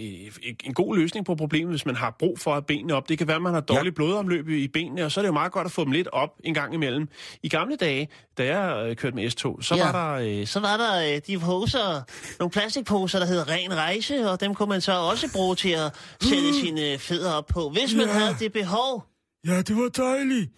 en 0.65 0.75
god 0.75 0.97
løsning 0.97 1.27
på 1.27 1.35
problemet, 1.35 1.73
hvis 1.73 1.87
man 1.87 1.97
har 1.97 2.17
brug 2.19 2.39
for 2.39 2.55
at 2.55 2.67
benene 2.67 2.95
op. 2.95 3.09
Det 3.09 3.19
kan 3.19 3.27
være, 3.27 3.37
at 3.37 3.43
man 3.43 3.55
har 3.55 3.61
dårligt 3.61 3.93
ja. 3.93 3.97
blodomløb 3.97 4.49
i 4.49 4.69
benene, 4.69 5.05
og 5.05 5.13
så 5.13 5.21
er 5.21 5.23
det 5.23 5.29
jo 5.29 5.33
meget 5.33 5.53
godt 5.53 5.65
at 5.67 5.73
få 5.73 5.85
dem 5.85 5.93
lidt 5.93 6.09
op 6.13 6.31
en 6.45 6.55
gang 6.55 6.75
imellem. 6.75 7.09
I 7.43 7.49
gamle 7.49 7.77
dage, 7.77 8.09
da 8.39 8.57
jeg 8.59 8.87
øh, 8.91 8.97
kørte 8.97 9.17
med 9.17 9.31
S-tog, 9.31 9.59
så 9.65 9.75
Ja. 9.75 9.93
var 9.93 10.15
der... 10.17 10.41
Øh, 10.41 10.47
Så 10.47 10.61
var 10.61 10.77
der 10.77 11.15
øh, 11.15 11.21
de 11.27 11.39
poser, 11.39 12.03
nogle 12.39 12.51
plastikposer, 12.51 13.19
der 13.19 13.27
hed 13.27 13.49
Ren 13.49 13.75
Rejse, 13.77 14.31
og 14.31 14.41
dem 14.41 14.55
kunne 14.55 14.69
man 14.69 14.81
så 14.81 14.93
også 14.93 15.33
bruge 15.33 15.57
til 15.57 15.71
at 15.71 15.95
sætte 16.23 16.55
sine 16.61 16.99
fødder 16.99 17.33
op 17.33 17.47
på, 17.47 17.71
hvis 17.71 17.95
man 17.95 18.07
Ja. 18.07 18.13
havde 18.13 18.37
det 18.39 18.53
behov. 18.53 19.05
Ja, 19.47 19.63
det 19.63 19.77
var 19.77 19.89
dejligt. 19.89 20.51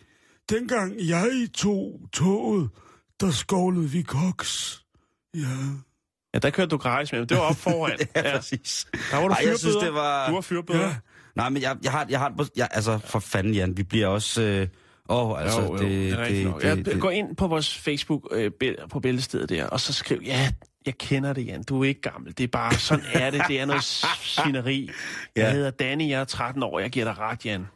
Dengang 0.50 0.94
jeg 1.08 1.28
tog 1.54 2.00
toget, 2.12 2.70
der 3.20 3.30
skovlede 3.30 3.90
vi 3.90 4.02
koks. 4.02 4.82
Ja. 5.34 5.40
Ja, 6.34 6.38
der 6.38 6.50
kørte 6.50 6.68
du 6.68 6.76
gratis 6.76 7.12
med, 7.12 7.26
det 7.26 7.36
var 7.36 7.42
op 7.42 7.56
foran. 7.56 7.98
Ja, 8.16 8.36
præcis. 8.36 8.86
Der 9.10 9.16
var 9.16 9.28
du 9.28 9.34
Ej, 9.34 9.44
jeg 9.48 9.58
synes, 9.58 9.76
det 9.76 9.94
var... 9.94 10.28
Du 10.28 10.34
var 10.34 10.40
fyrbøder. 10.40 10.80
Ja. 10.80 10.86
Ja. 10.86 10.94
Nej, 11.36 11.48
men 11.48 11.62
jeg, 11.62 11.76
jeg 11.82 11.92
har, 11.92 12.06
jeg 12.10 12.18
har. 12.18 12.48
Jeg, 12.56 12.68
altså, 12.70 12.98
for 12.98 13.18
fanden, 13.18 13.54
Jan, 13.54 13.76
vi 13.76 13.82
bliver 13.82 14.06
også... 14.06 14.42
Øh, 14.42 14.68
åh, 15.08 15.42
altså, 15.42 15.60
jo, 15.60 15.66
jo, 15.66 15.72
det, 15.78 15.88
det, 15.90 16.40
er 16.40 16.44
nok. 16.44 16.62
det, 16.62 16.68
Jeg 16.68 16.86
det, 16.86 17.00
går 17.00 17.10
ind 17.10 17.36
på 17.36 17.46
vores 17.46 17.78
Facebook 17.78 18.28
øh, 18.32 18.50
på 18.90 19.00
bæltestedet 19.00 19.48
der, 19.48 19.66
og 19.66 19.80
så 19.80 19.92
skriv, 19.92 20.18
ja, 20.24 20.50
jeg 20.86 20.98
kender 20.98 21.32
det, 21.32 21.46
Jan. 21.46 21.62
Du 21.62 21.80
er 21.82 21.88
ikke 21.88 22.00
gammel. 22.00 22.38
Det 22.38 22.44
er 22.44 22.48
bare, 22.48 22.74
sådan 22.74 23.04
er 23.12 23.30
det. 23.30 23.42
Det 23.48 23.60
er 23.60 23.64
noget 23.64 23.84
svineri. 24.34 24.90
Jeg 25.36 25.42
Ja. 25.44 25.52
hedder 25.52 25.70
Danny, 25.70 26.08
jeg 26.08 26.20
er 26.20 26.24
13 26.24 26.62
år. 26.62 26.78
Jeg 26.80 26.90
giver 26.90 27.04
dig 27.04 27.18
ret, 27.18 27.46
Jan. 27.46 27.66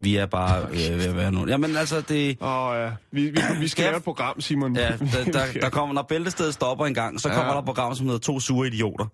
Vi 0.00 0.16
er 0.16 0.26
bare 0.26 0.62
øh, 0.70 0.98
ved 0.98 1.04
at 1.04 1.16
være 1.16 1.32
nogen. 1.32 1.48
Jamen, 1.48 1.76
altså, 1.76 2.00
det... 2.00 2.36
Og 2.40 2.76
ja, 2.76 2.90
vi, 3.12 3.22
vi, 3.30 3.40
vi 3.60 3.68
skal 3.68 3.84
lave 3.84 3.96
et 3.96 4.02
program, 4.04 4.40
Simon. 4.40 4.76
Ja, 4.76 4.88
der, 5.12 5.24
der, 5.24 5.52
der 5.60 5.70
kommer, 5.70 5.94
når 5.94 6.02
bæltestedet 6.02 6.54
stopper 6.54 6.86
en 6.86 6.94
gang, 6.94 7.20
så 7.20 7.28
kommer 7.28 7.44
Ja. 7.44 7.52
der 7.52 7.58
et 7.58 7.64
program, 7.64 7.94
som 7.94 8.06
hedder 8.06 8.18
To 8.20 8.40
Sure 8.40 8.66
Idioter. 8.66 9.06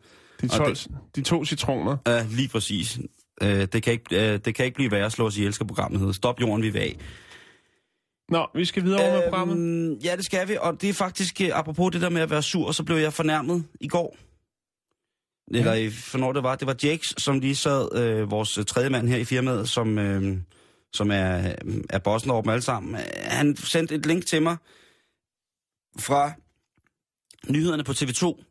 de, 0.42 0.46
og 0.46 0.50
12, 0.50 0.74
det- 0.74 0.88
de 1.16 1.22
to 1.22 1.44
citroner. 1.44 1.96
Ja, 2.06 2.26
lige 2.30 2.48
præcis. 2.48 2.98
Øh, 3.42 3.48
det, 3.72 3.82
kan 3.82 3.92
ikke, 3.92 4.32
øh, 4.32 4.38
det 4.44 4.54
kan 4.54 4.64
ikke 4.64 4.74
blive 4.74 4.90
værre 4.90 5.04
at 5.06 5.12
slå 5.12 5.26
os 5.26 5.36
ihjel, 5.36 5.52
skal 5.52 5.66
programmet 5.66 6.00
hedder. 6.00 6.12
Stop 6.12 6.40
jorden, 6.40 6.62
vi 6.62 6.68
er 6.78 6.80
af. 6.82 6.96
Nå, 8.28 8.46
vi 8.54 8.64
skal 8.64 8.84
videre 8.84 9.00
over 9.00 9.12
med 9.12 9.22
programmet. 9.30 9.56
Øhm, 9.56 9.92
ja, 10.04 10.16
det 10.16 10.24
skal 10.24 10.48
vi, 10.48 10.56
og 10.60 10.80
det 10.80 10.88
er 10.88 10.92
faktisk, 10.94 11.40
øh, 11.40 11.48
apropos 11.52 11.92
det 11.92 12.00
der 12.00 12.08
med 12.08 12.22
at 12.22 12.30
være 12.30 12.42
sur, 12.42 12.72
så 12.72 12.82
blev 12.84 12.96
jeg 12.96 13.12
fornærmet 13.12 13.64
i 13.80 13.88
går. 13.88 14.16
Eller 15.54 15.74
i- 15.74 15.90
for 15.90 16.18
når 16.18 16.32
det 16.32 16.42
var, 16.42 16.54
det 16.56 16.66
var 16.66 16.76
Jakes, 16.82 17.14
som 17.18 17.38
lige 17.40 17.54
sad, 17.56 17.88
øh, 17.98 18.30
vores 18.30 18.58
tredje 18.66 18.90
mand 18.90 19.08
her 19.08 19.16
i 19.16 19.24
firmaet, 19.24 19.68
som, 19.68 19.98
øh, 19.98 20.36
som 20.94 21.10
er, 21.10 21.54
er 21.90 21.98
bossen 21.98 22.30
over 22.30 22.42
dem 22.42 22.50
alle 22.50 22.62
sammen, 22.62 22.94
han 23.16 23.56
sendte 23.56 23.94
et 23.94 24.06
link 24.06 24.26
til 24.26 24.42
mig 24.42 24.56
fra 25.98 26.32
nyhederne 27.48 27.84
på 27.84 27.92
TV2, 27.92 28.44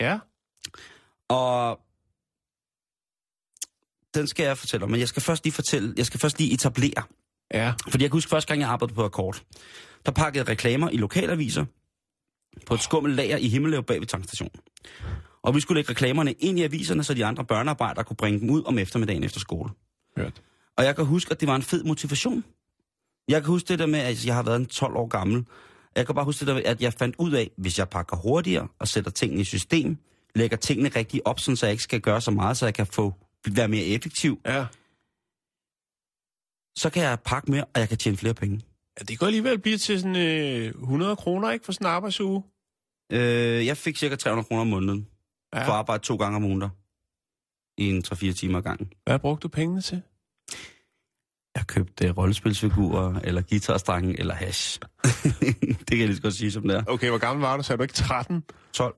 Ja. 0.00 0.18
og 1.28 1.80
den 4.14 4.26
skal 4.26 4.44
jeg 4.44 4.58
fortælle 4.58 4.84
om, 4.84 4.90
men 4.90 5.00
jeg 5.00 5.08
skal 5.08 5.22
først 5.22 5.44
lige 5.44 5.52
fortælle, 5.52 5.94
jeg 5.96 6.06
skal 6.06 6.20
først 6.20 6.38
lige 6.38 6.52
etablere, 6.54 7.02
Ja. 7.54 7.72
fordi 7.88 8.02
jeg 8.04 8.10
kan 8.10 8.16
huske 8.16 8.28
første 8.30 8.48
gang, 8.48 8.60
jeg 8.60 8.68
arbejdede 8.68 8.94
på 8.94 9.04
Akkord, 9.04 9.42
der 10.06 10.12
pakkede 10.12 10.44
reklamer 10.44 10.90
i 10.90 10.96
lokalaviser 10.96 11.64
på 12.66 12.74
et 12.74 12.80
skummelt 12.80 13.16
lager 13.16 13.36
i 13.36 13.48
Himmeløv 13.48 13.82
bag 13.82 14.00
ved 14.00 14.06
tankstationen. 14.06 14.60
Og 15.42 15.54
vi 15.54 15.60
skulle 15.60 15.78
lægge 15.78 15.90
reklamerne 15.90 16.32
ind 16.32 16.58
i 16.58 16.62
aviserne, 16.62 17.04
så 17.04 17.14
de 17.14 17.24
andre 17.24 17.44
børnearbejdere 17.44 18.04
kunne 18.04 18.16
bringe 18.16 18.40
dem 18.40 18.50
ud 18.50 18.64
om 18.64 18.78
eftermiddagen 18.78 19.24
efter 19.24 19.40
skole. 19.40 19.70
Hørt. 20.16 20.42
Og 20.78 20.84
jeg 20.84 20.96
kan 20.96 21.04
huske, 21.04 21.30
at 21.30 21.40
det 21.40 21.48
var 21.48 21.56
en 21.56 21.62
fed 21.62 21.84
motivation. 21.84 22.44
Jeg 23.28 23.42
kan 23.42 23.50
huske 23.50 23.68
det 23.68 23.78
der 23.78 23.86
med, 23.86 23.98
at 23.98 24.26
jeg 24.26 24.34
har 24.34 24.42
været 24.42 24.56
en 24.60 24.66
12 24.66 24.96
år 24.96 25.06
gammel. 25.06 25.46
Jeg 25.96 26.06
kan 26.06 26.14
bare 26.14 26.24
huske 26.24 26.40
det 26.40 26.46
der 26.46 26.54
med, 26.54 26.64
at 26.64 26.80
jeg 26.82 26.92
fandt 26.92 27.16
ud 27.18 27.32
af, 27.32 27.50
hvis 27.56 27.78
jeg 27.78 27.88
pakker 27.88 28.16
hurtigere 28.16 28.68
og 28.78 28.88
sætter 28.88 29.10
tingene 29.10 29.40
i 29.40 29.44
system, 29.44 29.96
lægger 30.34 30.56
tingene 30.56 30.88
rigtig 30.88 31.26
op, 31.26 31.40
sådan, 31.40 31.56
så 31.56 31.66
jeg 31.66 31.72
ikke 31.72 31.82
skal 31.82 32.00
gøre 32.00 32.20
så 32.20 32.30
meget, 32.30 32.56
så 32.56 32.66
jeg 32.66 32.74
kan 32.74 32.86
få 32.86 33.14
være 33.50 33.68
mere 33.68 33.84
effektiv, 33.84 34.40
Ja. 34.46 34.66
så 36.76 36.90
kan 36.90 37.02
jeg 37.02 37.18
pakke 37.24 37.50
mere, 37.50 37.64
og 37.64 37.80
jeg 37.80 37.88
kan 37.88 37.98
tjene 37.98 38.16
flere 38.16 38.34
penge. 38.34 38.60
ja. 38.98 39.04
Det 39.04 39.18
kan 39.18 39.26
alligevel 39.26 39.58
blive 39.58 39.78
til 39.78 40.00
sådan 40.00 40.16
øh, 40.16 40.66
100 40.66 41.16
kroner, 41.16 41.50
ikke, 41.50 41.64
for 41.64 41.72
sådan 41.72 41.86
en 41.86 41.90
arbejdsuge. 41.92 42.42
Øh, 43.12 43.66
jeg 43.66 43.76
fik 43.76 43.96
cirka 43.96 44.16
300 44.16 44.46
kroner 44.48 44.60
om 44.60 44.66
måneden 44.66 45.06
Ja. 45.54 45.66
for 45.66 45.72
at 45.72 45.78
arbejde 45.78 46.02
to 46.02 46.16
gange 46.16 46.36
om 46.36 46.44
ugen 46.44 46.62
i 47.78 47.88
en 47.90 48.04
3-4 48.06 48.32
timer 48.32 48.58
ad 48.58 48.62
gangen. 48.62 48.92
Hvad 49.04 49.18
brugte 49.18 49.42
du 49.42 49.48
pengene 49.48 49.80
til? 49.82 50.02
Jeg 51.60 51.66
købte 51.66 52.10
uh, 52.10 52.16
rollespilsfigurer, 52.18 53.20
eller 53.24 53.42
guitarstrenge, 53.42 54.18
eller 54.20 54.34
hash. 54.34 54.80
det 55.04 55.86
kan 55.88 55.98
jeg 55.98 56.06
lige 56.06 56.16
så 56.16 56.22
godt 56.22 56.34
sige, 56.34 56.52
som 56.52 56.62
det 56.62 56.76
er. 56.76 56.82
Okay, 56.86 57.08
hvor 57.08 57.18
gammel 57.18 57.42
var 57.42 57.56
du? 57.56 57.62
Så 57.62 57.72
er 57.72 57.76
du 57.76 57.82
ikke 57.82 57.94
13? 57.94 58.44
12. 58.72 58.94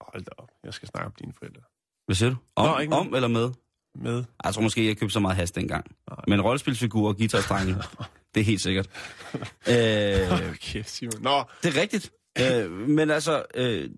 Hold 0.00 0.24
da 0.24 0.30
op. 0.38 0.48
Jeg 0.64 0.74
skal 0.74 0.88
snakke 0.88 1.06
om 1.06 1.12
dine 1.20 1.32
forældre. 1.38 1.60
Hvad 2.06 2.16
siger 2.16 2.30
du? 2.30 2.36
Om, 2.56 2.66
Nå, 2.68 2.78
ikke 2.78 2.94
om 2.94 3.14
eller 3.14 3.28
med? 3.28 3.50
Med. 3.94 4.24
Jeg 4.44 4.54
tror 4.54 4.62
måske, 4.62 4.86
jeg 4.86 4.96
købte 4.96 5.12
så 5.12 5.20
meget 5.20 5.36
hash 5.36 5.54
dengang. 5.54 5.86
Nej. 6.10 6.18
Men 6.28 6.40
rollespilsfigurer 6.40 7.08
og 7.08 7.16
guitarstrenge, 7.16 7.74
det 8.34 8.40
er 8.40 8.44
helt 8.44 8.60
sikkert. 8.60 8.88
øh, 9.72 10.50
Okay, 10.50 10.82
Simon. 10.86 11.22
Nå, 11.22 11.44
det 11.62 11.76
er 11.76 11.80
rigtigt. 11.80 12.12
øh, 12.40 12.70
men 12.70 13.10
altså, 13.10 13.44
øh, 13.54 13.90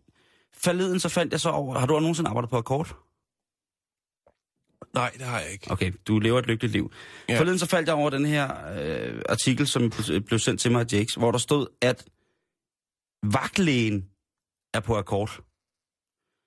forleden 0.55 1.01
så 1.01 1.09
fandt 1.09 1.33
jeg 1.33 1.41
så 1.41 1.51
over... 1.51 1.79
Har 1.79 1.87
du 1.87 2.01
nogensinde 2.01 2.29
arbejdet 2.29 2.51
på 2.51 2.57
akkord? 2.57 2.97
Nej, 4.95 5.11
det 5.19 5.23
har 5.27 5.41
jeg 5.41 5.51
ikke. 5.53 5.71
Okay, 5.71 5.93
du 6.09 6.19
lever 6.19 6.39
et 6.39 6.47
lykkeligt 6.47 6.73
liv. 6.73 6.93
Ja. 7.29 7.39
Forleden 7.39 7.59
så 7.59 7.67
faldt 7.67 7.89
jeg 7.89 7.95
over 7.97 8.11
den 8.11 8.25
her 8.27 8.49
øh, 8.79 9.23
artikel, 9.29 9.67
som 9.67 9.91
blev- 9.91 10.21
blev 10.21 10.39
sendt 10.39 10.61
til 10.61 10.73
mig 10.73 10.81
af 10.81 10.87
Jakes, 10.93 11.15
hvor 11.15 11.31
der 11.31 11.39
stod, 11.39 11.67
at 11.83 12.05
vagtlægen 13.23 14.09
er 14.75 14.81
på 14.81 14.97
akkord. 14.97 15.31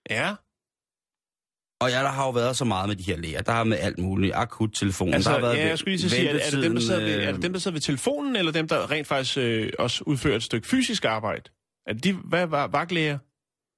Ja. 0.10 0.36
Og 1.82 1.90
ja, 1.90 2.00
der 2.00 2.10
har 2.10 2.26
jo 2.26 2.32
været 2.32 2.58
så 2.58 2.66
meget 2.66 2.90
med 2.90 2.96
de 2.96 3.04
her 3.04 3.18
læger. 3.18 3.42
Der 3.42 3.52
har 3.52 3.64
med 3.64 3.78
alt 3.78 3.98
muligt. 4.00 4.34
Akut 4.36 4.70
telefon. 4.74 5.14
Altså, 5.14 5.30
der 5.30 5.36
har 5.36 5.42
været 5.42 5.58
ja, 5.58 5.68
jeg 5.68 5.80
skulle 5.80 5.98
lige 5.98 6.10
sige, 6.10 6.28
er, 6.30 6.34
er, 6.46 6.50
det 6.50 6.64
dem, 6.64 6.74
der 6.74 6.82
sidder 6.82 7.00
ved, 7.04 7.20
er 7.24 7.32
det 7.32 7.42
dem, 7.42 7.54
der 7.54 7.60
sidder 7.60 7.76
ved 7.76 7.82
telefonen, 7.82 8.36
eller 8.36 8.52
dem, 8.52 8.68
der 8.68 8.92
rent 8.92 9.08
faktisk 9.08 9.38
øh, 9.38 9.74
også 9.80 10.04
udfører 10.08 10.36
et 10.36 10.44
stykke 10.44 10.68
fysisk 10.68 11.06
arbejde? 11.06 11.50
Er 11.88 11.94
de, 11.94 12.14
hvad 12.14 12.46
var 12.48 12.68
vagtlæger? 12.68 13.18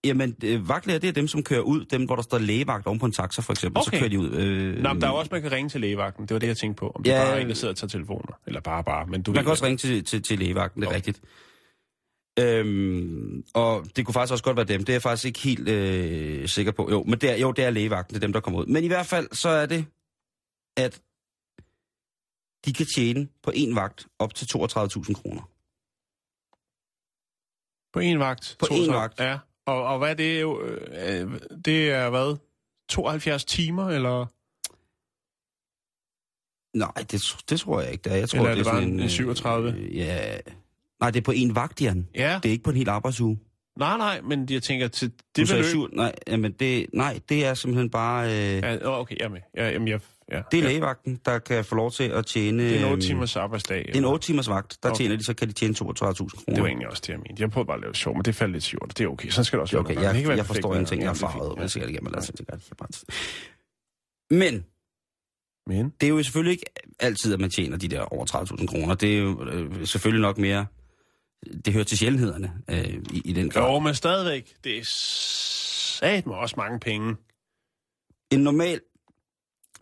Jamen, 0.06 0.36
øh, 0.44 0.70
vagtlæger, 0.70 1.00
det 1.00 1.08
er 1.08 1.12
dem, 1.14 1.28
som 1.28 1.44
kører 1.44 1.62
ud. 1.62 1.86
Dem, 1.86 2.06
hvor 2.06 2.16
der 2.16 2.24
står 2.24 2.38
lægevagt 2.38 2.88
oven 2.88 3.00
på 3.00 3.06
en 3.06 3.12
taxa, 3.12 3.42
for 3.42 3.54
eksempel. 3.54 3.80
Okay. 3.82 3.98
Så 3.98 4.00
kører 4.00 4.10
de 4.10 4.20
ud. 4.20 4.30
Øh, 4.32 4.76
Nå, 4.84 4.94
men 4.94 5.02
der 5.02 5.08
er 5.08 5.12
jo 5.12 5.18
også, 5.18 5.30
man 5.32 5.42
kan 5.42 5.52
ringe 5.52 5.70
til 5.70 5.82
lægevagten. 5.82 6.24
Det 6.28 6.34
var 6.34 6.40
det, 6.40 6.48
jeg 6.48 6.58
tænkte 6.58 6.80
på. 6.80 6.90
Om 6.90 7.04
det 7.04 7.12
Ja, 7.12 7.24
bare 7.24 7.36
er 7.38 7.42
en, 7.42 7.48
der 7.50 7.54
sidder 7.54 7.72
og 7.74 7.78
tager 7.78 7.90
telefoner. 7.90 8.40
Eller 8.48 8.62
bare, 8.62 8.84
bare. 8.84 9.08
Men 9.08 9.22
du 9.24 9.32
Man 9.32 9.44
kan 9.44 9.52
også 9.52 9.66
ringe 9.66 9.78
til, 9.78 10.04
til, 10.04 10.24
til 10.24 10.40
lægevagten, 10.40 10.82
det 10.82 10.86
er 10.88 10.90
Okay. 10.90 10.96
rigtigt. 10.96 11.22
Øhm, 12.40 13.44
og 13.54 13.86
det 13.96 14.06
kunne 14.06 14.14
faktisk 14.14 14.32
også 14.32 14.44
godt 14.44 14.58
være 14.58 14.66
dem. 14.66 14.80
Det 14.80 14.90
er 14.90 14.94
jeg 14.94 15.02
faktisk 15.02 15.26
ikke 15.26 15.40
helt 15.40 15.70
øh, 15.70 16.48
sikker 16.48 16.72
på. 16.72 16.88
Jo, 16.92 17.04
men 17.04 17.20
det 17.20 17.32
er, 17.32 17.36
jo, 17.36 17.52
det 17.52 17.64
er 17.66 17.70
lægevagten, 17.70 18.14
det 18.16 18.20
er 18.24 18.28
dem, 18.28 18.34
der 18.34 18.40
kommer 18.40 18.60
ud. 18.60 18.66
Men 18.66 18.84
i 18.84 18.88
hvert 18.88 19.06
fald, 19.06 19.28
så 19.32 19.50
er 19.50 19.66
det, 19.66 19.86
at 20.78 21.02
de 22.66 22.74
kan 22.74 22.86
tjene 22.96 23.28
på 23.44 23.52
en 23.56 23.76
vagt 23.76 24.08
op 24.20 24.36
til 24.36 24.46
32.000 24.46 25.14
kroner. 25.14 25.50
På 27.94 28.00
en 28.00 28.20
vagt. 28.20 28.56
På 28.60 28.66
så- 28.66 28.92
vagt. 28.92 29.20
Ja. 29.20 29.38
Og, 29.66 29.84
og 29.84 29.98
hvad 29.98 30.10
er 30.10 30.14
det? 30.14 30.46
Øh, 30.62 31.22
øh, 31.22 31.40
det 31.66 31.92
er 31.92 32.10
hvad? 32.10 32.38
72 32.90 33.46
timer, 33.46 33.90
eller? 33.90 34.26
Nej, 36.78 36.92
det, 37.12 37.22
det 37.50 37.60
tror 37.60 37.82
jeg 37.82 37.92
ikke, 37.92 38.02
det 38.02 38.12
er. 38.12 38.16
Jeg 38.18 38.30
tror, 38.30 38.38
Eller 38.40 38.52
er 38.52 38.56
det 38.56 38.66
det 38.66 38.72
bare 38.72 38.82
sådan 38.82 38.94
en- 38.94 39.00
en 39.00 39.10
37? 39.10 39.72
Øh, 39.72 39.96
ja. 39.98 40.38
Nej, 41.00 41.12
det 41.12 41.20
er 41.20 41.24
på 41.24 41.32
en 41.32 41.56
vagt, 41.56 41.82
Jan. 41.82 42.08
Ja. 42.16 42.40
Det 42.44 42.50
er 42.50 42.52
ikke 42.54 42.64
på 42.64 42.70
en 42.70 42.76
hel 42.78 42.90
arbejdsuge. 42.90 43.40
Nej, 43.80 43.98
nej, 43.98 44.22
men 44.22 44.48
jeg 44.50 44.64
tænker 44.64 44.88
til 44.88 45.12
det 45.36 45.48
beløb... 45.48 45.64
syv, 45.66 45.88
nej, 45.94 46.16
jamen 46.28 46.52
det, 46.52 46.86
nej, 46.94 47.20
det 47.30 47.46
er 47.46 47.54
simpelthen 47.54 47.90
bare... 47.90 48.26
Øh, 48.28 48.56
ja, 48.58 49.00
okay, 49.00 49.16
jeg 49.20 49.26
er 49.26 49.30
med. 49.30 49.42
Ja, 49.58 49.70
jamen, 49.70 49.88
jeg, 49.88 50.00
ja, 50.32 50.42
det 50.52 50.58
er 50.60 50.64
ja. 50.64 50.68
lægevagten, 50.70 51.20
der 51.26 51.40
kan 51.40 51.66
få 51.66 51.76
lov 51.76 51.92
til 51.92 52.04
at 52.04 52.26
tjene... 52.26 52.64
Det 52.64 52.76
er 52.82 52.86
en 52.86 52.92
8 52.92 53.14
øhm, 53.14 53.28
arbejdsdag. 53.36 53.78
Det 53.88 53.96
er 53.96 54.00
en 54.00 54.06
8 54.06 54.26
timers 54.28 54.50
vagt. 54.50 54.78
Der 54.84 54.90
Okay. 54.90 54.98
tjener 54.98 55.16
de, 55.16 55.26
så 55.26 55.34
kan 55.34 55.48
de 55.48 55.54
tjene 55.54 55.74
32.000 55.74 55.84
kroner. 55.84 56.16
Det 56.48 56.62
var 56.62 56.68
egentlig 56.68 56.88
også 56.90 57.02
det, 57.08 57.10
jeg 57.10 57.18
mente. 57.20 57.42
Jeg 57.42 57.52
prøvede 57.52 57.68
bare 57.68 57.76
at 57.78 57.82
lave 57.82 57.92
det 57.92 57.98
sjovt, 58.00 58.18
men 58.18 58.26
det 58.26 58.36
faldt 58.36 58.54
lidt 58.54 58.64
sjovt. 58.64 58.98
Det 58.98 59.04
er 59.04 59.08
okay. 59.08 59.30
Sådan 59.30 59.46
skal 59.46 59.58
det 59.58 59.62
også 59.62 59.78
Det 59.78 59.80
er 59.80 59.84
være. 59.84 59.94
okay, 59.94 59.96
kan 59.96 60.04
jeg, 60.22 60.28
være 60.28 60.38
jeg 60.38 60.46
perfekt, 60.46 60.48
forstår 60.48 60.70
men- 60.70 60.76
ingenting. 60.78 61.02
Jeg 61.02 61.08
er 61.10 61.18
Ja, 61.22 61.28
farvet, 61.28 61.52
men 61.58 61.62
Ja. 61.62 61.68
sikkert 61.68 61.90
igennem. 61.92 62.12
Lad 62.12 62.20
os 62.20 62.32
bare. 62.78 62.88
Men 64.30 64.66
Men? 65.68 65.90
det 66.02 66.08
er 66.08 66.10
jo 66.10 66.24
selvfølgelig 66.24 66.52
ikke 66.52 66.66
altid, 67.00 67.34
at 67.34 67.40
man 67.40 67.50
tjener 67.50 67.78
de 67.78 67.88
der 67.88 68.02
over 68.02 68.26
30.000 68.26 68.68
kroner. 68.68 68.96
Det 68.96 69.14
er 69.16 69.20
jo 69.20 69.44
øh, 69.50 69.88
selvfølgelig 69.88 70.22
nok 70.22 70.38
mere... 70.38 70.66
Det 71.66 71.74
hører 71.74 71.84
til 71.84 71.98
sjældenhederne 71.98 72.54
øh, 72.70 72.90
i, 73.14 73.22
i 73.26 73.34
den 73.34 73.50
grad. 73.50 73.72
Jo, 73.74 73.80
men 73.80 73.96
stadigvæk. 73.96 74.54
Det 74.64 74.78
er 74.78 74.82
sat 74.86 76.26
med 76.28 76.36
også 76.36 76.56
mange 76.58 76.80
penge. 76.80 77.16
En 78.32 78.40
normal, 78.40 78.82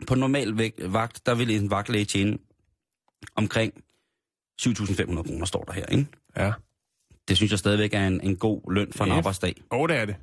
på 0.06 0.14
normal 0.14 0.72
vagt, 0.92 1.26
der 1.26 1.34
vil 1.34 1.50
en 1.50 1.70
vagtlæge 1.70 2.04
tjene 2.04 2.38
omkring 3.34 3.74
7.500 4.62 5.22
kroner, 5.22 5.44
står 5.44 5.64
der 5.64 5.72
her, 5.72 5.86
ikke? 5.86 6.06
Ja. 6.36 6.52
Det 7.28 7.36
synes 7.36 7.50
jeg 7.50 7.58
stadigvæk 7.58 7.94
er 7.94 8.06
en, 8.06 8.20
en 8.20 8.36
god 8.36 8.72
løn 8.72 8.92
for 8.92 9.04
en 9.04 9.10
Ja. 9.10 9.16
arbejdsdag. 9.16 9.62
Og 9.70 9.88
det 9.88 9.96
er 9.96 10.04
det. 10.06 10.16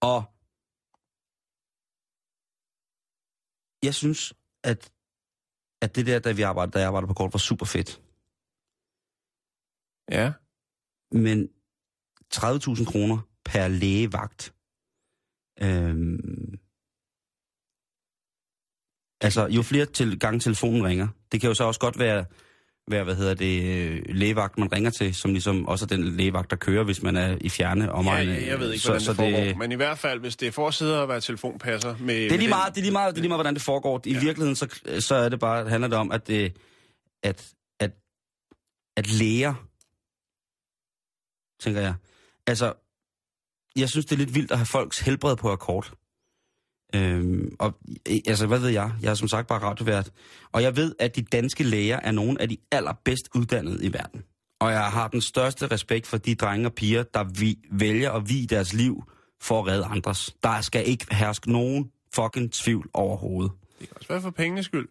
Og 0.00 0.24
jeg 3.82 3.94
synes, 3.94 4.34
at, 4.64 4.92
at 5.82 5.96
det 5.96 6.06
der, 6.06 6.18
da, 6.18 6.32
vi 6.32 6.42
arbejdede, 6.42 6.72
da 6.74 6.78
jeg 6.78 6.86
arbejdede 6.88 7.08
på 7.08 7.14
kort, 7.14 7.32
var 7.32 7.38
super 7.38 7.66
fedt. 7.66 8.02
Ja. 10.10 10.32
Men 11.18 11.48
30.000 12.34 12.92
kroner 12.92 13.18
per 13.44 13.68
lægevagt. 13.68 14.54
Øhm, 15.62 16.58
altså, 19.22 19.46
jo 19.46 19.62
flere 19.62 19.86
til, 19.86 20.18
gange 20.18 20.40
telefonen 20.40 20.84
ringer, 20.84 21.08
det 21.32 21.40
kan 21.40 21.48
jo 21.48 21.54
så 21.54 21.64
også 21.64 21.80
godt 21.80 21.98
være, 21.98 22.24
være 22.90 23.04
hvad 23.04 23.14
hedder 23.14 23.34
det, 23.34 23.62
øh, 23.62 24.02
lægevagt, 24.08 24.58
man 24.58 24.72
ringer 24.72 24.90
til, 24.90 25.14
som 25.14 25.32
ligesom 25.32 25.68
også 25.68 25.84
er 25.84 25.86
den 25.86 26.04
lægevagt, 26.04 26.50
der 26.50 26.56
kører, 26.56 26.84
hvis 26.84 27.02
man 27.02 27.16
er 27.16 27.36
i 27.40 27.48
fjerne 27.48 27.92
omegn. 27.92 28.28
ja, 28.28 28.46
jeg 28.46 28.60
ved 28.60 28.72
ikke, 28.72 28.86
hvordan 28.86 29.06
det 29.06 29.16
foregår. 29.16 29.58
Men 29.58 29.72
i 29.72 29.74
hvert 29.74 29.98
fald, 29.98 30.20
hvis 30.20 30.36
det 30.36 30.48
er 30.48 30.52
for 30.52 30.68
at 30.68 30.74
sidde 30.74 31.02
og 31.02 31.08
være 31.08 31.20
telefonpasser 31.20 31.96
med... 32.00 32.14
Det 32.14 32.32
er 32.32 32.36
lige 32.36 32.48
meget, 32.48 32.74
det 32.74 32.80
er 32.80 32.82
lige 32.82 32.92
meget, 32.92 33.14
det 33.14 33.18
er 33.18 33.22
lige 33.22 33.28
meget 33.28 33.38
hvordan 33.38 33.54
det 33.54 33.62
foregår. 33.62 34.00
I 34.04 34.12
ja. 34.12 34.20
virkeligheden, 34.20 34.56
så, 34.56 34.68
så 35.00 35.14
er 35.14 35.28
det 35.28 35.40
bare, 35.40 35.68
handler 35.68 35.88
det 35.88 35.98
om, 35.98 36.12
at, 36.12 36.28
det, 36.28 36.56
at, 37.22 37.52
at, 37.80 37.90
at 38.96 39.12
læger, 39.12 39.54
tænker 41.60 41.80
jeg, 41.80 41.94
altså, 42.46 42.72
jeg 43.76 43.88
synes, 43.88 44.06
det 44.06 44.12
er 44.12 44.18
lidt 44.18 44.34
vildt 44.34 44.50
at 44.50 44.58
have 44.58 44.66
folks 44.66 44.98
helbred 44.98 45.36
på 45.36 45.52
akkord. 45.52 45.92
Øhm, 46.94 47.56
og 47.58 47.74
altså, 48.26 48.46
hvad 48.46 48.58
ved 48.58 48.68
jeg? 48.68 48.92
Jeg 49.02 49.10
er 49.10 49.14
som 49.14 49.28
sagt 49.28 49.46
bare 49.46 49.58
radiovært. 49.62 50.10
Og 50.52 50.62
jeg 50.62 50.76
ved, 50.76 50.94
at 50.98 51.16
de 51.16 51.22
danske 51.22 51.64
læger 51.64 52.00
er 52.02 52.12
nogle 52.12 52.42
af 52.42 52.48
de 52.48 52.56
allerbedst 52.72 53.28
uddannede 53.34 53.84
i 53.84 53.92
verden. 53.92 54.22
Og 54.60 54.72
jeg 54.72 54.90
har 54.90 55.08
den 55.08 55.20
største 55.20 55.66
respekt 55.66 56.06
for 56.06 56.16
de 56.16 56.34
drenge 56.34 56.66
og 56.66 56.74
piger, 56.74 57.02
der 57.02 57.24
vi, 57.24 57.58
vælger 57.70 58.12
at 58.12 58.28
vie 58.28 58.46
deres 58.46 58.72
liv 58.72 59.04
for 59.40 59.60
at 59.60 59.66
redde 59.66 59.84
andres. 59.84 60.36
Der 60.42 60.60
skal 60.60 60.88
ikke 60.88 61.14
herske 61.14 61.52
nogen 61.52 61.90
fucking 62.14 62.52
tvivl 62.52 62.90
overhovedet. 62.94 63.52
Det 63.80 63.88
kan 63.88 63.96
også 63.96 64.08
være 64.08 64.20
for 64.20 64.30
pengenes 64.30 64.66
skyld. 64.66 64.88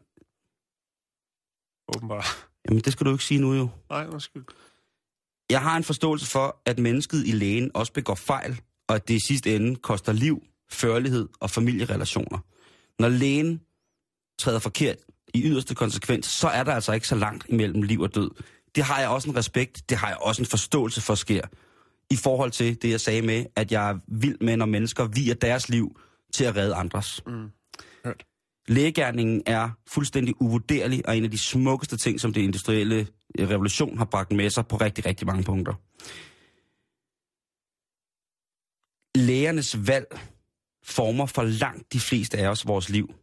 Åbenbart. 1.96 2.48
Jamen, 2.70 2.82
det 2.84 2.94
skal 2.94 3.06
du 3.06 3.12
ikke 3.12 3.24
sige 3.24 3.42
nu 3.42 3.54
jo. 3.54 3.70
Nej, 3.90 4.08
undskyld. 4.08 4.44
Jeg 5.50 5.62
har 5.62 5.78
en 5.78 5.84
forståelse 5.84 6.32
for, 6.32 6.62
at 6.66 6.80
mennesket 6.80 7.28
i 7.28 7.32
lægen 7.32 7.72
også 7.74 7.94
begår 7.94 8.16
fejl, 8.16 8.62
og 8.88 8.96
at 8.96 9.08
det 9.08 9.14
i 9.14 9.28
sidste 9.28 9.56
ende 9.56 9.76
koster 9.76 10.14
liv, 10.14 10.44
førlighed 10.72 11.30
og 11.40 11.50
familierelationer. 11.50 12.40
Når 13.00 13.10
lægen 13.10 13.62
træder 14.40 14.60
forkert 14.60 14.98
i 15.34 15.44
yderste 15.44 15.76
konsekvens, 15.76 16.26
så 16.26 16.48
er 16.48 16.64
der 16.64 16.74
altså 16.74 16.92
ikke 16.92 17.08
så 17.08 17.16
langt 17.16 17.46
imellem 17.50 17.82
liv 17.82 18.02
og 18.02 18.16
død. 18.16 18.32
Det 18.76 18.84
har 18.84 19.00
jeg 19.00 19.10
også 19.10 19.30
en 19.30 19.36
respekt, 19.36 19.90
det 19.90 19.98
har 19.98 20.08
jeg 20.08 20.18
også 20.18 20.42
en 20.42 20.46
forståelse 20.46 21.02
for 21.02 21.16
sker. 21.16 21.42
I 22.10 22.16
forhold 22.16 22.52
til 22.52 22.82
det, 22.82 22.90
jeg 22.90 23.02
sagde 23.02 23.22
med, 23.22 23.46
at 23.56 23.72
jeg 23.72 23.90
er 23.90 24.00
vild 24.08 24.38
med, 24.42 24.58
når 24.58 24.66
mennesker 24.66 25.06
viger 25.06 25.34
deres 25.34 25.70
liv 25.70 26.00
til 26.34 26.44
at 26.44 26.56
redde 26.56 26.76
andres. 26.76 27.24
Mm. 27.28 27.50
Hørt. 28.06 28.26
Lægegærningen 28.68 29.44
er 29.46 29.70
fuldstændig 29.88 30.42
uvurderlig 30.42 31.08
og 31.08 31.18
en 31.18 31.24
af 31.24 31.32
de 31.32 31.38
smukkeste 31.38 31.98
ting, 31.98 32.20
som 32.20 32.34
det 32.34 32.42
industrielle 32.42 33.08
øh, 33.40 33.50
revolution 33.50 33.98
har 33.98 34.06
bragt 34.06 34.32
med 34.32 34.50
sig 34.50 34.68
på 34.68 34.78
rigtig, 34.78 35.06
rigtig 35.06 35.28
mange 35.28 35.44
punkter. 35.44 35.74
Lægernes 39.16 39.88
valg 39.88 40.20
former 40.84 41.26
for 41.26 41.44
langt 41.44 41.94
de 41.94 42.00
fleste 42.00 42.38
af 42.38 42.48
os 42.48 42.68
vores 42.68 42.90
liv. 42.90 43.14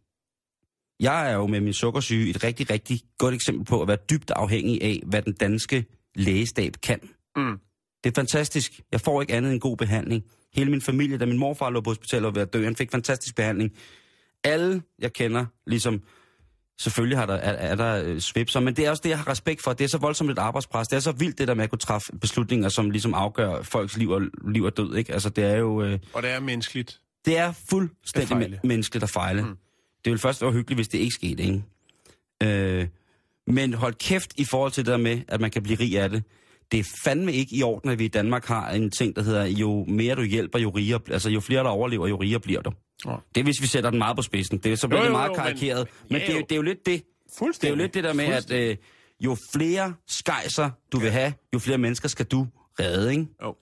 Jeg 0.99 1.31
er 1.31 1.35
jo 1.35 1.47
med 1.47 1.59
min 1.61 1.73
sukkersyge 1.73 2.29
et 2.29 2.43
rigtig, 2.43 2.69
rigtig 2.69 3.01
godt 3.17 3.33
eksempel 3.35 3.65
på 3.65 3.81
at 3.81 3.87
være 3.87 3.97
dybt 4.09 4.31
afhængig 4.31 4.83
af, 4.83 5.01
hvad 5.05 5.21
den 5.21 5.33
danske 5.33 5.85
lægestab 6.15 6.73
kan. 6.83 6.99
Mm. 7.35 7.59
Det 8.03 8.09
er 8.09 8.15
fantastisk. 8.15 8.81
Jeg 8.91 9.01
får 9.01 9.21
ikke 9.21 9.33
andet 9.33 9.51
end 9.51 9.59
god 9.59 9.77
behandling. 9.77 10.23
Hele 10.53 10.71
min 10.71 10.81
familie, 10.81 11.17
da 11.17 11.25
min 11.25 11.37
morfar 11.37 11.69
lå 11.69 11.81
på 11.81 11.89
hospitalet 11.89 12.25
og 12.25 12.35
var 12.35 12.39
ved 12.39 12.47
at 12.47 12.53
dø, 12.53 12.63
han 12.63 12.75
fik 12.75 12.91
fantastisk 12.91 13.35
behandling. 13.35 13.71
Alle, 14.43 14.81
jeg 14.99 15.13
kender, 15.13 15.45
ligesom... 15.67 16.01
Selvfølgelig 16.81 17.17
har 17.17 17.25
der, 17.25 17.33
er, 17.33 17.51
er 17.51 17.75
der 17.75 18.03
øh, 18.03 18.19
svipser, 18.19 18.59
men 18.59 18.75
det 18.75 18.85
er 18.85 18.89
også 18.89 19.01
det, 19.03 19.09
jeg 19.09 19.17
har 19.17 19.27
respekt 19.27 19.61
for. 19.61 19.73
Det 19.73 19.83
er 19.83 19.87
så 19.87 19.97
voldsomt 19.97 20.31
et 20.31 20.39
arbejdspres. 20.39 20.87
Det 20.87 20.95
er 20.95 20.99
så 20.99 21.11
vildt, 21.11 21.37
det 21.37 21.47
der 21.47 21.53
med 21.53 21.63
at 21.63 21.69
kunne 21.69 21.79
træffe 21.79 22.11
beslutninger, 22.21 22.69
som 22.69 22.91
ligesom 22.91 23.13
afgør 23.13 23.61
folks 23.61 23.97
liv 23.97 24.09
og, 24.09 24.21
liv 24.47 24.63
og 24.63 24.77
død. 24.77 24.95
Ikke? 24.95 25.13
Altså, 25.13 25.29
det 25.29 25.43
er 25.43 25.55
jo... 25.55 25.83
Øh, 25.83 25.99
Og 26.13 26.23
det 26.23 26.31
er 26.31 26.39
menneskeligt. 26.39 26.99
Det 27.25 27.37
er 27.37 27.51
fuldstændig 27.69 28.37
men- 28.37 28.55
menneskeligt 28.63 29.03
at 29.03 29.09
fejle. 29.09 29.41
Mm. 29.41 29.47
Det 30.05 30.11
ville 30.11 30.19
først 30.19 30.41
være 30.41 30.51
hyggeligt, 30.51 30.77
hvis 30.77 30.87
det 30.87 30.97
ikke 30.97 31.13
skete, 31.13 31.43
ikke? 31.43 31.63
Øh, 32.43 32.87
men 33.47 33.73
hold 33.73 33.93
kæft 33.93 34.33
i 34.37 34.45
forhold 34.45 34.71
til 34.71 34.85
det 34.85 34.91
der 34.91 34.97
med, 34.97 35.21
at 35.27 35.41
man 35.41 35.51
kan 35.51 35.63
blive 35.63 35.79
rig 35.79 35.99
af 35.99 36.09
det. 36.09 36.23
Det 36.71 36.79
er 36.79 36.83
fandme 37.03 37.33
ikke 37.33 37.55
i 37.55 37.63
orden, 37.63 37.89
at 37.89 37.99
vi 37.99 38.05
i 38.05 38.07
Danmark 38.07 38.45
har 38.45 38.69
en 38.71 38.91
ting, 38.91 39.15
der 39.15 39.21
hedder, 39.21 39.45
jo 39.45 39.85
mere 39.87 40.15
du 40.15 40.21
hjælper, 40.23 40.59
jo 40.59 40.69
rigere, 40.69 40.99
altså 41.11 41.29
jo 41.29 41.39
flere 41.39 41.63
der 41.63 41.69
overlever, 41.69 42.07
jo 42.07 42.15
rigere 42.15 42.39
bliver 42.39 42.61
du. 42.61 42.71
Ja. 43.05 43.15
Det 43.35 43.39
er, 43.41 43.43
hvis 43.43 43.61
vi 43.61 43.67
sætter 43.67 43.89
den 43.89 43.99
meget 43.99 44.15
på 44.15 44.21
spidsen. 44.21 44.57
Det 44.57 44.71
er 44.71 44.75
så 44.75 44.87
bliver 44.87 44.99
Jo, 44.99 45.03
det 45.03 45.09
jo, 45.09 45.17
meget 45.17 45.27
jo, 45.29 45.33
men- 45.33 45.41
karikeret. 45.43 45.87
Men, 46.09 46.21
ja, 46.21 46.25
det, 46.27 46.29
er, 46.29 46.33
jo- 46.33 46.39
jo. 46.39 46.45
det 46.49 46.51
er 46.51 46.55
jo 46.55 46.61
lidt 46.61 46.85
det. 46.85 47.03
Det 47.39 47.63
er 47.63 47.69
jo 47.69 47.75
lidt 47.75 47.93
det 47.93 48.03
der 48.03 48.13
med, 48.13 48.25
at 48.25 48.51
øh, 48.51 48.77
jo 49.19 49.37
flere 49.53 49.93
skejser 50.07 50.69
du 50.91 50.99
vil 50.99 51.11
have, 51.11 51.33
jo 51.53 51.59
flere 51.59 51.77
mennesker 51.77 52.09
skal 52.09 52.25
du 52.25 52.47
redde, 52.79 53.11
ikke? 53.11 53.27
Jo. 53.43 53.55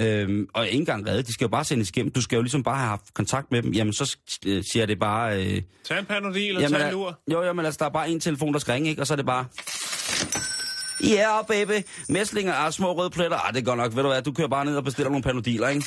Øhm, 0.00 0.48
og 0.54 0.66
ikke 0.66 0.76
engang 0.78 1.08
redde, 1.08 1.22
de 1.22 1.32
skal 1.32 1.44
jo 1.44 1.48
bare 1.48 1.64
sendes 1.64 1.88
igennem. 1.88 2.12
Du 2.12 2.20
skal 2.22 2.36
jo 2.36 2.42
ligesom 2.42 2.62
bare 2.62 2.76
have 2.76 2.88
haft 2.88 3.14
kontakt 3.14 3.52
med 3.52 3.62
dem. 3.62 3.72
Jamen, 3.72 3.92
så 3.92 4.16
øh, 4.46 4.64
siger 4.72 4.86
det 4.86 4.98
bare... 4.98 5.44
Øh, 5.46 5.62
Tag 5.88 5.98
en 5.98 6.04
panodil 6.04 6.56
og 6.56 6.62
jamen, 6.62 6.80
tag 6.80 6.88
en 6.88 6.94
lur. 6.94 7.18
jo, 7.32 7.42
jo, 7.42 7.52
men 7.52 7.64
altså, 7.64 7.78
der 7.78 7.84
er 7.84 7.90
bare 7.90 8.10
en 8.10 8.20
telefon, 8.20 8.52
der 8.52 8.58
skal 8.58 8.72
ringe, 8.72 8.90
ikke? 8.90 9.02
Og 9.02 9.06
så 9.06 9.14
er 9.14 9.16
det 9.16 9.26
bare... 9.26 9.44
Ja, 11.04 11.06
yeah, 11.08 11.46
baby. 11.66 11.84
Mæslinger 12.08 12.52
er 12.52 12.70
små 12.70 12.92
røde 12.92 13.10
pletter. 13.10 13.36
Ah, 13.36 13.54
det 13.54 13.60
er 13.60 13.64
godt 13.64 13.78
nok. 13.78 13.96
Ved 13.96 14.02
du 14.02 14.08
hvad, 14.08 14.22
du 14.22 14.32
kører 14.32 14.48
bare 14.48 14.64
ned 14.64 14.76
og 14.76 14.84
bestiller 14.84 15.10
nogle 15.10 15.22
panodiler, 15.22 15.68
ikke? 15.68 15.86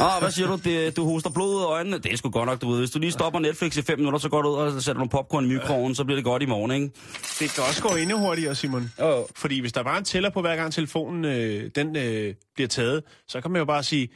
Åh, 0.00 0.20
hvad 0.20 0.30
siger 0.30 0.46
du? 0.46 0.56
Det, 0.64 0.96
du 0.96 1.04
hoster 1.04 1.30
blod 1.30 1.54
ud 1.54 1.60
af 1.62 1.66
øjnene. 1.66 1.98
Det 1.98 2.12
er 2.12 2.16
sgu 2.16 2.30
godt 2.30 2.46
nok, 2.46 2.60
du 2.60 2.70
ved. 2.70 2.78
Hvis 2.78 2.90
du 2.90 2.98
lige 2.98 3.12
stopper 3.12 3.40
Netflix 3.40 3.76
i 3.76 3.82
fem 3.82 3.98
minutter, 3.98 4.18
så 4.18 4.28
går 4.28 4.42
du 4.42 4.48
ud 4.48 4.54
og 4.54 4.82
sætter 4.82 4.98
nogle 4.98 5.10
popcorn 5.10 5.44
i 5.44 5.48
mikroovnen, 5.48 5.94
så 5.94 6.04
bliver 6.04 6.16
det 6.16 6.24
godt 6.24 6.42
i 6.42 6.46
morgen, 6.46 6.70
ikke? 6.70 6.90
Det 7.38 7.50
kan 7.50 7.64
også 7.64 7.82
gå 7.82 7.88
endnu 7.96 8.18
hurtigere, 8.18 8.54
Simon. 8.54 8.92
Jo. 9.00 9.26
Fordi 9.36 9.60
hvis 9.60 9.72
der 9.72 9.82
bare 9.82 9.94
er 9.94 9.98
en 9.98 10.04
tæller 10.04 10.30
på, 10.30 10.40
hver 10.40 10.56
gang 10.56 10.72
telefonen 10.72 11.24
øh, 11.24 11.70
den, 11.74 11.96
øh, 11.96 12.34
bliver 12.54 12.68
taget, 12.68 13.02
så 13.28 13.40
kan 13.40 13.50
man 13.50 13.58
jo 13.58 13.64
bare 13.64 13.82
sige, 13.82 14.08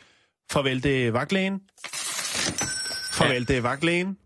farvel 0.53 0.83
det 0.83 1.13
vagtlægen. 1.13 1.61
Farvel 3.13 3.49
det 3.49 3.57
er 3.57 3.61
vagtlægen. 3.61 4.17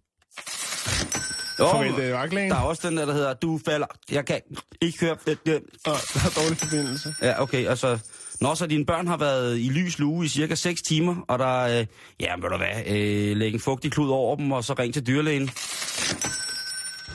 Jo, 1.59 1.69
Farvel 1.71 1.93
det 1.97 2.05
er 2.05 2.13
vagtlægen. 2.13 2.51
der 2.51 2.57
er 2.57 2.61
også 2.61 2.89
den 2.89 2.97
der, 2.97 3.07
der 3.07 3.13
hedder, 3.13 3.35
du 3.35 3.61
falder. 3.65 3.87
Jeg 4.11 4.27
kan 4.27 4.41
ikke 4.83 5.01
høre... 5.01 5.17
Det, 5.27 5.47
det. 5.47 5.55
Og 5.87 5.97
der 6.15 6.21
er 6.25 6.41
dårlig 6.43 6.59
forbindelse. 6.59 7.15
Ja, 7.23 7.43
okay, 7.43 7.67
altså... 7.67 7.99
Når 8.41 8.55
så 8.55 8.67
dine 8.67 8.87
børn 8.87 9.07
har 9.07 9.17
været 9.17 9.59
i 9.59 9.69
lys 9.69 9.99
lue 9.99 10.25
i 10.25 10.29
cirka 10.29 10.55
6 10.55 10.83
timer, 10.83 11.17
og 11.29 11.39
der 11.39 11.65
er, 11.65 11.81
øh, 11.81 11.87
ja, 12.21 12.35
ved 12.35 12.51
du 12.51 12.57
hvad, 12.57 12.83
øh, 12.87 13.37
lægge 13.37 13.55
en 13.55 13.61
fugtig 13.61 13.93
klud 13.93 14.11
over 14.11 14.37
dem, 14.37 14.53
og 14.53 14.65
så 14.65 14.75
ring 14.79 14.95
til 14.95 15.07
dyrlægen. 15.07 15.51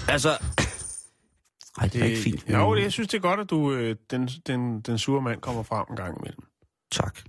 Altså... 0.07 0.38
Ej, 1.80 1.88
det 1.88 2.01
er 2.01 2.05
ikke 2.05 2.22
fint. 2.22 2.45
Jo, 2.53 2.76
det, 2.76 2.84
jeg 2.84 2.91
synes, 2.91 3.07
det 3.07 3.17
er 3.17 3.22
godt, 3.22 3.39
at 3.39 3.49
du, 3.49 3.72
øh, 3.74 3.95
den, 4.11 4.28
den, 4.47 4.82
den 4.82 4.97
sure 4.97 5.22
mand 5.22 5.41
kommer 5.41 5.63
frem 5.63 5.86
en 5.89 5.95
gang 5.95 6.17
imellem. 6.17 6.43
Tak. 6.91 7.20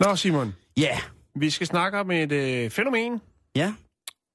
Nå, 0.00 0.16
Simon, 0.16 0.54
Ja, 0.76 0.98
vi 1.34 1.50
skal 1.50 1.66
snakke 1.66 1.98
om 1.98 2.10
et 2.10 2.32
øh, 2.32 2.70
fænomen. 2.70 3.20
ja. 3.56 3.74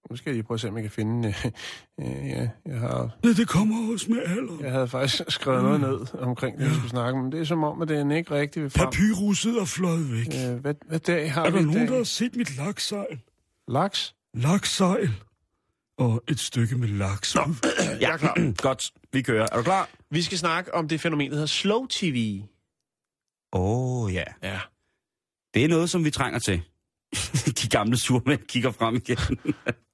Nu 0.10 0.16
skal 0.16 0.30
jeg 0.30 0.36
lige 0.36 0.44
prøve 0.44 0.56
at 0.56 0.62
se, 0.62 0.68
om 0.68 0.76
jeg 0.76 0.84
kan 0.84 0.92
finde... 0.92 1.28
Øh, 1.28 1.46
øh, 2.02 2.30
ja, 2.30 2.50
jeg, 2.66 2.80
har, 2.80 3.10
Ja, 3.24 3.30
det 3.30 3.48
kommer 3.48 3.94
også 3.94 4.06
med 4.12 4.20
alder. 4.26 4.58
jeg 4.62 4.72
havde 4.72 4.88
faktisk 4.88 5.22
skrevet 5.28 5.64
noget 5.64 5.80
ned 5.82 6.20
omkring 6.20 6.58
det, 6.58 6.66
jeg 6.66 6.74
skulle 6.74 6.90
snakke 6.90 7.20
om, 7.20 7.32
det 7.32 7.40
er 7.40 7.44
som 7.44 7.64
om, 7.64 7.82
at 7.82 7.88
den 7.88 8.12
ikke 8.12 8.32
rigtig 8.32 8.62
vil 8.64 8.70
frem. 8.70 8.86
Papyrusset 8.86 9.58
er 9.58 9.66
fløjet 9.66 10.12
væk. 10.12 10.28
Øh, 10.52 10.56
hvad, 10.60 10.74
hvad 10.88 11.00
dag 11.00 11.34
har 11.34 11.46
Er 11.46 11.50
vi 11.50 11.56
der 11.58 11.62
i 11.62 11.66
nogen, 11.66 11.80
dag? 11.80 11.88
der 11.88 11.98
har 11.98 12.04
set 12.04 12.36
mit 12.36 12.58
laksejl? 12.58 13.20
Laks? 13.68 14.16
Laksejl. 14.34 15.10
Og 15.98 16.24
et 16.28 16.40
stykke 16.40 16.78
med 16.78 16.88
laks. 16.88 17.36
Nå, 17.36 17.42
jeg 18.02 18.12
er 18.14 18.18
klar. 18.18 18.54
Godt, 18.68 18.92
vi 19.14 19.22
kører. 19.22 19.48
Er 19.52 19.58
du 19.58 19.64
klar? 19.64 19.90
Vi 20.12 20.22
skal 20.22 20.38
snakke 20.38 20.74
om 20.74 20.88
det 20.88 21.02
fænomen, 21.02 21.30
der 21.30 21.36
hedder 21.36 21.48
slow 21.48 21.86
TV. 21.90 22.42
Åh, 23.54 24.04
oh, 24.04 24.14
ja. 24.14 24.24
Ja. 24.44 24.60
Det 25.54 25.64
er 25.64 25.68
noget, 25.68 25.90
som 25.90 26.06
vi 26.06 26.12
trænger 26.12 26.40
til. 26.40 26.62
De 27.62 27.68
gamle 27.70 27.98
surmænd 27.98 28.42
kigger 28.48 28.72
frem 28.72 28.96
igen. 28.96 29.18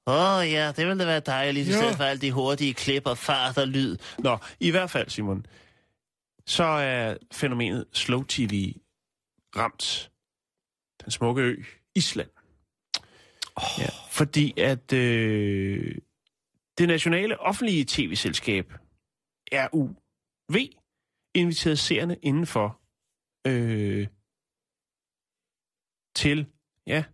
Åh 0.06 0.38
oh, 0.38 0.50
ja, 0.50 0.72
det 0.76 0.86
ville 0.86 0.98
da 0.98 1.04
være 1.04 1.20
dejligt, 1.20 1.68
i 1.68 1.72
stedet 1.72 1.96
for 1.96 2.04
alle 2.04 2.20
de 2.20 2.32
hurtige 2.32 2.74
klip 2.74 3.06
og 3.06 3.18
fart 3.18 3.58
og 3.58 3.68
lyd. 3.68 3.96
Nå, 4.18 4.38
i 4.60 4.70
hvert 4.70 4.90
fald, 4.90 5.08
Simon, 5.08 5.46
så 6.46 6.64
er 6.64 7.16
fænomenet 7.32 7.84
slow 7.92 8.22
TV 8.22 8.72
ramt 9.56 10.10
den 11.04 11.10
smukke 11.10 11.42
ø 11.42 11.62
Island. 11.94 12.30
Oh. 13.56 13.62
Ja, 13.78 13.88
fordi 14.10 14.60
at 14.60 14.92
øh, 14.92 15.94
det 16.78 16.88
nationale 16.88 17.40
offentlige 17.40 17.84
tv-selskab 17.88 18.72
RUV 19.52 20.56
inviterede 21.34 21.76
seerne 21.76 22.16
indenfor 22.22 22.80
øh, 23.46 24.06
til 26.14 26.46
ja, 26.90 27.04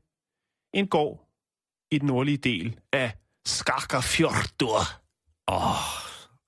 en 0.74 0.89
gård 0.89 1.29
i 1.91 1.99
den 1.99 2.07
nordlige 2.07 2.37
del 2.37 2.81
af 2.93 3.12
Skarkafjordur. 3.47 4.79
Åh, 5.49 5.57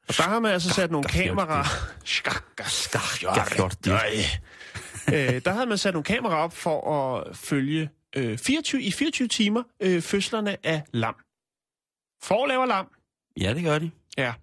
Og 0.09 0.15
der 0.17 0.23
har 0.23 0.41
man 0.41 0.53
altså 0.53 0.71
sat 0.71 0.91
nogle 0.91 1.09
kameraer... 1.09 1.65
Skakafjordur. 2.05 3.99
øh, 5.15 5.43
der 5.45 5.51
havde 5.53 5.67
man 5.67 5.79
sat 5.79 5.95
nogle 5.95 6.05
kameraer 6.05 6.37
op 6.43 6.53
for 6.53 6.95
at 6.95 7.37
følge 7.37 7.91
øh, 8.17 8.39
24, 8.39 8.83
i 8.83 8.91
24 8.93 9.29
timer 9.29 9.63
øh, 9.81 10.03
fødslerne 10.03 10.67
af 10.67 10.83
lam. 10.93 11.15
For 12.23 12.47
laver 12.47 12.67
lam. 12.67 12.93
ja, 13.41 13.55
det 13.55 13.65
gør 13.65 13.79
de. 13.79 13.91
Ja. 14.19 14.35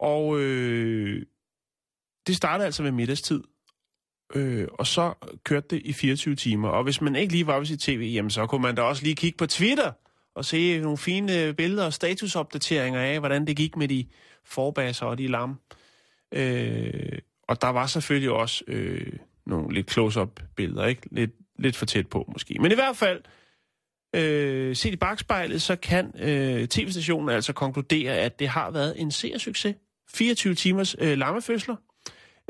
Og 0.00 0.38
øh, 0.40 1.26
det 2.26 2.36
startede 2.36 2.66
altså 2.66 2.82
ved 2.82 2.90
middagstid. 2.92 3.42
Øh, 4.34 4.68
og 4.72 4.86
så 4.86 5.14
kørte 5.44 5.66
det 5.70 5.82
i 5.84 5.92
24 5.92 6.34
timer. 6.34 6.68
Og 6.68 6.84
hvis 6.84 7.00
man 7.00 7.16
ikke 7.16 7.32
lige 7.32 7.46
var 7.46 7.58
ved 7.58 7.66
sit 7.66 7.80
tv, 7.80 8.10
jamen 8.14 8.30
så 8.30 8.46
kunne 8.46 8.62
man 8.62 8.74
da 8.74 8.82
også 8.82 9.02
lige 9.02 9.16
kigge 9.16 9.36
på 9.36 9.46
Twitter 9.46 9.92
og 10.34 10.44
se 10.44 10.80
nogle 10.80 10.98
fine 10.98 11.42
øh, 11.42 11.54
billeder 11.54 11.84
og 11.84 11.92
statusopdateringer 11.92 13.00
af, 13.00 13.18
hvordan 13.18 13.46
det 13.46 13.56
gik 13.56 13.76
med 13.76 13.88
de 13.88 14.06
forbasser 14.44 15.06
og 15.06 15.18
de 15.18 15.28
lam. 15.28 15.60
Øh, 16.34 17.18
og 17.48 17.62
der 17.62 17.68
var 17.68 17.86
selvfølgelig 17.86 18.30
også 18.30 18.64
øh, 18.66 19.12
nogle 19.46 19.74
lidt 19.74 19.90
close-up 19.90 20.40
billeder, 20.56 20.86
ikke? 20.86 21.02
Lidt, 21.10 21.30
lidt 21.58 21.76
for 21.76 21.86
tæt 21.86 22.06
på 22.06 22.24
måske. 22.32 22.56
Men 22.60 22.72
i 22.72 22.74
hvert 22.74 22.96
fald, 22.96 23.22
øh, 24.14 24.76
set 24.76 24.92
i 24.92 24.96
bagspejlet, 24.96 25.62
så 25.62 25.76
kan 25.76 26.12
øh, 26.20 26.68
tv-stationen 26.68 27.28
altså 27.28 27.52
konkludere, 27.52 28.12
at 28.12 28.38
det 28.38 28.48
har 28.48 28.70
været 28.70 29.00
en 29.00 29.10
seersucces. 29.10 29.74
24 30.14 30.54
timers 30.54 30.96
øh, 30.98 31.18
lammefødsler. 31.18 31.76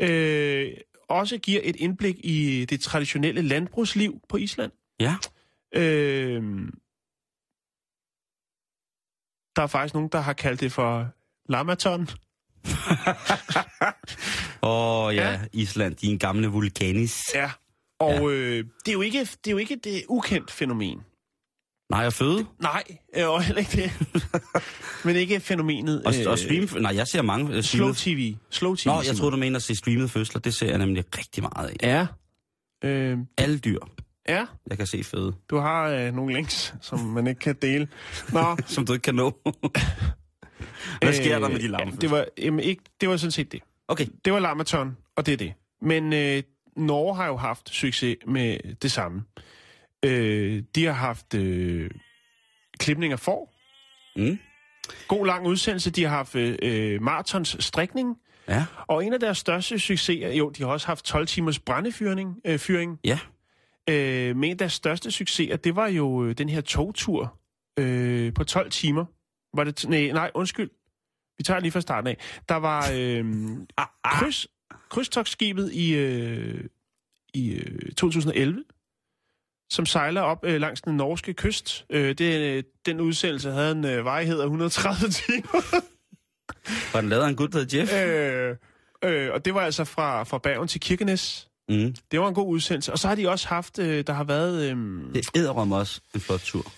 Øh, 0.00 0.70
også 1.08 1.38
giver 1.38 1.60
et 1.64 1.76
indblik 1.76 2.16
i 2.24 2.64
det 2.64 2.80
traditionelle 2.80 3.42
landbrugsliv 3.42 4.20
på 4.28 4.36
Island. 4.36 4.72
Ja. 5.00 5.16
Øh, 5.74 6.42
der 9.56 9.62
er 9.62 9.66
faktisk 9.66 9.94
nogen, 9.94 10.08
der 10.12 10.18
har 10.18 10.32
kaldt 10.32 10.60
det 10.60 10.72
for 10.72 11.08
lamaton. 11.48 12.00
Åh, 14.62 15.04
oh, 15.06 15.14
ja. 15.14 15.30
Ja. 15.30 15.40
Island, 15.52 15.94
din 15.94 16.18
gamle 16.18 16.48
vulkanis. 16.48 17.34
Ja. 17.34 17.50
Og 18.00 18.12
ja. 18.12 18.28
Øh, 18.28 18.64
det, 18.84 18.88
er 18.88 18.92
jo 18.92 19.00
ikke, 19.00 19.20
det 19.20 19.46
er 19.46 19.50
jo 19.50 19.58
ikke 19.58 19.76
det 19.76 20.04
ukendt 20.08 20.50
fænomen. 20.50 21.00
Nej, 21.90 22.06
at 22.06 22.14
føde. 22.14 22.46
Nej, 22.62 22.82
øh, 23.16 23.28
og 23.28 23.42
heller 23.42 23.60
ikke 23.60 23.82
det. 23.82 23.92
Men 25.04 25.16
ikke 25.16 25.40
fænomenet. 25.40 26.02
Og, 26.04 26.14
og 26.26 26.38
stream... 26.38 26.68
Nej, 26.82 26.96
jeg 26.96 27.06
ser 27.08 27.22
mange 27.22 27.56
uh, 27.56 27.62
Slow. 27.62 27.92
TV. 27.92 28.34
Slow 28.50 28.74
TV. 28.74 28.86
Nå, 28.86 29.02
jeg 29.06 29.16
troede, 29.16 29.32
du 29.32 29.36
mener 29.36 29.56
at 29.56 29.62
se 29.62 29.74
streamede 29.76 30.08
fødsler. 30.08 30.40
Det 30.40 30.54
ser 30.54 30.68
jeg 30.68 30.78
nemlig 30.78 31.04
rigtig 31.18 31.42
meget 31.42 31.68
af. 31.68 31.76
Ja. 31.82 32.06
Øh, 32.88 33.18
Alle 33.38 33.58
dyr, 33.58 33.78
ja, 34.28 34.44
jeg 34.66 34.76
kan 34.78 34.86
se 34.86 35.04
føde. 35.04 35.34
du 35.50 35.58
har 35.58 35.88
øh, 35.88 36.14
nogle 36.14 36.34
links, 36.34 36.74
som 36.80 36.98
man 36.98 37.26
ikke 37.26 37.38
kan 37.38 37.56
dele. 37.62 37.88
Nå, 38.32 38.56
Som 38.66 38.86
du 38.86 38.92
ikke 38.92 39.02
kan 39.02 39.14
nå. 39.14 39.38
Hvad 41.02 41.12
sker 41.12 41.38
der 41.38 41.48
med 41.48 41.58
de 41.58 41.64
ja, 41.64 41.70
lamme? 41.70 41.92
det 42.00 42.10
var, 42.10 42.24
jamen, 42.38 42.60
ikke, 42.60 42.82
det 43.00 43.08
var 43.08 43.16
sådan 43.16 43.30
set 43.32 43.52
det. 43.52 43.60
Okay, 43.88 44.06
Det 44.24 44.32
var 44.32 44.38
Lamaton, 44.38 44.96
og 45.16 45.26
det 45.26 45.32
er 45.32 45.36
det. 45.36 45.52
Men 45.82 46.12
øh, 46.12 46.42
Norge 46.76 47.16
har 47.16 47.26
jo 47.26 47.36
haft 47.36 47.70
succes 47.70 48.16
med 48.26 48.58
det 48.82 48.92
samme. 48.92 49.22
Øh, 50.04 50.62
de 50.74 50.84
har 50.84 50.92
haft 50.92 51.34
øh, 51.34 51.90
klipning 52.78 53.12
af 53.12 53.20
får. 53.20 53.54
Mm. 54.16 54.38
God 55.08 55.26
lang 55.26 55.46
udsendelse. 55.46 55.90
De 55.90 56.04
har 56.04 56.10
haft 56.10 56.34
øh, 56.36 57.02
maratons 57.02 57.56
strikning. 57.64 58.16
Ja. 58.48 58.66
Og 58.86 59.04
en 59.04 59.12
af 59.12 59.20
deres 59.20 59.38
største 59.38 59.78
succeser, 59.78 60.32
jo, 60.32 60.50
de 60.50 60.62
har 60.62 60.70
også 60.70 60.86
haft 60.86 61.04
12 61.04 61.26
timers 61.26 61.58
brændefyring. 61.58 62.36
Øh, 62.44 62.58
fyring. 62.58 62.98
Ja. 63.04 63.18
Øh, 63.90 64.36
men 64.36 64.44
en 64.44 64.50
af 64.50 64.58
deres 64.58 64.72
største 64.72 65.10
succeser, 65.10 65.56
det 65.56 65.76
var 65.76 65.88
jo 65.88 66.24
øh, 66.24 66.38
den 66.38 66.48
her 66.48 66.60
togtur 66.60 67.38
øh, 67.78 68.34
på 68.34 68.44
12 68.44 68.70
timer. 68.70 69.04
Var 69.56 69.64
det, 69.64 69.88
nej, 69.88 70.10
nej, 70.12 70.30
undskyld. 70.34 70.70
Vi 71.38 71.44
tager 71.44 71.60
lige 71.60 71.72
fra 71.72 71.80
starten 71.80 72.08
af. 72.08 72.16
Der 72.48 72.54
var 72.54 72.90
øh, 72.94 73.24
kryds, 74.04 74.46
krydstogsskibet 74.88 75.72
i, 75.72 75.94
øh, 75.94 76.64
i 77.34 77.52
øh, 77.52 77.92
2011, 77.92 78.64
som 79.70 79.86
sejler 79.86 80.20
op 80.20 80.44
øh, 80.44 80.60
langs 80.60 80.80
den 80.80 80.96
norske 80.96 81.32
kyst. 81.34 81.84
Øh, 81.90 82.14
det, 82.18 82.40
øh, 82.40 82.62
den 82.86 83.00
udsendelse 83.00 83.50
havde 83.50 83.72
en 83.72 83.84
øh, 83.84 84.04
vejhed 84.04 84.40
af 84.40 84.44
130 84.44 85.08
timer. 85.26 85.82
Var 86.92 87.00
den 87.00 87.10
lavet 87.10 87.22
af 87.24 87.28
en 87.28 87.36
gut, 87.36 87.52
der 87.52 87.64
Jeff? 87.72 87.92
øh, 87.94 88.56
øh, 89.04 89.32
og 89.32 89.44
det 89.44 89.54
var 89.54 89.60
altså 89.60 89.84
fra, 89.84 90.22
fra 90.24 90.38
Bergen 90.38 90.68
til 90.68 90.80
Kirkenes. 90.80 91.48
Mm. 91.68 91.94
Det 92.10 92.20
var 92.20 92.28
en 92.28 92.34
god 92.34 92.48
udsendelse. 92.48 92.92
Og 92.92 92.98
så 92.98 93.08
har 93.08 93.14
de 93.14 93.28
også 93.30 93.48
haft, 93.48 93.78
øh, 93.78 94.04
der 94.06 94.12
har 94.12 94.24
været, 94.24 94.70
øh, 94.70 94.76
Det 95.14 95.28
æder 95.34 95.50
også 95.50 96.00
en 96.14 96.20
flot 96.20 96.40
tur. 96.40 96.72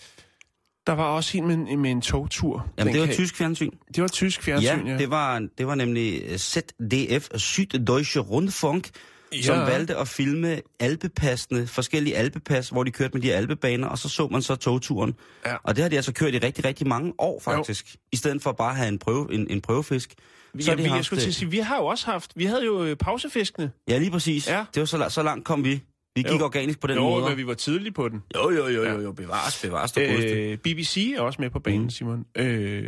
der 0.86 0.92
var 0.92 1.04
også 1.04 1.38
en 1.38 1.46
med, 1.46 1.54
en- 1.54 1.78
med 1.82 1.90
en 1.90 2.00
togtur. 2.00 2.68
Jamen, 2.78 2.92
det 2.94 3.00
var 3.00 3.06
kan- 3.06 3.14
tysk 3.16 3.36
fjernsyn. 3.36 3.70
Det 3.94 4.02
var 4.02 4.08
tysk 4.08 4.42
fjernsyn, 4.42 4.86
ja. 4.86 4.92
Ja, 4.92 4.98
det 4.98 5.10
var, 5.10 5.48
det 5.58 5.66
var 5.66 5.74
nemlig 5.74 6.22
øh, 6.28 6.36
ZDF, 6.38 7.28
Süddeutsche 7.34 8.18
Rundfunk, 8.20 8.90
ja. 9.32 9.42
som 9.42 9.58
valgte 9.58 9.96
at 9.96 10.08
filme 10.08 10.60
alpepassene, 10.80 11.66
forskellige 11.66 12.16
alpepas, 12.16 12.68
hvor 12.68 12.84
de 12.84 12.90
kørte 12.90 13.10
med 13.14 13.22
de 13.22 13.26
her 13.26 13.36
alpebaner, 13.36 13.88
og 13.88 13.98
så 13.98 14.08
så 14.08 14.28
man 14.28 14.42
så 14.42 14.56
togturen. 14.56 15.14
Ja. 15.46 15.54
Og 15.62 15.76
det 15.76 15.82
har 15.82 15.88
de 15.88 15.96
altså 15.96 16.12
kørt 16.12 16.34
i 16.34 16.38
rigtig, 16.38 16.64
rigtig 16.64 16.86
mange 16.86 17.12
år, 17.18 17.40
faktisk. 17.40 17.94
Jo. 17.94 17.98
I 18.12 18.16
stedet 18.16 18.42
for 18.42 18.52
bare 18.52 18.70
at 18.70 18.76
have 18.76 18.88
en, 18.88 18.98
prøve, 18.98 19.34
en, 19.34 19.46
en 19.50 19.60
prøvefisk. 19.60 20.14
Vi, 20.54 20.62
Så 20.62 20.70
ja, 20.70 20.76
vi, 20.76 20.82
jeg 20.82 20.92
haft, 20.92 21.06
skulle 21.06 21.22
til 21.22 21.28
at 21.28 21.34
sige, 21.34 21.50
vi 21.50 21.58
har 21.58 21.76
jo 21.76 21.86
også 21.86 22.06
haft, 22.06 22.32
vi 22.36 22.44
havde 22.44 22.64
jo 22.64 22.84
øh, 22.84 22.96
pausefiskene. 22.96 23.70
Ja, 23.88 23.98
lige 23.98 24.10
præcis. 24.10 24.48
Ja. 24.48 24.64
Det 24.74 24.80
var 24.80 24.86
så, 24.86 25.06
så 25.08 25.22
langt 25.22 25.44
kom 25.44 25.64
vi. 25.64 25.80
Vi 26.16 26.22
gik 26.22 26.40
Jo. 26.40 26.44
organisk 26.44 26.80
på 26.80 26.86
den 26.86 26.96
jo, 26.96 27.02
måde. 27.02 27.28
men 27.28 27.36
vi 27.36 27.46
var 27.46 27.54
tidligt 27.54 27.94
på 27.94 28.08
den. 28.08 28.22
Jo, 28.34 28.50
jo, 28.50 28.66
jo, 28.68 28.84
jo, 28.84 29.00
jo, 29.00 29.12
bevares, 29.12 29.62
bevares, 29.62 29.96
øh, 29.96 30.56
BBC 30.58 31.14
er 31.16 31.20
også 31.20 31.42
med 31.42 31.50
på 31.50 31.58
banen, 31.58 31.82
Mm. 31.82 31.90
Simon. 31.90 32.24
Øh, 32.36 32.84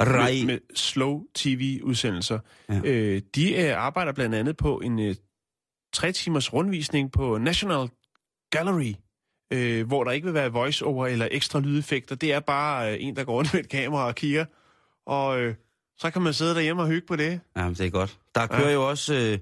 med, 0.00 0.44
med 0.46 0.58
slow 0.74 1.20
tv-udsendelser. 1.34 2.38
Ja. 2.68 2.80
Øh, 2.84 3.22
de 3.34 3.54
øh, 3.54 3.84
arbejder 3.84 4.12
blandt 4.12 4.34
andet 4.34 4.56
på 4.56 4.78
en 4.84 4.98
øh, 4.98 5.14
tre 5.96 6.12
timers 6.12 6.52
rundvisning 6.52 7.12
på 7.12 7.38
National 7.38 7.88
Gallery, 8.50 8.94
øh, 9.52 9.86
hvor 9.86 10.04
der 10.04 10.10
ikke 10.10 10.24
vil 10.24 10.34
være 10.34 10.52
voice-over 10.52 11.06
eller 11.06 11.28
ekstra 11.30 11.60
lydeffekter. 11.60 12.14
Det 12.14 12.32
er 12.32 12.40
bare 12.40 12.92
øh, 12.92 12.96
en, 13.00 13.16
der 13.16 13.24
går 13.24 13.32
rundt 13.32 13.54
med 13.54 13.60
et 13.60 13.68
kamera 13.68 14.06
og 14.06 14.14
kigger, 14.14 14.44
og 15.06 15.40
øh, 15.40 15.54
så 15.98 16.10
kan 16.10 16.22
man 16.22 16.32
sidde 16.34 16.54
derhjemme 16.54 16.82
og 16.82 16.88
hygge 16.88 17.06
på 17.06 17.16
det. 17.16 17.40
Jamen, 17.56 17.74
det 17.74 17.86
er 17.86 17.90
godt. 17.90 18.18
Der 18.34 18.46
kører 18.46 18.68
Ja. 18.68 18.74
jo 18.74 18.88
også... 18.88 19.14
Øh, 19.14 19.38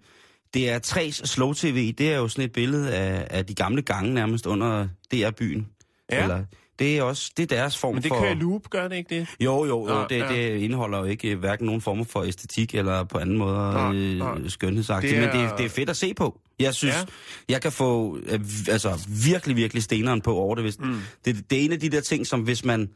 det 0.55 0.71
er 0.71 0.79
tres 0.79 1.15
slow 1.25 1.53
tv. 1.53 1.93
Det 1.93 2.13
er 2.13 2.17
jo 2.17 2.29
sådan 2.29 2.45
et 2.45 2.53
billede 2.53 2.95
af, 2.95 3.27
af 3.31 3.47
de 3.47 3.55
gamle 3.55 3.83
gange 3.83 4.15
nærmest 4.15 4.47
under 4.47 4.89
DR-byen. 5.13 5.69
Ja. 6.13 6.23
Eller, 6.23 6.45
det 6.79 6.99
er 6.99 7.03
også 7.03 7.31
det 7.37 7.43
er 7.53 7.57
deres 7.57 7.79
form 7.79 7.95
Men 7.95 8.03
det 8.03 8.09
for... 8.09 8.21
kører 8.21 8.35
loop, 8.35 8.71
gør 8.71 8.89
det 8.89 8.97
ikke 8.97 9.19
det? 9.19 9.27
Jo, 9.41 9.65
jo, 9.65 9.89
jo. 9.89 9.95
Nå, 9.95 10.07
det, 10.11 10.19
ja. 10.19 10.29
det 10.29 10.57
indeholder 10.59 10.99
jo 10.99 11.05
ikke 11.05 11.29
øh, 11.31 11.39
hverken 11.39 11.67
nogen 11.67 11.81
former 11.81 12.05
for 12.05 12.23
æstetik 12.23 12.75
eller 12.75 13.05
på 13.05 13.19
anden 13.19 13.39
måde 13.39 13.55
Nå, 13.73 13.93
øh, 13.93 14.17
nå. 14.43 14.49
skønhedsagtigt. 14.49 15.11
Det 15.11 15.21
Men 15.21 15.29
er- 15.29 15.49
det, 15.49 15.59
det 15.59 15.65
er 15.67 15.71
fedt 15.71 15.91
at 15.91 15.97
se 15.97 16.15
på. 16.15 16.41
Jeg 16.61 16.75
synes, 16.75 16.95
Ja. 16.95 16.99
ja. 16.99 17.05
jeg 17.49 17.63
kan 17.63 17.73
få 17.73 18.19
øh, 18.27 18.41
altså, 18.69 19.09
virkelig, 19.31 19.57
virkelig 19.57 19.83
steneren 19.83 20.21
på 20.21 20.35
over 20.37 20.55
det. 20.55 20.65
Hvis, 20.65 20.79
Mm. 20.81 20.97
det. 21.25 21.51
Det 21.51 21.61
er 21.61 21.65
en 21.65 21.73
af 21.73 21.81
de 21.81 21.89
der 21.89 22.01
ting, 22.01 22.27
som 22.27 22.41
hvis 22.41 22.65
man 22.65 22.89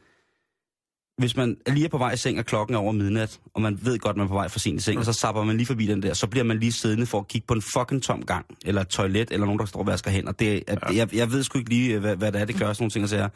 hvis 1.17 1.35
man 1.35 1.57
lige 1.67 1.85
er 1.85 1.89
på 1.89 1.97
vej 1.97 2.11
i 2.11 2.17
seng, 2.17 2.39
og 2.39 2.45
klokken 2.45 2.75
er 2.75 2.79
over 2.79 2.91
midnat, 2.91 3.39
og 3.53 3.61
man 3.61 3.79
ved 3.81 3.99
godt, 3.99 4.13
at 4.13 4.17
man 4.17 4.23
er 4.23 4.27
på 4.27 4.33
vej 4.33 4.47
for 4.47 4.59
sent 4.59 4.79
i 4.81 4.83
seng, 4.83 4.95
Mm. 4.95 4.99
og 4.99 5.05
så 5.05 5.13
sapper 5.13 5.43
man 5.43 5.57
lige 5.57 5.67
forbi 5.67 5.85
den 5.85 6.03
der, 6.03 6.13
så 6.13 6.27
bliver 6.27 6.43
man 6.43 6.59
lige 6.59 6.71
siddende 6.71 7.05
for 7.05 7.19
at 7.19 7.27
kigge 7.27 7.47
på 7.47 7.53
en 7.53 7.61
fucking 7.61 8.03
tom 8.03 8.25
gang, 8.25 8.45
eller 8.65 8.81
et 8.81 8.87
toilet, 8.87 9.31
eller 9.31 9.45
nogen, 9.45 9.59
der 9.59 9.65
står 9.65 9.79
og 9.79 9.87
vasker 9.87 10.11
hænder. 10.11 10.31
Det, 10.31 10.63
Ja. 10.67 10.75
jeg, 10.93 11.15
jeg 11.15 11.31
ved 11.31 11.43
sgu 11.43 11.57
ikke 11.59 11.69
lige, 11.69 11.99
hvad, 11.99 12.15
hvad 12.15 12.31
det 12.31 12.41
er, 12.41 12.45
det 12.45 12.55
gør, 12.59 12.73
sådan 12.73 12.83
nogle 12.83 12.91
ting 12.91 13.03
at 13.03 13.09
sige. 13.09 13.29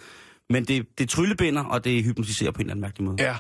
Men 0.50 0.66
det, 0.66 1.00
det 1.00 1.10
tryllebinder, 1.10 1.64
og 1.64 1.84
det 1.84 2.04
hypnotiserer 2.04 2.52
på 2.52 2.58
en 2.58 2.62
eller 2.62 2.74
anden 2.74 2.82
mærkelig 2.82 3.06
måde. 3.06 3.24
Ja, 3.24 3.38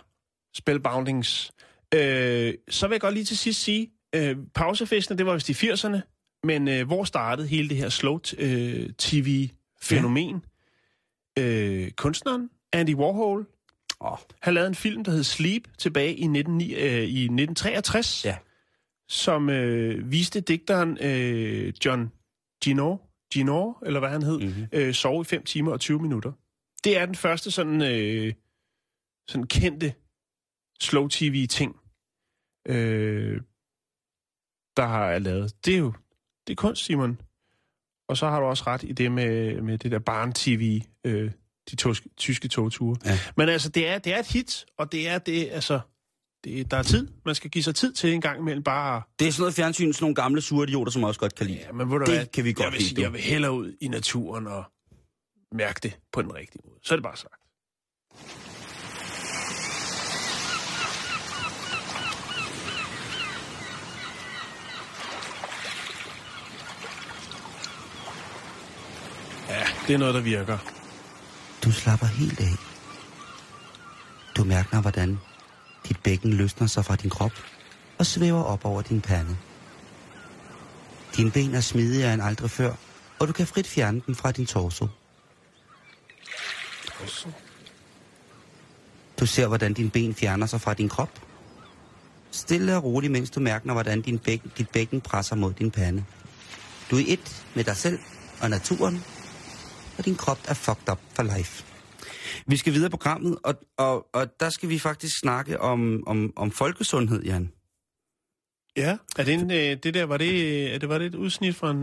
spellboundings. 0.55 1.51
Øh, 1.95 2.53
så 2.69 2.87
vil 2.87 2.93
jeg 2.93 3.01
godt 3.01 3.13
lige 3.13 3.25
til 3.25 3.37
sidst 3.37 3.61
sige, 3.61 3.91
øh, 4.15 4.37
pausefestene, 4.55 5.17
det 5.17 5.25
var 5.25 5.33
vist 5.33 5.49
i 5.49 5.53
80'erne, 5.53 5.99
men 6.43 6.67
øh, 6.67 6.87
hvor 6.87 7.03
startede 7.03 7.47
hele 7.47 7.69
det 7.69 7.77
her 7.77 7.89
slow 7.89 8.19
øh? 8.37 8.89
Ja. 11.37 11.43
Øh, 11.43 11.91
kunstneren 11.91 12.49
Andy 12.73 12.95
Warhol, 12.95 13.47
Oh, 13.99 14.17
han 14.41 14.53
lavede 14.53 14.67
en 14.67 14.75
film, 14.75 15.03
der 15.03 15.11
hed 15.11 15.23
Sleep, 15.23 15.63
tilbage 15.77 16.15
i, 16.15 16.27
19, 16.27 16.61
øh, 16.61 16.67
i 16.67 17.23
1963, 17.23 18.25
Ja. 18.25 18.37
som 19.09 19.49
øh, 19.49 20.11
viste 20.11 20.41
digteren 20.41 20.97
øh, 21.01 21.73
John 21.85 22.11
Gino, 22.63 22.97
Gino, 23.33 23.73
eller 23.85 23.99
hvad 23.99 24.09
han 24.09 24.23
hed, 24.23 24.39
mm-hmm. 24.39 24.67
øh, 24.71 24.93
sove 24.93 25.21
i 25.21 25.23
5 25.23 25.43
timer 25.43 25.71
og 25.71 25.79
20 25.79 25.99
minutter. 25.99 26.31
Det 26.83 26.97
er 26.97 27.05
den 27.05 27.15
første 27.15 27.51
sådan, 27.51 27.81
øh, 27.81 28.33
sådan 29.27 29.47
kendte 29.47 29.93
slow 30.81 31.07
tv-ting, 31.07 31.75
øh, 32.67 33.41
der 34.77 34.85
har 34.85 35.07
jeg 35.07 35.21
lavet. 35.21 35.65
Det 35.65 35.73
er 35.73 35.77
jo 35.77 35.93
det 36.47 36.53
er 36.53 36.55
kunst, 36.55 36.85
Simon. 36.85 37.21
Og 38.09 38.17
så 38.17 38.29
har 38.29 38.39
du 38.39 38.45
også 38.45 38.63
ret 38.67 38.83
i 38.83 38.91
det 38.91 39.11
med, 39.11 39.61
med 39.61 39.77
det 39.77 39.91
der 39.91 39.99
barn-tv, 39.99 40.81
øh, 41.03 41.31
de 41.71 41.75
toske, 41.75 42.09
tyske 42.17 42.47
togture. 42.47 42.97
Ja. 43.05 43.19
Men 43.37 43.49
altså, 43.49 43.69
det 43.69 43.87
er, 43.87 43.97
det 43.97 44.13
er 44.13 44.19
et 44.19 44.27
hit, 44.27 44.65
og 44.77 44.91
det 44.91 45.09
er 45.09 45.17
det, 45.17 45.49
altså, 45.51 45.79
det, 46.43 46.71
der 46.71 46.77
er 46.77 46.83
tid. 46.83 47.07
Man 47.25 47.35
skal 47.35 47.49
give 47.49 47.63
sig 47.63 47.75
tid 47.75 47.93
til 47.93 48.13
en 48.13 48.21
gang 48.21 48.39
imellem 48.39 48.63
bare... 48.63 49.01
Det 49.19 49.27
er 49.27 49.31
sådan 49.31 49.41
noget 49.41 49.53
fjernsyn, 49.53 49.93
sådan 49.93 50.03
nogle 50.03 50.15
gamle 50.15 50.41
sure 50.41 50.67
idioter, 50.67 50.91
som 50.91 51.03
også 51.03 51.19
godt 51.19 51.35
kan 51.35 51.47
lide. 51.47 51.59
Ja, 51.59 51.71
men 51.71 51.89
du 51.89 51.99
Det 51.99 52.07
hvad? 52.07 52.25
kan 52.25 52.43
vi 52.43 52.53
godt 52.53 52.65
jeg 52.65 52.73
vil, 52.73 52.81
lide, 52.81 53.01
jeg 53.01 53.13
vil 53.13 53.21
hellere 53.21 53.51
ud 53.51 53.75
i 53.81 53.87
naturen 53.87 54.47
og 54.47 54.63
mærke 55.53 55.79
det 55.83 55.99
på 56.11 56.21
den 56.21 56.35
rigtige 56.35 56.61
måde. 56.65 56.79
Så 56.83 56.93
er 56.93 56.95
det 56.95 57.03
bare 57.03 57.17
sagt. 57.17 57.33
Ja, 69.49 69.63
det 69.87 69.93
er 69.93 69.97
noget, 69.97 70.13
der 70.13 70.21
virker. 70.21 70.57
Du 71.63 71.71
slapper 71.71 72.05
helt 72.05 72.39
af. 72.39 72.55
Du 74.37 74.43
mærker, 74.43 74.81
hvordan 74.81 75.19
dit 75.87 75.97
bækken 76.03 76.33
løsner 76.33 76.67
sig 76.67 76.85
fra 76.85 76.95
din 76.95 77.09
krop 77.09 77.31
og 77.99 78.05
svæver 78.05 78.43
op 78.43 78.65
over 78.65 78.81
din 78.81 79.01
pande. 79.01 79.37
Dine 81.17 81.31
ben 81.31 81.55
er 81.55 81.61
smidigere 81.61 82.13
end 82.13 82.21
aldrig 82.21 82.49
før, 82.49 82.73
og 83.19 83.27
du 83.27 83.33
kan 83.33 83.47
frit 83.47 83.67
fjerne 83.67 84.01
dem 84.07 84.15
fra 84.15 84.31
din 84.31 84.45
torso. 84.45 84.87
Du 89.19 89.25
ser, 89.25 89.47
hvordan 89.47 89.73
dine 89.73 89.89
ben 89.89 90.15
fjerner 90.15 90.45
sig 90.45 90.61
fra 90.61 90.73
din 90.73 90.89
krop. 90.89 91.19
Stille 92.31 92.77
og 92.77 92.83
roligt, 92.83 93.11
mens 93.11 93.29
du 93.29 93.39
mærker, 93.39 93.73
hvordan 93.73 94.01
din 94.01 94.19
bækken, 94.19 94.51
dit 94.57 94.69
bækken 94.69 95.01
presser 95.01 95.35
mod 95.35 95.53
din 95.53 95.71
pande. 95.71 96.05
Du 96.91 96.97
er 96.97 97.03
et 97.07 97.45
med 97.55 97.63
dig 97.63 97.77
selv 97.77 97.99
og 98.41 98.49
naturen, 98.49 99.03
og 99.97 100.05
din 100.05 100.15
krop 100.15 100.39
er 100.47 100.53
fucked 100.53 100.89
up 100.91 100.99
for 101.15 101.23
life. 101.37 101.65
Vi 102.47 102.57
skal 102.57 102.73
videre 102.73 102.89
på 102.89 102.97
programmet, 102.97 103.37
og, 103.43 103.55
og, 103.77 104.07
og 104.13 104.39
der 104.39 104.49
skal 104.49 104.69
vi 104.69 104.79
faktisk 104.79 105.19
snakke 105.19 105.61
om, 105.61 106.07
om, 106.07 106.33
om 106.35 106.51
folkesundhed, 106.51 107.23
Jan. 107.23 107.51
Ja, 108.77 108.97
er 109.17 109.23
det, 109.23 109.33
en, 109.33 109.51
øh, 109.51 109.77
det 109.83 109.93
der, 109.93 110.03
var 110.03 110.17
det, 110.17 110.73
er 110.73 110.77
det, 110.77 110.89
var 110.89 110.97
det 110.97 111.07
et 111.07 111.15
udsnit 111.15 111.55
fra 111.55 111.71
en, 111.71 111.77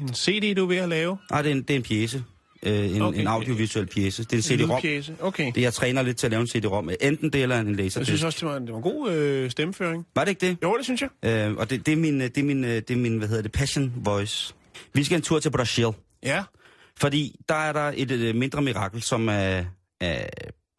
en 0.00 0.14
CD, 0.14 0.56
du 0.56 0.64
er 0.64 0.68
ved 0.68 0.76
at 0.76 0.88
lave? 0.88 1.18
Nej, 1.30 1.42
det 1.42 1.50
er 1.50 1.54
en, 1.54 1.62
det 1.62 1.70
er 1.70 1.76
en 1.76 1.82
pjæse. 1.82 2.24
Øh, 2.66 2.96
en, 2.96 3.02
Okay. 3.02 3.20
en 3.20 3.26
audiovisuel 3.26 3.86
pjæse. 3.86 4.24
Det 4.24 4.32
er 4.32 4.36
en 4.36 4.42
CD-ROM. 4.42 4.80
Okay. 5.20 5.52
Det, 5.54 5.62
jeg 5.62 5.74
træner 5.74 6.02
lidt 6.02 6.16
til 6.16 6.26
at 6.26 6.30
lave 6.30 6.40
en 6.40 6.46
CD-ROM. 6.46 6.90
Enten 7.00 7.30
det 7.32 7.42
eller 7.42 7.60
en 7.60 7.68
Jeg 7.78 7.90
synes 7.90 7.96
laserdisk. 8.08 8.24
også, 8.24 8.38
det 8.40 8.48
var 8.48 8.56
en, 8.56 8.62
det 8.62 8.70
var 8.72 8.76
en 8.76 8.82
god 8.82 9.12
øh, 9.12 9.50
stemmeføring. 9.50 10.06
Var 10.14 10.24
det 10.24 10.30
ikke 10.30 10.46
det? 10.46 10.56
Jo, 10.62 10.76
det 10.76 10.84
synes 10.84 11.02
jeg. 11.02 11.48
Øh, 11.48 11.54
og 11.56 11.70
det, 11.70 11.86
det, 11.86 11.92
er 11.92 11.96
min, 11.96 12.20
øh, 12.20 12.28
det, 12.28 12.38
er 12.38 12.44
min, 12.44 12.64
øh, 12.64 12.70
det 12.70 12.90
er 12.90 12.96
min, 12.96 13.18
hvad 13.18 13.28
hedder 13.28 13.42
det, 13.42 13.52
passion 13.52 13.92
voice. 13.96 14.54
Vi 14.94 15.04
skal 15.04 15.16
en 15.16 15.22
tur 15.22 15.38
til 15.38 15.50
Brasil. 15.50 15.86
Ja. 16.22 16.42
Fordi 16.96 17.36
der 17.48 17.54
er 17.54 17.72
der 17.72 17.92
et, 17.96 18.10
et 18.10 18.36
mindre 18.36 18.62
mirakel, 18.62 19.02
som 19.02 19.28
er, 19.28 19.64
er, 20.00 20.24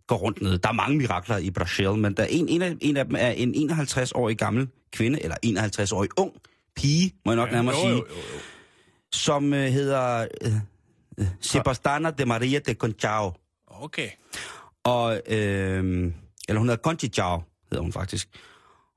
går 0.07 0.15
rundt 0.17 0.41
ned. 0.41 0.57
Der 0.57 0.69
er 0.69 0.73
mange 0.73 0.97
mirakler 0.97 1.38
i 1.38 1.51
Brasil, 1.51 1.89
men 1.91 2.13
der 2.13 2.23
er 2.23 2.27
en, 2.29 2.49
en, 2.49 2.61
af, 2.61 2.75
en 2.81 2.97
af 2.97 3.05
dem 3.05 3.15
er 3.19 3.29
en 3.29 3.71
51-årig 3.71 4.38
gammel 4.38 4.67
kvinde, 4.91 5.23
eller 5.23 5.36
51-årig 5.45 6.09
ung 6.17 6.31
pige, 6.75 7.13
må 7.25 7.31
jeg 7.31 7.36
nok 7.36 7.49
ja, 7.49 7.53
nærmere 7.55 7.75
jo, 7.75 7.81
sige, 7.81 7.91
jo, 7.91 7.95
jo, 7.97 8.03
jo. 8.34 8.39
som 9.13 9.53
øh, 9.53 9.67
hedder 9.67 10.27
øh, 10.41 10.47
øh, 10.47 10.53
Sebastiana 11.41 12.11
de 12.11 12.26
Maria 12.26 12.59
de 12.59 12.74
Conchao. 12.74 13.34
Okay. 13.68 14.09
Og, 14.84 15.22
øh, 15.28 16.11
eller 16.49 16.59
hun 16.59 16.70
hedder 16.70 16.82
Conchao, 16.84 17.43
hedder 17.70 17.82
hun 17.82 17.91
faktisk. 17.91 18.28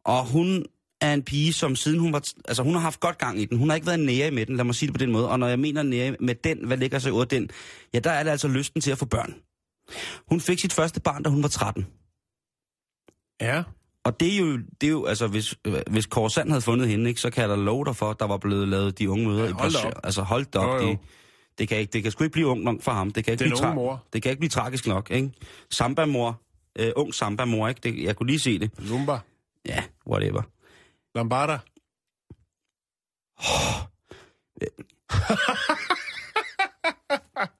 Og 0.04 0.26
hun 0.26 0.66
er 1.00 1.14
en 1.14 1.22
pige, 1.22 1.52
som 1.52 1.76
siden 1.76 2.00
hun 2.00 2.12
var... 2.12 2.22
Altså, 2.48 2.62
hun 2.62 2.72
har 2.72 2.80
haft 2.80 3.00
godt 3.00 3.18
gang 3.18 3.40
i 3.40 3.44
den. 3.44 3.58
Hun 3.58 3.68
har 3.68 3.74
ikke 3.74 3.86
været 3.86 4.00
nære 4.00 4.30
med 4.30 4.46
den, 4.46 4.56
lad 4.56 4.64
mig 4.64 4.74
sige 4.74 4.86
det 4.86 4.94
på 4.94 4.98
den 4.98 5.12
måde. 5.12 5.28
Og 5.28 5.38
når 5.38 5.46
jeg 5.46 5.58
mener 5.58 5.82
nære 5.82 6.16
med 6.20 6.34
den, 6.34 6.66
hvad 6.66 6.76
ligger 6.76 6.98
sig 6.98 7.12
ud 7.12 7.20
af 7.20 7.28
den? 7.28 7.50
Ja, 7.94 7.98
der 7.98 8.10
er 8.10 8.22
det 8.22 8.30
altså 8.30 8.48
lysten 8.48 8.80
til 8.80 8.90
at 8.90 8.98
få 8.98 9.04
børn. 9.04 9.34
Hun 10.28 10.40
fik 10.40 10.58
sit 10.58 10.72
første 10.72 11.00
barn, 11.00 11.22
da 11.22 11.30
hun 11.30 11.42
var 11.42 11.48
13. 11.48 11.86
Ja. 13.40 13.62
Og 14.04 14.20
det 14.20 14.34
er 14.34 14.38
jo, 14.38 14.58
det 14.80 14.86
er 14.86 14.90
jo 14.90 15.04
altså, 15.04 15.26
hvis, 15.26 15.54
hvis 15.90 16.06
Kåre 16.06 16.30
Sand 16.30 16.48
havde 16.48 16.60
fundet 16.62 16.88
hende, 16.88 17.08
ikke, 17.08 17.20
så 17.20 17.30
kan 17.30 17.40
jeg 17.42 17.48
da 17.50 17.54
love 17.54 17.84
dig 17.84 17.96
for, 17.96 18.10
at 18.10 18.20
der 18.20 18.26
var 18.26 18.36
blevet 18.36 18.68
lavet 18.68 18.98
de 18.98 19.10
unge 19.10 19.26
møder 19.26 19.44
Ja, 19.44 19.50
i 19.50 19.52
Brasilien. 19.52 19.92
Altså, 20.04 20.22
hold 20.22 20.44
da 20.44 20.58
op. 20.58 20.80
Jo, 20.80 20.86
jo. 20.86 20.90
Det, 20.90 20.98
det, 21.58 21.68
kan 21.68 21.78
ikke, 21.78 21.92
det 21.92 22.02
kan 22.02 22.12
sgu 22.12 22.24
ikke 22.24 22.32
blive 22.32 22.46
ung 22.46 22.62
nok 22.62 22.82
for 22.82 22.92
ham. 22.92 23.10
Det 23.10 23.24
kan 23.24 23.32
ikke, 23.32 23.44
Den 23.44 23.50
blive, 23.50 23.62
unge 23.64 23.74
mor. 23.74 24.04
det 24.12 24.22
kan 24.22 24.30
ikke 24.30 24.40
blive 24.40 24.50
tragisk 24.50 24.86
nok, 24.86 25.10
ikke? 25.10 25.30
Samba-mor. 25.70 26.40
Øh, 26.78 26.92
ung 26.96 27.14
samba-mor, 27.14 27.68
ikke? 27.68 27.80
Det, 27.80 28.02
jeg 28.04 28.16
kunne 28.16 28.26
lige 28.26 28.40
se 28.40 28.58
det. 28.58 28.70
Lumba. 28.78 29.18
Ja, 29.66 29.84
whatever. 30.06 30.42
Lombarda. 31.14 31.58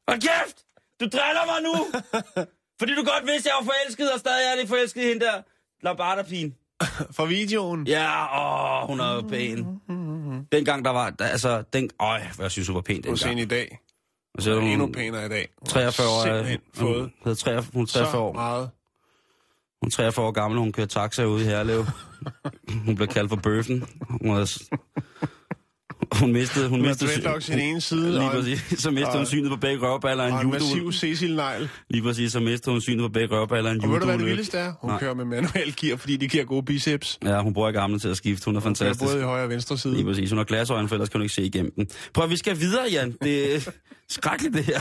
Hold 0.09 0.21
kæft! 0.21 0.57
Du 1.01 1.05
driller 1.05 1.47
mig 1.47 1.63
nu! 1.63 1.75
Fordi 2.79 2.95
du 2.95 3.05
godt 3.05 3.27
vidste, 3.27 3.51
at 3.51 3.53
jeg 3.53 3.57
var 3.61 3.65
forelsket, 3.65 4.13
og 4.13 4.19
stadig 4.21 4.53
er 4.53 4.61
det 4.61 4.69
forelsket 4.69 5.03
i 5.03 5.07
hende 5.07 5.21
der. 5.25 5.43
Lambarda-pigen. 5.83 6.55
Fra 7.11 7.25
videoen. 7.25 7.87
Ja, 7.87 8.09
åh, 8.83 8.87
hun 8.89 9.01
er 9.01 9.15
jo 9.15 9.21
pæn. 9.21 9.81
Dengang 10.53 10.85
der 10.85 10.91
var, 10.91 11.11
der, 11.11 11.25
altså, 11.27 11.63
den, 11.73 11.91
øj, 12.01 12.21
jeg 12.39 12.51
synes, 12.51 12.69
hun 12.69 12.75
var 12.75 12.81
pæn 12.81 13.03
dengang. 13.03 13.33
en 13.33 13.39
i 13.39 13.45
dag. 13.45 13.79
Og 14.37 14.43
så 14.43 14.51
er 14.51 14.55
Hun 14.55 14.63
er 14.63 14.67
hun 14.69 14.73
endnu 14.81 14.93
pænere 14.93 15.27
i 15.27 15.29
dag. 15.29 15.49
Hun 15.59 15.67
har 15.83 15.91
43 15.91 16.09
år. 16.09 16.23
Simpelthen 16.25 16.59
fået 16.75 17.01
Hun, 17.01 17.13
hedder 17.25 17.37
43, 17.45 17.71
hun 17.75 17.83
er 17.83 17.87
43 17.87 18.11
så 18.13 18.19
år. 18.19 18.33
meget. 18.33 18.71
Hun 19.83 19.87
er 19.89 19.91
43 19.91 20.27
år 20.27 20.31
gammel, 20.31 20.61
hun 20.61 20.73
kører 20.73 20.87
taxa 20.87 21.25
ude 21.25 21.43
i 21.43 21.45
Herlev. 21.45 21.85
hun 22.87 22.97
blev 22.97 23.09
kaldt 23.09 23.29
for 23.29 23.37
bøffen. 23.37 23.85
Hun, 24.23 24.47
s- 24.47 24.71
hun 26.13 26.33
mistede... 26.33 26.69
Hun 26.69 26.81
Hun 26.81 26.89
mistede 26.89 27.11
dreadlocks 27.11 27.47
den 27.47 27.59
ene 27.61 27.81
side, 27.81 28.11
Lige 28.11 28.25
en- 28.25 28.31
præcis. 28.31 28.61
Så 28.79 28.91
mistede 28.91 29.09
og- 29.11 29.17
hun 29.17 29.27
synet 29.27 29.51
på 29.51 29.57
begge 29.57 29.87
røvballer 29.87 30.25
og 30.25 30.31
Og 30.33 30.41
en 30.41 30.47
en 30.47 30.53
judo. 30.53 30.65
massiv 30.65 30.93
Cecil-negl. 30.93 31.69
Lige 31.91 32.03
præcis, 32.03 32.33
så 32.33 32.41
mistede 32.41 32.71
hun 32.75 32.81
synet 32.81 33.01
på 33.01 33.09
begge 33.09 33.37
røvballer 33.37 33.71
en 33.71 33.85
Og 33.85 33.91
ved 33.93 33.99
du, 34.01 34.05
hvad 34.05 34.15
det 34.15 34.21
judo. 34.21 34.29
vildeste 34.29 34.59
er? 34.59 34.73
Hun 34.81 34.91
Nej. 34.91 34.99
kører 35.01 35.15
med 35.15 35.25
manuel 35.25 35.77
gear, 35.77 35.97
fordi 35.97 36.17
de 36.17 36.29
giver 36.29 36.45
gode 36.45 36.63
biceps. 36.65 37.19
Ja, 37.25 37.43
hun 37.43 37.55
bruger 37.55 37.69
ikke 37.69 37.81
armene 37.81 37.99
til 37.99 38.09
at 38.09 38.17
skifte. 38.17 38.45
Hun 38.45 38.57
er 38.57 38.61
Hun 38.61 38.65
fantastisk. 38.77 39.11
både 39.11 39.21
i 39.21 39.25
højre 39.25 39.45
og 39.45 39.51
venstre 39.51 39.79
side. 39.79 39.95
Lige 39.95 40.05
præcis. 40.05 40.31
Hun 40.31 40.39
har 40.39 40.45
glasøjne, 40.45 40.89
for 40.89 40.95
ellers 40.95 41.09
kan 41.09 41.21
du 41.21 41.23
ikke 41.23 41.35
se 41.35 41.43
igennem 41.43 41.73
den. 41.77 41.87
Prøv 42.15 42.31
vi 42.31 42.37
skal 42.37 42.61
videre, 42.61 42.85
Jan. 42.93 43.17
Det 43.23 43.55
er 43.57 43.71
skrækkeligt, 44.09 44.55
det 44.55 44.65
her. 44.65 44.81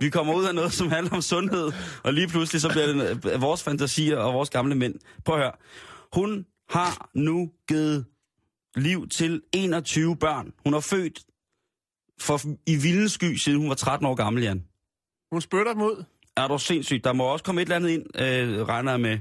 Vi 0.00 0.10
kommer 0.10 0.34
ud 0.34 0.44
af 0.44 0.54
noget, 0.54 0.72
som 0.72 0.90
handler 0.90 1.12
om 1.12 1.22
sundhed, 1.22 1.72
og 2.02 2.14
lige 2.14 2.28
pludselig 2.28 2.60
så 2.60 2.68
bliver 2.68 2.86
det 2.86 3.32
øh, 3.32 3.42
vores 3.42 3.62
fantasier 3.62 4.16
og 4.16 4.34
vores 4.34 4.50
gamle 4.50 4.74
mænd. 4.74 4.94
Prøv 5.24 5.36
at 5.36 5.42
høre. 5.42 5.52
Hun 6.12 6.46
har 6.70 7.10
nu 7.14 7.50
givet 7.68 8.04
liv 8.76 9.08
til 9.08 9.42
21 9.52 10.16
børn. 10.16 10.52
Hun 10.64 10.72
har 10.72 10.80
født 10.80 11.20
for, 12.20 12.40
i 12.66 12.76
vildens 12.76 13.12
sky, 13.12 13.34
siden 13.36 13.58
hun 13.58 13.68
var 13.68 13.74
13 13.74 14.06
år 14.06 14.14
gammel, 14.14 14.42
Jan. 14.42 14.64
Hun 15.32 15.40
spytter 15.40 15.72
dem 15.72 15.82
ud. 15.82 16.04
Er 16.36 16.48
du 16.48 16.58
sindssygt? 16.58 17.04
Der 17.04 17.12
må 17.12 17.24
også 17.24 17.44
komme 17.44 17.62
et 17.62 17.66
eller 17.66 17.76
andet 17.76 17.90
ind, 17.90 18.20
øh, 18.20 18.68
regner 18.68 18.90
jeg 18.90 19.00
med. 19.00 19.18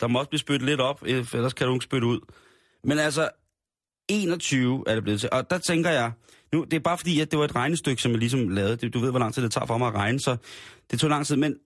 Der 0.00 0.06
må 0.06 0.18
også 0.18 0.28
blive 0.28 0.40
spyttet 0.40 0.66
lidt 0.68 0.80
op, 0.80 1.02
øh, 1.06 1.26
ellers 1.34 1.52
kan 1.52 1.66
du 1.66 1.74
ikke 1.74 1.84
spytte 1.84 2.06
ud. 2.06 2.20
Men 2.84 2.98
altså, 2.98 3.28
21 4.08 4.84
er 4.86 4.94
det 4.94 5.02
blevet 5.02 5.20
til. 5.20 5.28
Og 5.32 5.50
der 5.50 5.58
tænker 5.58 5.90
jeg, 5.90 6.12
nu, 6.52 6.64
det 6.64 6.72
er 6.74 6.80
bare 6.80 6.98
fordi, 6.98 7.20
at 7.20 7.30
det 7.30 7.38
var 7.38 7.44
et 7.44 7.54
regnestykke, 7.56 8.02
som 8.02 8.12
jeg 8.12 8.18
ligesom 8.18 8.48
lavede. 8.48 8.88
Du 8.88 8.98
ved, 8.98 9.10
hvor 9.10 9.18
lang 9.18 9.34
tid 9.34 9.42
det 9.42 9.52
tager 9.52 9.66
for 9.66 9.78
mig 9.78 9.88
at 9.88 9.94
regne, 9.94 10.20
så 10.20 10.36
det 10.90 11.00
tog 11.00 11.10
lang 11.10 11.26
tid. 11.26 11.36
Men 11.36 11.56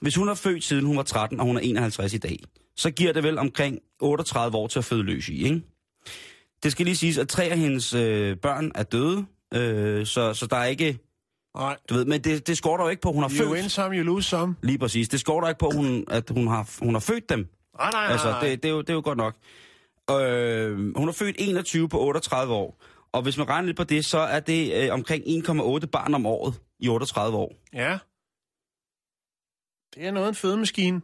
hvis 0.00 0.16
hun 0.16 0.28
er 0.28 0.34
født 0.34 0.64
siden 0.64 0.84
hun 0.84 0.96
var 0.96 1.02
13, 1.02 1.40
og 1.40 1.46
hun 1.46 1.56
er 1.56 1.60
51 1.60 2.14
i 2.14 2.18
dag, 2.18 2.38
så 2.76 2.90
giver 2.90 3.12
det 3.12 3.22
vel 3.22 3.38
omkring 3.38 3.78
38 4.00 4.56
år 4.56 4.66
til 4.66 4.78
at 4.78 4.84
føde 4.84 5.02
løs 5.02 5.28
i, 5.28 5.44
ikke? 5.44 5.62
Det 6.62 6.72
skal 6.72 6.86
lige 6.86 6.96
siges, 6.96 7.18
at 7.18 7.28
tre 7.28 7.44
af 7.44 7.58
hendes 7.58 7.94
øh, 7.94 8.36
børn 8.36 8.72
er 8.74 8.82
døde, 8.82 9.26
øh, 9.54 10.06
så, 10.06 10.34
så 10.34 10.46
der 10.46 10.56
er 10.56 10.64
ikke... 10.64 10.98
Nej. 11.56 11.76
Du 11.88 11.94
ved, 11.94 12.04
men 12.04 12.20
det, 12.20 12.46
det 12.46 12.58
skorter 12.58 12.84
jo 12.84 12.90
ikke 12.90 13.02
på, 13.02 13.08
at 13.08 13.14
hun 13.14 13.22
har 13.22 13.30
You 13.30 13.36
født... 13.36 13.50
win 13.50 13.68
some, 13.68 13.96
you 13.96 14.04
lose 14.04 14.28
some. 14.28 14.56
Lige 14.62 14.78
præcis. 14.78 15.08
Det 15.08 15.20
skorter 15.20 15.48
ikke 15.48 15.58
på, 15.58 15.70
hun, 15.74 16.04
at 16.10 16.30
hun 16.30 16.46
har, 16.46 16.70
hun 16.82 16.94
har 16.94 17.00
født 17.00 17.28
dem. 17.28 17.38
Nej, 17.38 17.90
nej, 17.90 18.02
nej. 18.02 18.12
Altså, 18.12 18.36
det, 18.42 18.62
det, 18.62 18.68
er 18.68 18.72
jo, 18.72 18.80
det 18.80 18.90
er 18.90 18.94
jo 18.94 19.02
godt 19.04 19.18
nok. 19.18 19.34
Øh, 20.10 20.96
hun 20.96 21.08
er 21.08 21.12
født 21.12 21.36
21 21.38 21.88
på 21.88 22.00
38 22.00 22.54
år. 22.54 22.82
Og 23.14 23.22
hvis 23.22 23.38
man 23.38 23.48
regner 23.48 23.66
lidt 23.66 23.76
på 23.76 23.84
det, 23.84 24.04
så 24.04 24.18
er 24.18 24.40
det 24.40 24.84
øh, 24.84 24.92
omkring 24.92 25.24
1,8 25.24 25.86
barn 25.86 26.14
om 26.14 26.26
året 26.26 26.54
i 26.78 26.88
38 26.88 27.36
år. 27.36 27.54
Ja. 27.72 27.98
Det 29.94 30.06
er 30.06 30.10
noget 30.10 30.28
en 30.28 30.34
fødemaskine. 30.34 31.00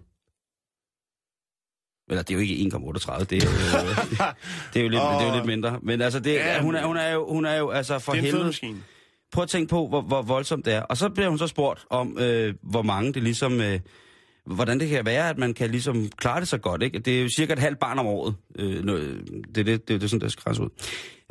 Eller 2.11 2.23
det 2.23 2.31
er 2.31 2.35
jo 2.35 2.41
ikke 2.41 2.55
1,38, 2.55 3.25
det 3.25 3.43
er 3.43 3.47
jo, 3.47 3.53
øh, 3.53 3.97
det 4.73 4.81
er 4.81 4.83
jo, 4.83 4.89
lidt, 4.89 5.03
det 5.03 5.27
er 5.27 5.29
jo 5.29 5.35
lidt 5.35 5.47
mindre. 5.47 5.79
Men 5.83 6.01
altså, 6.01 6.21
det, 6.21 6.35
Ja, 6.35 6.63
hun, 6.63 6.75
er, 6.75 6.87
hun, 6.87 6.97
er 6.97 7.09
jo, 7.09 7.33
hun 7.33 7.45
er 7.45 7.55
jo 7.55 7.71
altså 7.71 7.99
for 7.99 8.13
det 8.13 8.19
er 8.19 8.21
en 8.21 8.25
helvede... 8.25 8.41
fødemaskine. 8.41 8.83
Prøv 9.33 9.43
at 9.43 9.49
tænke 9.49 9.71
på, 9.71 9.89
hvor, 9.89 10.01
hvor 10.01 10.23
voldsomt 10.23 10.65
det 10.65 10.75
er. 10.75 10.83
Og 10.83 10.97
så 10.97 11.09
bliver 11.09 11.29
hun 11.29 11.39
så 11.39 11.47
spurgt 11.47 11.87
om, 11.91 12.19
øh, 12.19 12.55
hvor 12.63 12.83
mange 12.83 13.13
det 13.13 13.23
ligesom... 13.23 13.61
Øh, 13.61 13.81
hvordan 14.47 14.81
det 14.81 14.89
kan 14.89 15.07
være, 15.07 15.29
at 15.29 15.39
man 15.39 15.55
kan 15.55 15.71
ligesom 15.71 16.09
klare 16.09 16.41
det 16.41 16.49
så 16.49 16.59
godt, 16.59 16.83
ikke? 16.83 16.99
Det 16.99 17.19
er 17.19 17.23
jo 17.23 17.29
cirka 17.29 17.53
et 17.53 17.59
halvt 17.59 17.79
barn 17.79 17.99
om 17.99 18.07
året. 18.07 18.35
Øh, 18.59 18.85
det, 18.85 18.91
er 18.91 19.43
det, 19.53 19.67
det, 19.67 19.89
det 19.89 20.03
er 20.03 20.07
sådan, 20.07 20.21
det 20.21 20.33
skal 20.33 20.63
ud. 20.63 20.71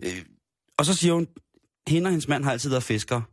Øh, 0.03 0.11
og 0.80 0.86
så 0.86 0.93
siger 0.93 1.13
hun, 1.13 1.27
hende 1.88 2.07
og 2.07 2.11
hendes 2.11 2.27
mand 2.27 2.43
har 2.43 2.51
altid 2.51 2.69
været 2.69 2.84
fiskere. 2.84 3.23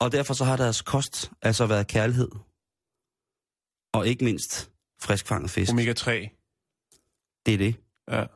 Og 0.00 0.12
derfor 0.12 0.34
så 0.34 0.44
har 0.44 0.56
deres 0.56 0.82
kost 0.82 1.30
altså 1.42 1.66
været 1.66 1.86
kærlighed. 1.86 2.30
Og 3.94 4.08
ikke 4.08 4.24
mindst 4.24 4.70
friskfanget 5.02 5.50
fisk. 5.50 5.72
Omega 5.72 5.92
3. 5.92 6.30
Det 7.46 7.54
er 7.54 7.58
det. 7.58 7.74
Ja. 8.10 8.26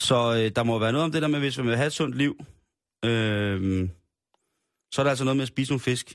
Så 0.00 0.34
øh, 0.36 0.56
der 0.56 0.62
må 0.62 0.78
være 0.78 0.92
noget 0.92 1.04
om 1.04 1.12
det 1.12 1.22
der 1.22 1.28
med, 1.28 1.40
hvis 1.40 1.58
man 1.58 1.66
vil 1.66 1.76
have 1.76 1.86
et 1.86 1.92
sundt 1.92 2.16
liv, 2.16 2.32
øh, 3.04 3.88
så 4.92 5.00
er 5.00 5.04
der 5.04 5.10
altså 5.10 5.24
noget 5.24 5.36
med 5.36 5.42
at 5.42 5.48
spise 5.48 5.72
nogle 5.72 5.80
fisk. 5.80 6.14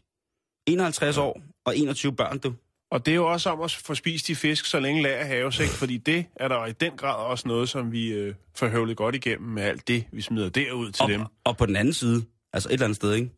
51 0.68 1.18
år 1.18 1.42
og 1.66 1.78
21 1.78 2.16
børn, 2.16 2.40
du. 2.40 2.54
Og 2.92 3.06
det 3.06 3.12
er 3.12 3.16
jo 3.16 3.32
også 3.32 3.50
om 3.50 3.62
at 3.62 3.72
få 3.72 3.96
spist 3.96 4.28
de 4.28 4.36
fisk, 4.36 4.66
så 4.66 4.80
længe 4.80 5.02
lager 5.02 5.26
haves, 5.26 5.60
ikke? 5.60 5.74
Fordi 5.74 5.98
det 5.98 6.26
er 6.36 6.48
der 6.48 6.66
i 6.66 6.72
den 6.72 6.98
grad 6.98 7.16
også 7.16 7.48
noget, 7.48 7.70
som 7.70 7.92
vi 7.92 8.08
øh, 8.08 8.36
får 8.56 8.68
høvlet 8.68 8.98
godt 8.98 9.16
igennem 9.16 9.50
med 9.50 9.64
alt 9.64 9.88
det, 9.88 10.06
vi 10.12 10.22
smider 10.22 10.50
derud 10.50 10.92
til 10.92 11.04
og, 11.04 11.10
dem. 11.10 11.22
Og 11.44 11.58
på 11.58 11.66
den 11.66 11.76
anden 11.76 11.94
side, 11.94 12.26
altså 12.54 12.70
et 12.70 12.74
eller 12.74 12.86
andet 12.86 12.96
sted, 12.96 13.14
ikke? 13.14 13.30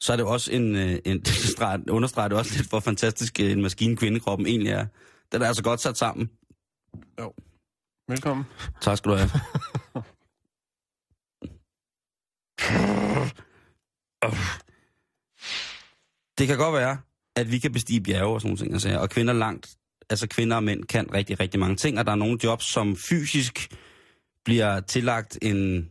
så 0.00 0.12
er 0.12 0.16
det 0.16 0.24
jo 0.24 0.32
også 0.32 0.52
en, 0.52 0.76
øh, 0.76 0.98
en 1.04 1.22
streg- 1.52 1.90
understreger 1.90 2.28
det 2.28 2.38
også 2.38 2.56
lidt, 2.56 2.68
hvor 2.68 2.80
fantastisk 2.80 3.40
øh, 3.40 3.50
en 3.50 3.62
maskine 3.62 3.96
kvindekroppen 3.96 4.46
egentlig 4.46 4.72
er. 4.72 4.86
Den 5.32 5.42
er 5.42 5.46
altså 5.46 5.62
godt 5.62 5.80
sat 5.80 5.98
sammen. 5.98 6.30
Velkommen. 8.08 8.46
Tak 8.80 8.98
skal 8.98 9.10
du 9.10 9.16
have. 9.16 9.30
Det 16.38 16.46
kan 16.46 16.58
godt 16.58 16.74
være, 16.74 16.98
at 17.36 17.52
vi 17.52 17.58
kan 17.58 17.72
bestige 17.72 18.00
bjerge 18.00 18.34
og 18.34 18.40
sådan 18.40 18.48
nogle 18.48 18.58
ting, 18.58 18.72
altså, 18.72 18.98
og 19.00 19.10
kvinder 19.10 19.32
langt, 19.32 19.76
altså 20.10 20.26
kvinder 20.28 20.56
og 20.56 20.64
mænd 20.64 20.84
kan 20.84 21.14
rigtig, 21.14 21.40
rigtig 21.40 21.60
mange 21.60 21.76
ting, 21.76 21.98
og 21.98 22.06
der 22.06 22.12
er 22.12 22.16
nogle 22.16 22.38
jobs, 22.44 22.72
som 22.72 22.96
fysisk 22.96 23.74
bliver 24.44 24.80
tillagt 24.80 25.38
en, 25.42 25.90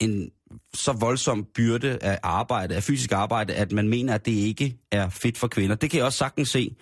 en 0.00 0.30
så 0.74 0.92
voldsom 0.92 1.44
byrde 1.54 1.98
af 2.02 2.18
arbejde, 2.22 2.76
af 2.76 2.82
fysisk 2.82 3.12
arbejde, 3.12 3.54
at 3.54 3.72
man 3.72 3.88
mener, 3.88 4.14
at 4.14 4.26
det 4.26 4.32
ikke 4.32 4.78
er 4.90 5.08
fedt 5.08 5.38
for 5.38 5.48
kvinder. 5.48 5.76
Det 5.76 5.90
kan 5.90 5.98
jeg 5.98 6.06
også 6.06 6.18
sagtens 6.18 6.48
se. 6.48 6.76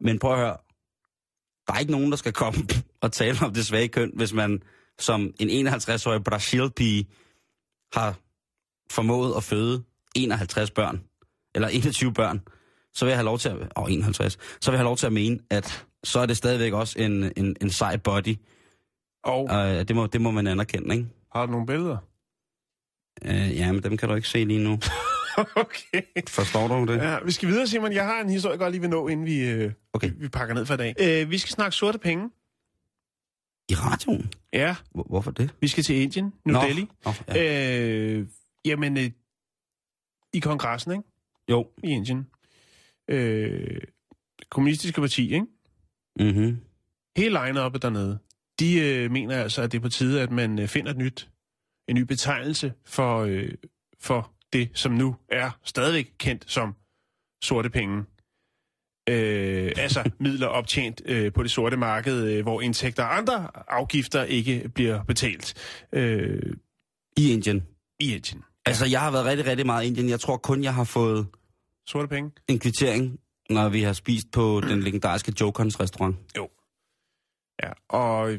Men 0.00 0.18
prøv 0.18 0.32
at 0.32 0.38
høre, 0.38 0.56
der 1.66 1.72
er 1.74 1.78
ikke 1.78 1.92
nogen, 1.92 2.10
der 2.10 2.16
skal 2.16 2.32
komme 2.32 2.60
og 3.00 3.12
tale 3.12 3.38
om 3.42 3.54
det 3.54 3.66
svage 3.66 3.88
køn, 3.88 4.12
hvis 4.14 4.32
man 4.32 4.62
som 4.98 5.34
en 5.40 5.68
51-årig 5.68 6.24
Brasil-pige 6.24 7.08
har 7.92 8.18
formået 8.90 9.36
at 9.36 9.44
føde 9.44 9.84
51 10.14 10.70
børn, 10.70 11.00
eller 11.54 11.68
21 11.68 12.12
børn, 12.12 12.40
så 12.94 13.04
vil 13.04 13.10
jeg 13.10 13.18
have 13.18 13.24
lov 13.24 13.38
til 13.38 13.48
at, 13.48 13.56
oh, 13.76 13.92
51, 13.92 14.38
så 14.60 14.70
vil 14.70 14.74
jeg 14.76 14.78
have 14.78 14.84
lov 14.84 14.96
til 14.96 15.06
at 15.06 15.12
mene, 15.12 15.38
at 15.50 15.86
så 16.04 16.20
er 16.20 16.26
det 16.26 16.36
stadigvæk 16.36 16.72
også 16.72 16.98
en, 16.98 17.32
en, 17.36 17.56
en 17.60 17.70
sej 17.70 17.96
body. 17.96 18.36
Og 19.24 19.40
Og 19.44 19.70
øh, 19.74 19.88
det, 19.88 19.96
må, 19.96 20.06
det 20.06 20.20
må 20.20 20.30
man 20.30 20.46
anerkende, 20.46 20.94
ikke? 20.94 21.08
har 21.34 21.46
du 21.46 21.52
nogle 21.52 21.66
billeder? 21.66 21.96
Øh, 23.24 23.56
ja, 23.56 23.72
men 23.72 23.82
dem 23.82 23.96
kan 23.96 24.08
du 24.08 24.14
ikke 24.14 24.28
se 24.28 24.44
lige 24.44 24.64
nu. 24.64 24.72
okay. 25.56 26.02
Forstår 26.28 26.68
du 26.68 26.92
det? 26.92 26.98
Ja, 26.98 27.18
vi 27.24 27.32
skal 27.32 27.48
videre, 27.48 27.66
Simon. 27.66 27.92
Jeg 27.92 28.04
har 28.04 28.20
en 28.20 28.30
historie, 28.30 28.52
jeg 28.52 28.58
godt 28.58 28.70
lige 28.72 28.80
vil 28.80 28.90
nå, 28.90 29.08
inden 29.08 29.26
vi, 29.26 29.40
øh, 29.50 29.72
Okay. 29.92 30.10
vi, 30.10 30.14
vi 30.18 30.28
pakker 30.28 30.54
ned 30.54 30.66
for 30.66 30.74
i 30.74 30.76
dag. 30.76 30.94
Øh, 31.00 31.30
vi 31.30 31.38
skal 31.38 31.50
snakke 31.52 31.76
sorte 31.76 31.98
penge. 31.98 32.30
I 33.68 33.74
radioen? 33.74 34.32
Ja, 34.52 34.76
Hvor, 34.94 35.06
hvorfor 35.08 35.30
det? 35.30 35.54
vi 35.60 35.68
skal 35.68 35.84
til 35.84 35.96
Indien, 35.96 36.32
New 36.46 36.54
Nå, 36.56 36.62
Delhi. 36.62 36.88
Nå, 37.04 37.12
ja. 37.28 38.14
Øh, 38.18 38.26
jamen, 38.64 38.96
øh, 38.98 39.10
i 40.32 40.38
kongressen, 40.40 40.92
ikke? 40.92 41.04
Jo. 41.52 41.70
I 41.84 41.90
Indien. 41.90 42.26
Øh, 43.08 43.80
kommunistiske 44.50 45.00
parti, 45.00 45.34
ikke? 45.34 45.46
Mm-hmm. 46.20 46.56
Hele 47.16 47.38
line-uppet 47.44 47.82
dernede, 47.82 48.18
de 48.60 48.80
øh, 48.80 49.10
mener 49.10 49.42
altså, 49.42 49.62
at 49.62 49.72
det 49.72 49.78
er 49.78 49.82
på 49.82 49.88
tide, 49.88 50.22
at 50.22 50.30
man 50.30 50.58
øh, 50.58 50.68
finder 50.68 50.90
et 50.90 50.96
nyt, 50.96 51.30
en 51.88 51.94
ny 51.96 52.00
betegnelse 52.00 52.72
for, 52.84 53.20
øh, 53.20 53.52
for 54.00 54.32
det, 54.52 54.70
som 54.74 54.92
nu 54.92 55.16
er 55.28 55.50
stadigvæk 55.64 56.12
kendt 56.18 56.50
som 56.50 56.74
sorte 57.42 57.70
penge. 57.70 58.04
Øh, 59.08 59.72
altså 59.76 60.10
midler 60.20 60.46
optjent 60.46 61.02
øh, 61.04 61.32
på 61.32 61.42
det 61.42 61.50
sorte 61.50 61.76
marked, 61.76 62.24
øh, 62.24 62.42
hvor 62.42 62.60
indtægter 62.60 63.04
og 63.04 63.16
andre 63.16 63.48
afgifter 63.68 64.24
ikke 64.24 64.70
bliver 64.74 65.04
betalt 65.04 65.54
øh, 65.92 66.56
I 67.16 67.32
Indien. 67.32 67.66
i 68.00 68.14
Indien. 68.14 68.42
Altså, 68.66 68.86
jeg 68.86 69.00
har 69.00 69.10
været 69.10 69.24
rigtig, 69.24 69.46
rigtig 69.46 69.66
meget 69.66 69.84
i 69.84 69.86
Indien. 69.86 70.08
Jeg 70.08 70.20
tror 70.20 70.36
kun, 70.36 70.64
jeg 70.64 70.74
har 70.74 70.84
fået 70.84 71.26
Sorte 71.92 72.08
penge? 72.08 72.30
en 72.48 72.58
kvittering, 72.58 73.20
når 73.50 73.68
vi 73.68 73.82
har 73.82 73.92
spist 73.92 74.26
på 74.32 74.60
den 74.68 74.82
legendariske 74.82 75.32
Jokons 75.40 75.80
restaurant. 75.80 76.16
Ja, 77.62 77.70
og... 77.88 78.32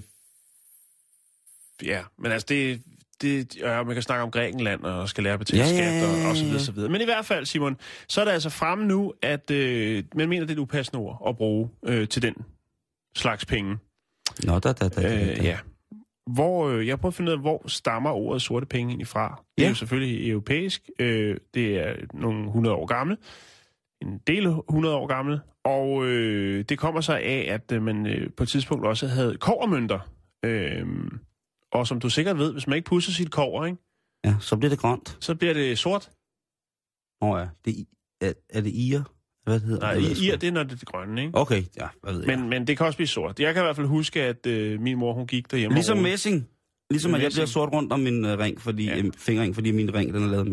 Ja, 1.83 2.01
men 2.19 2.31
altså 2.31 2.45
det... 2.49 2.81
det 3.21 3.55
ja, 3.55 3.83
man 3.83 3.93
kan 3.93 4.03
snakke 4.03 4.23
om 4.23 4.31
Grækenland 4.31 4.83
og 4.83 5.09
skal 5.09 5.23
lære 5.23 5.33
at 5.33 5.39
betale 5.39 5.63
Ja, 5.63 5.67
skat 5.67 6.09
og, 6.09 6.17
ja, 6.17 6.29
og 6.29 6.35
så 6.37 6.43
videre, 6.43 6.59
så 6.59 6.71
videre. 6.71 6.91
Men 6.91 7.01
i 7.01 7.05
hvert 7.05 7.25
fald, 7.25 7.45
Simon, 7.45 7.77
så 8.07 8.21
er 8.21 8.25
det 8.25 8.31
altså 8.31 8.49
fremme 8.49 8.85
nu, 8.85 9.13
at 9.21 9.51
øh, 9.51 10.03
man 10.15 10.29
mener, 10.29 10.45
det 10.45 10.51
er 10.51 10.55
et 10.55 10.59
upassende 10.59 10.99
ord 10.99 11.23
at 11.27 11.37
bruge 11.37 11.69
øh, 11.85 12.07
til 12.07 12.21
den 12.21 12.35
slags 13.15 13.45
penge. 13.45 13.77
Nå, 14.43 14.59
da, 14.59 14.73
da, 14.73 14.87
da, 14.87 15.01
da, 15.01 15.01
da. 15.01 15.31
Øh, 15.31 15.45
ja. 15.45 15.57
Hvor, 16.31 16.67
øh, 16.67 16.87
jeg 16.87 16.99
prøver 16.99 17.11
at 17.11 17.15
finde 17.15 17.31
ud 17.31 17.33
af, 17.33 17.39
hvor 17.41 17.67
stammer 17.67 18.09
ordet 18.11 18.41
sorte 18.41 18.65
penge 18.65 18.89
egentlig 18.91 19.07
fra. 19.07 19.43
Det 19.57 19.61
er 19.63 19.65
Ja. 19.65 19.69
jo 19.69 19.75
selvfølgelig 19.75 20.29
europæisk. 20.29 20.89
Øh, 20.99 21.37
det 21.53 21.77
er 21.79 21.95
nogle 22.13 22.45
100 22.45 22.75
år 22.75 22.85
gammel. 22.85 23.17
En 24.01 24.17
del 24.27 24.45
100 24.45 24.95
år 24.95 25.07
gammel. 25.07 25.39
Og 25.63 26.05
øh, 26.05 26.65
det 26.69 26.79
kommer 26.79 27.01
så 27.01 27.13
af, 27.13 27.47
at 27.49 27.71
øh, 27.71 27.81
man 27.83 28.05
øh, 28.07 28.31
på 28.37 28.43
et 28.43 28.49
tidspunkt 28.49 28.85
også 28.85 29.07
havde 29.07 29.37
kovermønter. 29.37 29.99
Øh, 30.45 30.87
og 31.71 31.87
som 31.87 31.99
du 31.99 32.09
sikkert 32.09 32.37
ved, 32.37 32.51
hvis 32.53 32.67
man 32.67 32.75
ikke 32.75 32.85
pusser 32.85 33.11
sit 33.11 33.31
kover, 33.31 33.65
ikke, 33.65 33.77
Ja, 34.25 34.35
så 34.39 34.57
bliver 34.57 34.69
det 34.69 34.79
grønt. 34.79 35.17
så 35.19 35.35
bliver 35.35 35.53
det 35.53 35.79
sort. 35.79 36.11
Nå 37.21 37.37
ja, 37.37 37.47
det 37.65 37.79
er, 38.21 38.27
er, 38.27 38.33
er 38.49 38.61
det 38.61 38.71
ir? 38.73 39.01
Hvad 39.43 39.53
det 39.53 39.61
hedder 39.61 39.81
Nej, 39.81 40.01
sgu 40.13 40.23
ir, 40.23 40.35
det 40.35 40.47
er, 40.47 40.51
når 40.51 40.63
det 40.63 40.71
er 40.71 40.75
det 40.75 40.85
grønne, 40.87 41.21
ikke? 41.21 41.37
Okay, 41.37 41.63
ja, 41.79 41.87
hvad 42.03 42.13
ved 42.13 42.23
jeg. 42.27 42.39
Men, 42.39 42.49
men 42.49 42.67
det 42.67 42.77
kan 42.77 42.85
også 42.85 42.97
blive 42.97 43.07
sort. 43.07 43.39
Jeg 43.39 43.53
kan 43.53 43.63
i 43.63 43.65
hvert 43.65 43.75
fald 43.75 43.87
huske, 43.87 44.21
at 44.23 44.45
øh, 44.47 44.81
min 44.81 44.97
mor, 44.97 45.13
hun 45.13 45.27
gik 45.27 45.51
derhjemme. 45.51 45.75
Ligesom 45.75 45.97
messing. 45.97 46.47
Ligesom 46.89 47.13
at 47.13 47.21
jeg 47.21 47.25
Messing. 47.25 47.37
bliver 47.39 47.47
sort 47.47 47.69
rundt 47.73 47.93
om 47.93 47.99
min 47.99 48.25
uh, 48.25 48.31
ring, 48.31 48.61
fordi, 48.61 48.85
Ja. 48.85 48.95
ja. 48.97 49.03
fingerring, 49.17 49.55
fordi 49.55 49.71
min 49.71 49.93
ring 49.95 50.13
den 50.13 50.23
er 50.23 50.27
lavet 50.27 50.47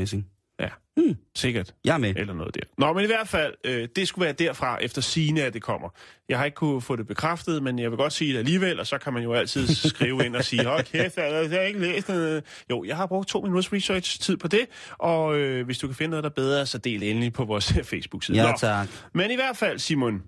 af 0.60 0.70
messing. 1.00 1.26
Sikkert. 1.36 1.74
Jeg 1.84 1.94
er 1.94 1.98
med. 1.98 2.16
Eller 2.16 2.34
noget 2.34 2.54
der. 2.54 2.60
Nå, 2.78 2.92
men 2.92 3.04
i 3.04 3.06
hvert 3.06 3.28
fald, 3.28 3.54
øh, 3.64 3.88
det 3.96 4.08
skulle 4.08 4.24
være 4.24 4.32
derfra, 4.32 4.78
efter 4.82 5.02
sine 5.02 5.42
at 5.42 5.54
det 5.54 5.62
kommer. 5.62 5.88
Jeg 6.28 6.38
har 6.38 6.44
ikke 6.44 6.54
kunne 6.54 6.80
få 6.80 6.96
det 6.96 7.06
bekræftet, 7.06 7.62
men 7.62 7.78
jeg 7.78 7.90
vil 7.90 7.96
godt 7.96 8.12
sige 8.12 8.32
det 8.32 8.38
alligevel, 8.38 8.80
og 8.80 8.86
så 8.86 8.98
kan 8.98 9.12
man 9.12 9.22
jo 9.22 9.32
altid 9.32 9.66
skrive 9.66 10.26
ind 10.26 10.36
og 10.36 10.44
sige, 10.44 10.64
hold 10.64 10.84
kæft, 10.84 11.16
jeg 11.16 11.50
har 11.50 11.60
ikke 11.60 11.80
læst 11.80 12.08
noget. 12.08 12.44
Jo, 12.70 12.84
jeg 12.84 12.96
har 12.96 13.06
brugt 13.06 13.28
to 13.28 13.40
minutters 13.40 13.72
research-tid 13.72 14.36
på 14.36 14.48
det, 14.48 14.66
og 14.98 15.38
øh, 15.38 15.64
hvis 15.64 15.78
du 15.78 15.86
kan 15.86 15.96
finde 15.96 16.10
noget, 16.10 16.24
der 16.24 16.30
er 16.30 16.34
bedre, 16.34 16.66
så 16.66 16.78
del 16.78 17.02
endelig 17.02 17.32
på 17.32 17.44
vores 17.44 17.72
Facebook-side. 17.90 18.42
Ja, 18.42 18.50
Nå, 18.50 18.56
tak. 18.58 18.88
Men 19.14 19.30
i 19.30 19.34
hvert 19.34 19.56
fald, 19.56 19.78
Simon, 19.78 20.22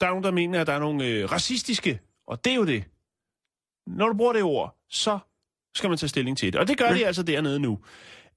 der 0.00 0.06
er 0.06 0.10
nogen, 0.10 0.24
der 0.24 0.30
mener, 0.30 0.60
at 0.60 0.66
der 0.66 0.72
er 0.72 0.80
nogle 0.80 1.06
øh, 1.06 1.32
racistiske, 1.32 2.00
og 2.28 2.44
det 2.44 2.50
er 2.50 2.56
jo 2.56 2.64
det. 2.64 2.84
Når 3.86 4.08
du 4.08 4.14
bruger 4.14 4.32
det 4.32 4.42
ord, 4.42 4.76
så 4.90 5.18
skal 5.76 5.88
man 5.88 5.98
tage 5.98 6.08
stilling 6.08 6.38
til 6.38 6.52
det. 6.52 6.60
Og 6.60 6.68
det 6.68 6.78
gør 6.78 6.92
de 6.92 7.06
altså 7.06 7.22
dernede 7.22 7.60
nu. 7.60 7.78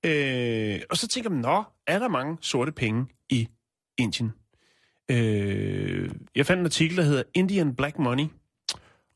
Øh, 0.06 0.82
og 0.90 0.98
så 0.98 1.08
tænker 1.08 1.30
man, 1.30 1.40
nå, 1.40 1.64
er 1.88 2.00
der 2.00 2.08
mange 2.08 2.38
sorte 2.42 2.72
penge 2.72 3.06
i 3.30 3.48
Indien? 3.98 4.32
Øh, 5.12 6.12
jeg 6.36 6.46
fandt 6.46 6.60
en 6.60 6.66
artikel, 6.66 6.98
der 6.98 7.04
hedder 7.04 7.24
Indian 7.34 7.76
Black 7.76 8.00
Money. 8.00 8.26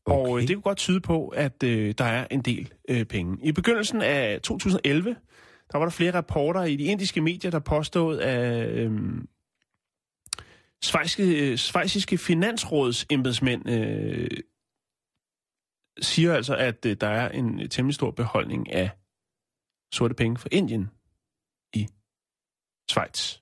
Og 0.06 0.20
Okay. 0.30 0.42
øh, 0.42 0.48
det 0.48 0.56
kunne 0.56 0.62
godt 0.62 0.78
tyde 0.78 1.00
på, 1.00 1.28
at 1.28 1.62
øh, 1.62 1.94
der 1.98 2.04
er 2.04 2.26
en 2.30 2.40
del 2.40 2.72
øh, 2.88 3.04
penge. 3.04 3.38
I 3.42 3.52
begyndelsen 3.52 4.02
af 4.02 4.40
2011, 4.40 5.16
der 5.72 5.78
var 5.78 5.84
der 5.84 5.90
flere 5.90 6.14
rapporter 6.14 6.62
i 6.62 6.76
de 6.76 6.84
indiske 6.84 7.20
medier, 7.20 7.50
der 7.50 7.58
påstod, 7.58 8.20
at 8.20 8.68
øh, 8.68 8.92
øh, 11.18 11.58
svejsiske 11.58 12.18
finansråds 12.18 13.06
embedsmænd 13.10 13.68
øh, 13.68 14.30
siger 16.00 16.34
altså, 16.34 16.56
at 16.56 16.86
øh, 16.86 16.96
der 17.00 17.08
er 17.08 17.28
en 17.28 17.68
temmelig 17.68 17.94
stor 17.94 18.10
beholdning 18.10 18.72
af 18.72 18.90
sorte 19.92 20.14
penge 20.14 20.38
for 20.38 20.48
Indien 20.52 20.90
i 21.74 21.88
Schweiz. 22.90 23.38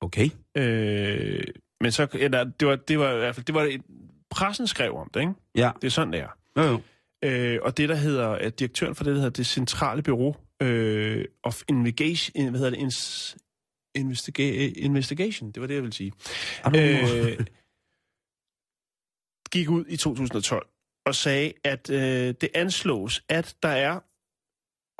Okay. 0.00 0.30
Øh, 0.56 1.44
men 1.80 1.92
så, 1.92 2.06
eller, 2.14 2.44
det 2.44 2.68
var, 2.68 2.76
det 2.76 2.98
var 2.98 3.14
i 3.14 3.18
hvert 3.18 3.34
fald, 3.34 3.46
det 3.46 3.54
var 3.54 3.62
et, 3.62 3.82
pressen 4.30 4.66
skrev 4.66 4.96
om 4.96 5.10
det, 5.14 5.20
ikke? 5.20 5.32
Ja. 5.54 5.70
Det 5.82 5.86
er 5.86 5.90
sådan, 5.90 6.12
det 6.12 6.20
er. 6.20 6.28
Jo, 6.56 6.62
jo. 6.62 6.80
Øh, 7.24 7.58
og 7.62 7.76
det, 7.76 7.88
der 7.88 7.94
hedder, 7.94 8.28
at 8.28 8.58
direktøren 8.58 8.94
for 8.94 9.04
det, 9.04 9.10
der 9.10 9.16
hedder 9.16 9.30
det 9.30 9.46
centrale 9.46 10.02
bureau 10.02 10.36
øh, 10.62 11.24
of 11.42 11.62
investigation, 11.68 12.48
hvad 12.48 12.58
hedder 12.60 12.70
det, 12.70 12.78
Ins, 12.78 13.36
investiga, 13.94 14.70
investigation, 14.76 15.52
det 15.52 15.60
var 15.60 15.66
det, 15.66 15.74
jeg 15.74 15.82
ville 15.82 15.94
sige, 15.94 16.12
øh, 16.66 17.46
gik 19.52 19.68
ud 19.68 19.84
i 19.88 19.96
2012 19.96 20.66
og 21.06 21.14
sagde, 21.14 21.52
at 21.64 21.90
øh, 21.90 22.34
det 22.40 22.48
anslås, 22.54 23.22
at 23.28 23.56
der 23.62 23.68
er, 23.68 24.00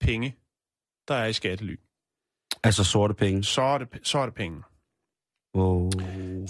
penge, 0.00 0.36
der 1.08 1.14
er 1.14 1.26
i 1.26 1.32
skattely. 1.32 1.76
Altså 2.62 2.84
sorte 2.84 3.14
penge. 3.14 3.60
Er 3.60 3.78
det 3.78 4.34
penge. 4.34 4.62
Wow. 5.54 5.90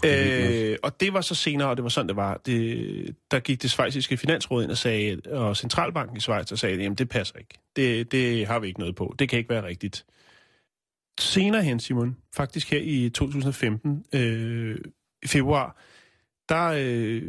Øh, 0.04 0.76
og 0.82 1.00
det 1.00 1.12
var 1.12 1.20
så 1.20 1.34
senere, 1.34 1.68
og 1.68 1.76
det 1.76 1.82
var 1.82 1.88
sådan, 1.88 2.08
det 2.08 2.16
var. 2.16 2.40
Det, 2.46 3.16
der 3.30 3.40
gik 3.40 3.62
det 3.62 3.70
svejsiske 3.70 4.16
finansråd 4.16 4.62
ind 4.62 4.70
og 4.70 4.78
sagde, 4.78 5.20
og 5.26 5.56
centralbanken 5.56 6.16
i 6.16 6.20
Schweiz 6.20 6.52
og 6.52 6.58
sagde, 6.58 6.76
jamen 6.76 6.98
det 6.98 7.08
passer 7.08 7.38
ikke. 7.38 7.58
Det, 7.76 8.12
det 8.12 8.46
har 8.46 8.58
vi 8.58 8.66
ikke 8.66 8.80
noget 8.80 8.96
på. 8.96 9.14
Det 9.18 9.28
kan 9.28 9.38
ikke 9.38 9.50
være 9.50 9.66
rigtigt. 9.66 10.04
Senere 11.20 11.62
hen, 11.62 11.80
Simon, 11.80 12.16
faktisk 12.36 12.70
her 12.70 12.80
i 12.82 13.08
2015, 13.08 14.04
øh, 14.14 14.78
i 15.22 15.26
februar, 15.26 15.76
der 16.48 16.74
øh, 16.76 17.22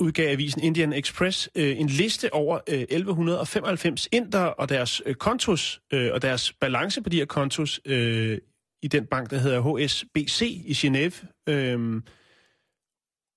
udgav 0.00 0.28
avisen 0.28 0.62
Indian 0.62 0.92
Express 0.92 1.50
øh, 1.54 1.80
en 1.80 1.86
liste 1.86 2.34
over 2.34 2.58
øh, 2.68 2.80
1195 2.80 4.08
inder 4.12 4.44
og 4.44 4.68
deres 4.68 5.02
øh, 5.06 5.14
kontos, 5.14 5.80
øh, 5.92 6.12
og 6.12 6.22
deres 6.22 6.52
balance 6.52 7.02
på 7.02 7.08
de 7.08 7.16
her 7.16 7.24
kontos 7.24 7.80
øh, 7.84 8.38
i 8.82 8.88
den 8.88 9.06
bank, 9.06 9.30
der 9.30 9.38
hedder 9.38 9.86
HSBC 9.86 10.42
i 10.42 10.72
Genève. 10.72 11.26
Øhm, 11.48 12.02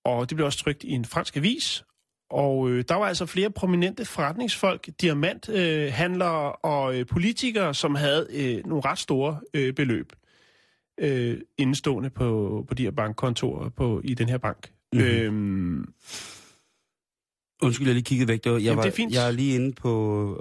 og 0.05 0.29
det 0.29 0.35
blev 0.35 0.45
også 0.45 0.59
trykt 0.59 0.83
i 0.83 0.91
en 0.91 1.05
fransk 1.05 1.37
avis. 1.37 1.83
Og 2.29 2.69
øh, 2.69 2.83
der 2.89 2.95
var 2.95 3.05
altså 3.05 3.25
flere 3.25 3.51
prominente 3.51 4.05
forretningsfolk, 4.05 4.89
diamanthandlere 5.01 6.47
øh, 6.47 6.53
og 6.63 6.99
øh, 6.99 7.05
politikere, 7.05 7.73
som 7.73 7.95
havde 7.95 8.27
øh, 8.33 8.65
nogle 8.65 8.85
ret 8.85 8.99
store 8.99 9.39
øh, 9.53 9.73
beløb 9.73 10.13
øh, 10.99 11.41
indstående 11.57 12.09
på, 12.09 12.65
på 12.67 12.73
de 12.73 12.83
her 12.83 12.91
bankkontorer 12.91 13.69
på, 13.69 14.01
i 14.03 14.13
den 14.13 14.29
her 14.29 14.37
bank. 14.37 14.71
Mhm. 14.93 15.01
Mm-hmm. 15.01 15.19
Øhm, 15.19 15.93
Undskyld, 17.61 17.87
jeg 17.87 17.93
lige 17.95 18.03
kiggede 18.03 18.27
væk. 18.27 18.43
Det 18.43 18.51
var, 18.51 18.57
jeg, 18.57 18.63
Jamen, 18.63 18.77
var, 18.77 18.83
det 18.83 18.91
er 18.91 18.95
fint. 18.95 19.13
jeg 19.13 19.27
er 19.27 19.31
lige 19.31 19.55
inde 19.55 19.73
på, 19.73 19.91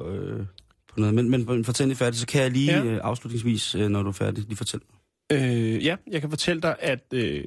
øh, 0.08 0.46
på 0.94 1.00
noget. 1.00 1.14
Men, 1.14 1.30
men, 1.30 1.44
men 1.46 1.64
fortæl 1.64 1.86
lige 1.86 1.96
færdigt, 1.96 2.20
så 2.20 2.26
kan 2.26 2.42
jeg 2.42 2.50
lige 2.50 2.72
Ja. 2.72 2.84
øh, 2.84 3.00
afslutningsvis, 3.02 3.74
øh, 3.74 3.88
når 3.88 4.02
du 4.02 4.08
er 4.08 4.12
færdig, 4.12 4.44
lige 4.44 4.56
fortælle. 4.56 4.86
Øh, 5.32 5.84
ja, 5.84 5.96
jeg 6.10 6.20
kan 6.20 6.30
fortælle 6.30 6.62
dig, 6.62 6.76
at 6.80 7.04
øh, 7.14 7.44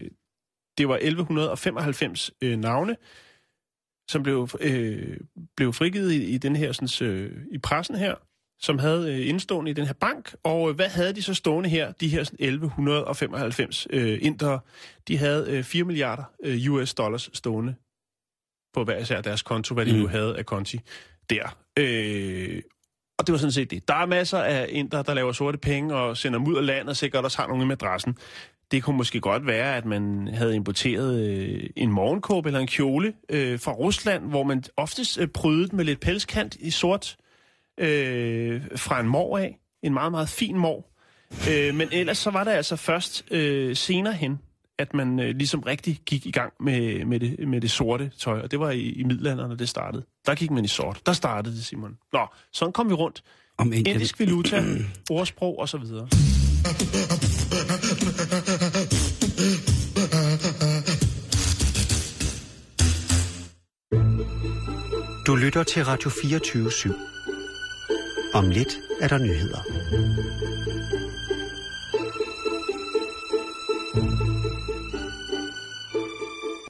det 0.77 0.87
var 0.87 0.95
1195 1.01 2.31
øh, 2.41 2.57
navne, 2.59 2.95
som 4.09 4.23
blev, 4.23 4.49
øh, 4.59 5.17
blev 5.57 5.73
frigivet 5.73 6.11
i, 6.11 6.23
i 6.25 6.37
den 6.37 6.55
her 6.55 6.71
sådan, 6.71 7.07
øh, 7.07 7.31
i 7.51 7.57
pressen 7.57 7.95
her, 7.95 8.15
som 8.59 8.79
havde 8.79 9.13
øh, 9.13 9.27
indstående 9.29 9.71
i 9.71 9.73
den 9.73 9.85
her 9.85 9.93
bank. 9.93 10.35
Og 10.43 10.69
øh, 10.69 10.75
hvad 10.75 10.89
havde 10.89 11.13
de 11.15 11.21
så 11.21 11.33
stående 11.33 11.69
her, 11.69 11.91
de 11.91 12.07
her 12.07 12.23
sådan, 12.23 12.37
1195 12.45 13.87
øh, 13.89 14.19
indere? 14.21 14.59
De 15.07 15.17
havde 15.17 15.45
øh, 15.51 15.63
4 15.63 15.83
milliarder 15.83 16.23
øh, 16.43 16.71
US 16.71 16.93
dollars 16.93 17.29
stående 17.33 17.75
på 18.73 18.83
hver 18.83 18.97
især 18.97 19.21
deres 19.21 19.41
konto, 19.41 19.73
hvad 19.73 19.85
de 19.85 19.93
Mm. 19.93 19.99
nu 19.99 20.07
havde 20.07 20.37
af 20.37 20.45
konti 20.45 20.79
der. 21.29 21.57
Øh, 21.79 22.61
og 23.17 23.27
det 23.27 23.33
var 23.33 23.39
sådan 23.39 23.51
set 23.51 23.71
det. 23.71 23.87
Der 23.87 23.93
er 23.93 24.05
masser 24.05 24.37
af 24.37 24.65
indere, 24.69 25.03
der 25.03 25.13
laver 25.13 25.31
sorte 25.31 25.57
penge 25.57 25.95
og 25.95 26.17
sender 26.17 26.39
dem 26.39 26.47
ud 26.47 26.55
af 26.55 26.65
landet, 26.65 26.89
og 26.89 26.97
sikkert 26.97 27.23
også 27.23 27.37
har 27.37 27.47
nogle 27.47 27.65
med 27.65 27.83
adressen. 27.83 28.17
Det 28.71 28.83
kunne 28.83 28.97
måske 28.97 29.19
godt 29.19 29.47
være, 29.47 29.75
at 29.75 29.85
man 29.85 30.27
havde 30.33 30.55
importeret 30.55 31.27
øh, 31.27 31.69
en 31.75 31.91
morgenkåbe 31.91 32.49
eller 32.49 32.59
en 32.59 32.67
kjole 32.67 33.13
øh, 33.29 33.59
fra 33.59 33.71
Rusland, 33.71 34.23
hvor 34.23 34.43
man 34.43 34.63
oftest 34.77 35.19
øh, 35.19 35.27
prydede 35.27 35.75
med 35.75 35.85
lidt 35.85 35.99
pelskant 35.99 36.55
i 36.55 36.71
sort 36.71 37.17
øh, 37.77 38.61
fra 38.75 38.99
en 38.99 39.07
mor 39.07 39.37
af. 39.37 39.59
En 39.83 39.93
meget, 39.93 40.11
meget 40.11 40.29
fin 40.29 40.57
mor. 40.57 40.85
Øh, 41.51 41.75
men 41.75 41.89
ellers 41.91 42.17
så 42.17 42.31
var 42.31 42.43
det 42.43 42.51
altså 42.51 42.75
først 42.75 43.25
øh, 43.31 43.75
senere 43.75 44.13
hen, 44.13 44.39
at 44.79 44.93
man 44.93 45.19
øh, 45.19 45.35
ligesom 45.35 45.59
rigtig 45.59 45.99
gik 46.05 46.25
i 46.25 46.31
gang 46.31 46.53
med, 46.59 47.05
med, 47.05 47.19
det, 47.19 47.47
med 47.47 47.61
det 47.61 47.71
sorte 47.71 48.11
tøj, 48.19 48.39
og 48.39 48.51
det 48.51 48.59
var 48.59 48.71
i, 48.71 48.79
i 48.79 49.03
middelalderen, 49.03 49.49
når 49.49 49.55
det 49.55 49.69
startede. 49.69 50.03
Der 50.25 50.35
gik 50.35 50.51
man 50.51 50.65
i 50.65 50.67
sort. 50.67 51.01
Der 51.05 51.13
startede 51.13 51.55
det, 51.55 51.65
Simon. 51.65 51.97
Nå, 52.13 52.27
sådan 52.53 52.71
kom 52.73 52.89
vi 52.89 52.93
rundt. 52.93 53.23
Om 53.57 53.73
Indien. 53.73 53.95
Indisk 53.95 54.19
valuta, 54.19 54.63
ordsprog 55.09 55.59
osv. 55.59 55.83
Du 65.27 65.35
lytter 65.35 65.63
til 65.63 65.85
Radio 65.85 66.09
24 66.21 66.67
/7. 66.69 66.93
Om 68.33 68.49
lidt 68.49 68.79
er 69.01 69.07
der 69.07 69.17
nyheder. 69.17 69.61